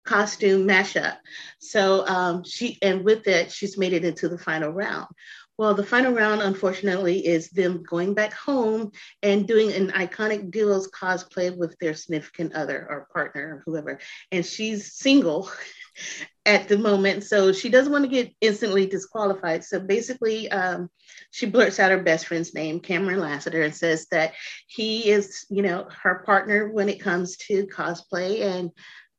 costume 0.05 0.67
mashup. 0.67 1.17
So 1.59 2.07
um, 2.07 2.43
she 2.43 2.77
and 2.81 3.03
with 3.03 3.27
it, 3.27 3.51
she's 3.51 3.77
made 3.77 3.93
it 3.93 4.05
into 4.05 4.29
the 4.29 4.37
final 4.37 4.71
round. 4.71 5.07
Well, 5.57 5.73
the 5.73 5.85
final 5.85 6.13
round, 6.13 6.41
unfortunately, 6.41 7.25
is 7.25 7.49
them 7.49 7.81
going 7.83 8.13
back 8.13 8.33
home 8.33 8.91
and 9.23 9.47
doing 9.47 9.71
an 9.71 9.89
iconic 9.91 10.51
duos 10.51 10.89
cosplay 10.89 11.55
with 11.55 11.77
their 11.79 11.93
significant 11.93 12.53
other 12.53 12.85
or 12.89 13.07
partner 13.13 13.55
or 13.55 13.63
whoever. 13.65 13.99
And 14.33 14.45
she's 14.45 14.93
single 14.93 15.49
at 16.45 16.67
the 16.67 16.77
moment. 16.77 17.23
So 17.23 17.51
she 17.51 17.69
doesn't 17.69 17.91
want 17.91 18.03
to 18.03 18.09
get 18.09 18.33
instantly 18.41 18.85
disqualified. 18.85 19.63
So 19.63 19.79
basically, 19.79 20.49
um, 20.51 20.89
she 21.31 21.47
blurts 21.47 21.79
out 21.79 21.91
her 21.91 22.01
best 22.01 22.27
friend's 22.27 22.53
name, 22.53 22.79
Cameron 22.79 23.19
Lassiter, 23.19 23.63
and 23.63 23.75
says 23.75 24.07
that 24.11 24.33
he 24.67 25.09
is, 25.09 25.45
you 25.49 25.63
know, 25.63 25.87
her 26.03 26.23
partner 26.25 26.69
when 26.71 26.89
it 26.89 27.01
comes 27.01 27.37
to 27.37 27.67
cosplay 27.67 28.41
and 28.41 28.71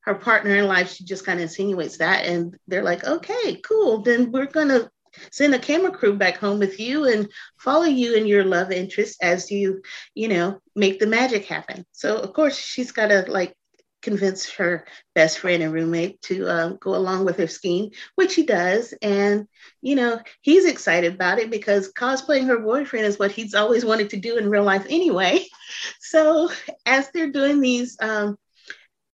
her 0.02 0.14
partner 0.14 0.56
in 0.56 0.66
life. 0.66 0.92
She 0.92 1.04
just 1.04 1.26
kind 1.26 1.40
of 1.40 1.44
insinuates 1.44 1.98
that. 1.98 2.26
And 2.26 2.56
they're 2.68 2.84
like, 2.84 3.04
okay, 3.04 3.60
cool. 3.64 4.02
Then 4.02 4.30
we're 4.30 4.46
going 4.46 4.68
to 4.68 4.88
send 5.32 5.54
a 5.54 5.58
camera 5.58 5.90
crew 5.90 6.14
back 6.14 6.36
home 6.36 6.58
with 6.58 6.78
you 6.78 7.06
and 7.06 7.28
follow 7.58 7.84
you 7.84 8.16
and 8.16 8.28
your 8.28 8.44
love 8.44 8.70
interest 8.70 9.16
as 9.22 9.50
you, 9.50 9.82
you 10.14 10.28
know, 10.28 10.60
make 10.74 11.00
the 11.00 11.06
magic 11.06 11.46
happen. 11.46 11.84
So 11.92 12.18
of 12.18 12.32
course 12.32 12.56
she's 12.56 12.92
got 12.92 13.08
to 13.08 13.24
like 13.28 13.54
convince 14.06 14.48
her 14.52 14.86
best 15.16 15.40
friend 15.40 15.64
and 15.64 15.72
roommate 15.72 16.22
to 16.22 16.46
uh, 16.46 16.68
go 16.80 16.94
along 16.94 17.24
with 17.24 17.38
her 17.38 17.48
scheme, 17.48 17.90
which 18.14 18.36
he 18.36 18.44
does. 18.44 18.94
And, 19.02 19.48
you 19.82 19.96
know, 19.96 20.20
he's 20.42 20.64
excited 20.64 21.14
about 21.14 21.40
it 21.40 21.50
because 21.50 21.92
cosplaying 21.92 22.46
her 22.46 22.60
boyfriend 22.60 23.04
is 23.04 23.18
what 23.18 23.32
he's 23.32 23.52
always 23.52 23.84
wanted 23.84 24.10
to 24.10 24.16
do 24.16 24.36
in 24.36 24.48
real 24.48 24.64
life 24.64 24.86
anyway. 24.88 25.44
So 26.00 26.50
as 26.86 27.10
they're 27.10 27.32
doing 27.32 27.60
these 27.60 27.96
um, 28.00 28.36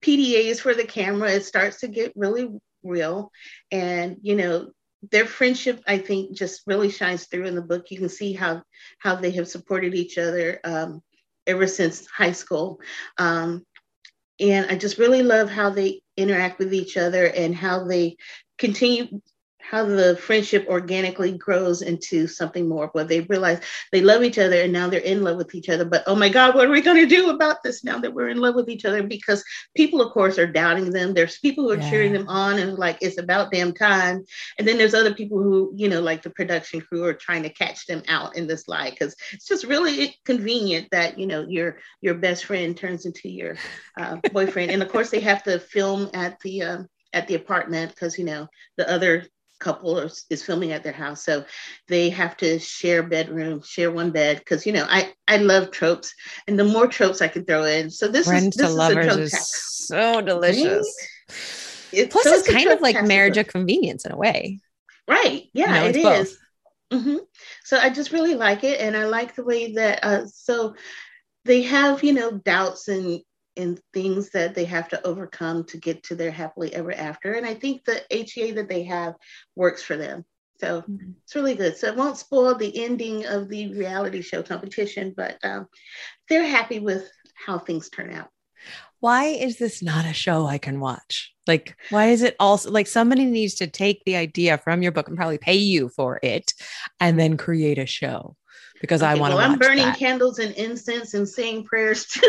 PDAs 0.04 0.60
for 0.60 0.74
the 0.74 0.84
camera, 0.84 1.30
it 1.30 1.46
starts 1.46 1.80
to 1.80 1.88
get 1.88 2.12
really 2.14 2.50
real. 2.82 3.32
And, 3.70 4.18
you 4.20 4.36
know, 4.36 4.72
their 5.10 5.24
friendship, 5.24 5.82
I 5.86 5.96
think, 5.96 6.36
just 6.36 6.62
really 6.66 6.90
shines 6.90 7.24
through 7.24 7.46
in 7.46 7.54
the 7.54 7.62
book. 7.62 7.86
You 7.90 7.98
can 7.98 8.10
see 8.10 8.34
how 8.34 8.62
how 8.98 9.14
they 9.14 9.30
have 9.32 9.48
supported 9.48 9.94
each 9.94 10.18
other 10.18 10.60
um, 10.62 11.00
ever 11.46 11.66
since 11.66 12.06
high 12.06 12.32
school. 12.32 12.80
Um, 13.16 13.64
and 14.40 14.66
I 14.70 14.76
just 14.76 14.98
really 14.98 15.22
love 15.22 15.50
how 15.50 15.70
they 15.70 16.00
interact 16.16 16.58
with 16.58 16.74
each 16.74 16.96
other 16.96 17.26
and 17.26 17.54
how 17.54 17.84
they 17.84 18.16
continue 18.58 19.20
how 19.62 19.84
the 19.84 20.16
friendship 20.16 20.66
organically 20.68 21.32
grows 21.32 21.82
into 21.82 22.26
something 22.26 22.68
more 22.68 22.88
where 22.88 23.04
they 23.04 23.20
realize 23.20 23.60
they 23.90 24.00
love 24.00 24.22
each 24.22 24.38
other 24.38 24.60
and 24.60 24.72
now 24.72 24.88
they're 24.88 25.00
in 25.00 25.22
love 25.22 25.36
with 25.36 25.54
each 25.54 25.68
other. 25.68 25.84
But 25.84 26.04
oh 26.06 26.14
my 26.14 26.28
god 26.28 26.54
what 26.54 26.66
are 26.66 26.72
we 26.72 26.80
going 26.80 26.96
to 26.96 27.06
do 27.06 27.30
about 27.30 27.62
this 27.62 27.84
now 27.84 27.98
that 27.98 28.12
we're 28.12 28.28
in 28.28 28.38
love 28.38 28.54
with 28.54 28.68
each 28.68 28.84
other? 28.84 29.02
Because 29.02 29.44
people 29.76 30.00
of 30.00 30.12
course 30.12 30.38
are 30.38 30.46
doubting 30.46 30.90
them. 30.90 31.14
There's 31.14 31.38
people 31.38 31.64
who 31.64 31.70
are 31.70 31.76
yeah. 31.76 31.90
cheering 31.90 32.12
them 32.12 32.28
on 32.28 32.58
and 32.58 32.78
like 32.78 32.98
it's 33.00 33.18
about 33.18 33.52
damn 33.52 33.72
time. 33.72 34.24
And 34.58 34.66
then 34.66 34.78
there's 34.78 34.94
other 34.94 35.14
people 35.14 35.42
who 35.42 35.72
you 35.76 35.88
know 35.88 36.00
like 36.00 36.22
the 36.22 36.30
production 36.30 36.80
crew 36.80 37.04
are 37.04 37.14
trying 37.14 37.42
to 37.44 37.50
catch 37.50 37.86
them 37.86 38.02
out 38.08 38.36
in 38.36 38.46
this 38.46 38.68
lie 38.68 38.90
because 38.90 39.14
it's 39.32 39.46
just 39.46 39.64
really 39.64 40.16
convenient 40.24 40.88
that 40.90 41.18
you 41.18 41.26
know 41.26 41.46
your 41.48 41.78
your 42.00 42.14
best 42.14 42.44
friend 42.44 42.76
turns 42.76 43.06
into 43.06 43.28
your 43.28 43.56
uh, 43.98 44.16
boyfriend. 44.32 44.70
And 44.70 44.82
of 44.82 44.90
course 44.90 45.10
they 45.10 45.20
have 45.20 45.42
to 45.44 45.58
film 45.58 46.10
at 46.14 46.38
the 46.40 46.62
um, 46.62 46.88
at 47.12 47.28
the 47.28 47.34
apartment 47.34 47.90
because 47.90 48.18
you 48.18 48.24
know 48.24 48.48
the 48.76 48.90
other 48.90 49.26
couple 49.62 49.98
is, 49.98 50.24
is 50.28 50.42
filming 50.42 50.72
at 50.72 50.82
their 50.82 50.92
house 50.92 51.24
so 51.24 51.44
they 51.88 52.10
have 52.10 52.36
to 52.36 52.58
share 52.58 53.02
bedroom 53.02 53.62
share 53.62 53.90
one 53.90 54.10
bed 54.10 54.38
because 54.38 54.66
you 54.66 54.72
know 54.72 54.84
i 54.88 55.12
i 55.28 55.36
love 55.36 55.70
tropes 55.70 56.12
and 56.46 56.58
the 56.58 56.64
more 56.64 56.86
tropes 56.86 57.22
i 57.22 57.28
can 57.28 57.44
throw 57.44 57.64
in 57.64 57.88
so 57.90 58.08
this 58.08 58.28
is 58.28 58.50
this 58.56 58.68
is 58.68 58.74
lovers 58.74 59.16
is 59.16 59.48
so 59.86 60.20
delicious. 60.20 60.86
Right? 61.92 62.10
plus 62.10 62.24
so 62.24 62.32
it's 62.32 62.50
kind 62.50 62.70
of 62.70 62.80
like 62.80 63.02
marriage 63.04 63.36
of 63.36 63.46
convenience 63.46 64.04
in 64.04 64.12
a 64.12 64.16
way. 64.16 64.60
Right 65.08 65.44
yeah 65.52 65.84
you 65.86 65.92
know, 65.92 66.10
it 66.10 66.20
is. 66.20 66.38
Mm-hmm. 66.92 67.16
so 67.64 67.78
i 67.78 67.88
just 67.88 68.12
really 68.12 68.34
like 68.34 68.64
it 68.64 68.80
and 68.80 68.96
i 68.96 69.06
like 69.06 69.34
the 69.34 69.44
way 69.44 69.72
that 69.74 70.04
uh 70.04 70.26
so 70.26 70.74
they 71.44 71.62
have 71.62 72.04
you 72.04 72.12
know 72.12 72.32
doubts 72.32 72.88
and 72.88 73.20
and 73.56 73.80
things 73.92 74.30
that 74.30 74.54
they 74.54 74.64
have 74.64 74.88
to 74.88 75.06
overcome 75.06 75.64
to 75.64 75.76
get 75.76 76.02
to 76.04 76.14
their 76.14 76.30
happily 76.30 76.74
ever 76.74 76.92
after. 76.92 77.32
And 77.32 77.46
I 77.46 77.54
think 77.54 77.84
the 77.84 78.02
HEA 78.10 78.52
that 78.52 78.68
they 78.68 78.84
have 78.84 79.14
works 79.56 79.82
for 79.82 79.96
them. 79.96 80.24
So 80.58 80.82
mm-hmm. 80.82 81.12
it's 81.22 81.34
really 81.34 81.54
good. 81.54 81.76
So 81.76 81.88
it 81.88 81.96
won't 81.96 82.16
spoil 82.16 82.54
the 82.54 82.84
ending 82.84 83.26
of 83.26 83.48
the 83.48 83.74
reality 83.74 84.22
show 84.22 84.42
competition, 84.42 85.12
but 85.16 85.36
um, 85.42 85.66
they're 86.28 86.46
happy 86.46 86.78
with 86.78 87.10
how 87.34 87.58
things 87.58 87.90
turn 87.90 88.12
out. 88.12 88.28
Why 89.00 89.24
is 89.24 89.58
this 89.58 89.82
not 89.82 90.04
a 90.04 90.12
show 90.12 90.46
I 90.46 90.58
can 90.58 90.78
watch? 90.78 91.32
Like, 91.48 91.76
why 91.90 92.10
is 92.10 92.22
it 92.22 92.36
also 92.38 92.70
like 92.70 92.86
somebody 92.86 93.24
needs 93.24 93.56
to 93.56 93.66
take 93.66 94.04
the 94.04 94.14
idea 94.14 94.58
from 94.58 94.80
your 94.80 94.92
book 94.92 95.08
and 95.08 95.16
probably 95.16 95.38
pay 95.38 95.56
you 95.56 95.88
for 95.88 96.20
it 96.22 96.52
and 97.00 97.18
then 97.18 97.36
create 97.36 97.78
a 97.78 97.86
show? 97.86 98.36
Because 98.82 99.00
okay, 99.00 99.12
I 99.12 99.14
want 99.14 99.30
to. 99.30 99.36
Well, 99.36 99.50
I'm 99.50 99.58
burning 99.58 99.86
that. 99.86 99.98
candles 99.98 100.40
and 100.40 100.52
incense 100.56 101.14
and 101.14 101.26
saying 101.26 101.64
prayers 101.64 102.04
to 102.06 102.20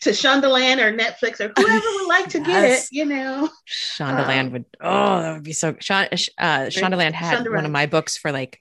to 0.00 0.10
Shondaland 0.10 0.78
or 0.78 0.96
Netflix 0.96 1.40
or 1.40 1.52
whoever 1.54 1.86
would 1.86 2.08
like 2.08 2.28
to 2.30 2.38
yes. 2.38 2.46
get 2.48 2.64
it. 2.64 2.88
You 2.90 3.04
know, 3.04 3.48
Shondaland 3.68 4.46
um, 4.46 4.52
would. 4.52 4.64
Oh, 4.80 5.20
that 5.20 5.34
would 5.34 5.44
be 5.44 5.52
so. 5.52 5.76
Shond, 5.78 6.08
uh, 6.10 6.66
Shondaland 6.66 7.12
had 7.12 7.38
Shondaland. 7.38 7.54
one 7.54 7.66
of 7.66 7.70
my 7.70 7.86
books 7.86 8.16
for 8.16 8.32
like 8.32 8.60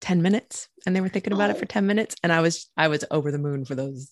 ten 0.00 0.22
minutes, 0.22 0.68
and 0.86 0.96
they 0.96 1.00
were 1.00 1.08
thinking 1.08 1.34
about 1.34 1.50
oh. 1.50 1.54
it 1.54 1.58
for 1.58 1.66
ten 1.66 1.86
minutes, 1.86 2.14
and 2.22 2.32
I 2.32 2.40
was 2.40 2.70
I 2.76 2.88
was 2.88 3.04
over 3.10 3.30
the 3.30 3.38
moon 3.38 3.64
for 3.64 3.74
those 3.74 4.10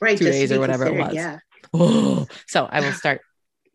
right 0.00 0.16
two 0.16 0.26
days 0.26 0.52
or 0.52 0.60
whatever 0.60 0.86
it 0.86 0.94
was. 0.94 1.14
Yeah. 1.14 1.38
Oh, 1.72 2.26
so 2.46 2.66
I 2.66 2.80
will 2.80 2.92
start 2.92 3.22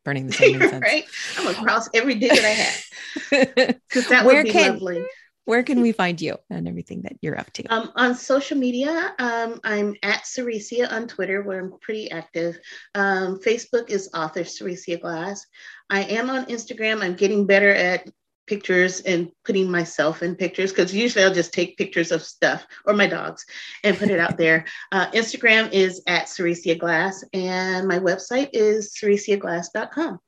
burning 0.03 0.27
the 0.27 0.33
same 0.33 0.55
incense. 0.61 0.83
right. 0.83 1.05
I'm 1.37 1.45
gonna 1.45 1.57
cross 1.57 1.89
every 1.95 2.15
day 2.15 2.29
that 2.29 2.45
I 2.45 2.49
have 2.49 3.75
because 3.89 4.07
that 4.09 4.23
Where 4.23 4.37
would 4.37 4.45
be 4.45 4.51
can, 4.51 4.73
lovely 4.73 5.03
where 5.45 5.63
can 5.63 5.81
we 5.81 5.91
find 5.91 6.19
you 6.19 6.37
and 6.49 6.67
everything 6.67 7.03
that 7.03 7.17
you're 7.21 7.39
up 7.39 7.51
to? 7.53 7.63
Um, 7.65 7.91
on 7.95 8.15
social 8.15 8.57
media, 8.57 9.13
um, 9.19 9.59
I'm 9.63 9.95
at 10.03 10.23
Seressia 10.23 10.91
on 10.91 11.07
Twitter, 11.07 11.43
where 11.43 11.59
I'm 11.59 11.79
pretty 11.79 12.11
active. 12.11 12.59
Um, 12.95 13.39
Facebook 13.39 13.89
is 13.89 14.09
author 14.13 14.41
Seressia 14.41 14.99
Glass. 14.99 15.45
I 15.89 16.03
am 16.03 16.29
on 16.29 16.45
Instagram. 16.45 17.01
I'm 17.01 17.15
getting 17.15 17.45
better 17.45 17.69
at 17.69 18.09
pictures 18.47 19.01
and 19.01 19.31
putting 19.43 19.69
myself 19.69 20.21
in 20.21 20.35
pictures 20.35 20.71
because 20.71 20.93
usually 20.93 21.23
I'll 21.23 21.33
just 21.33 21.53
take 21.53 21.77
pictures 21.77 22.11
of 22.11 22.23
stuff 22.23 22.65
or 22.85 22.93
my 22.93 23.07
dogs 23.07 23.45
and 23.83 23.97
put 23.97 24.09
it 24.09 24.19
out 24.19 24.37
there. 24.37 24.65
Uh, 24.91 25.09
Instagram 25.11 25.71
is 25.71 26.01
at 26.07 26.25
Seressia 26.25 26.77
Glass, 26.77 27.23
and 27.33 27.87
my 27.87 27.99
website 27.99 28.49
is 28.53 28.95
seressiaglass.com. 28.99 30.19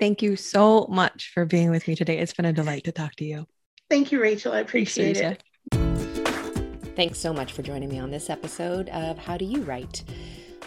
Thank 0.00 0.22
you 0.22 0.34
so 0.34 0.86
much 0.90 1.30
for 1.32 1.44
being 1.44 1.70
with 1.70 1.86
me 1.86 1.94
today. 1.94 2.18
It's 2.18 2.34
been 2.34 2.46
a 2.46 2.52
delight 2.52 2.84
to 2.84 2.92
talk 2.92 3.14
to 3.16 3.24
you. 3.24 3.46
Thank 3.90 4.12
you, 4.12 4.20
Rachael. 4.20 4.52
I 4.52 4.60
appreciate 4.60 5.16
it. 5.16 5.42
Thanks 6.96 7.18
so 7.18 7.32
much 7.32 7.52
for 7.52 7.62
joining 7.62 7.88
me 7.88 7.98
on 7.98 8.10
this 8.10 8.30
episode 8.30 8.88
of 8.90 9.18
How 9.18 9.36
Do 9.36 9.44
You 9.44 9.62
Write? 9.62 10.04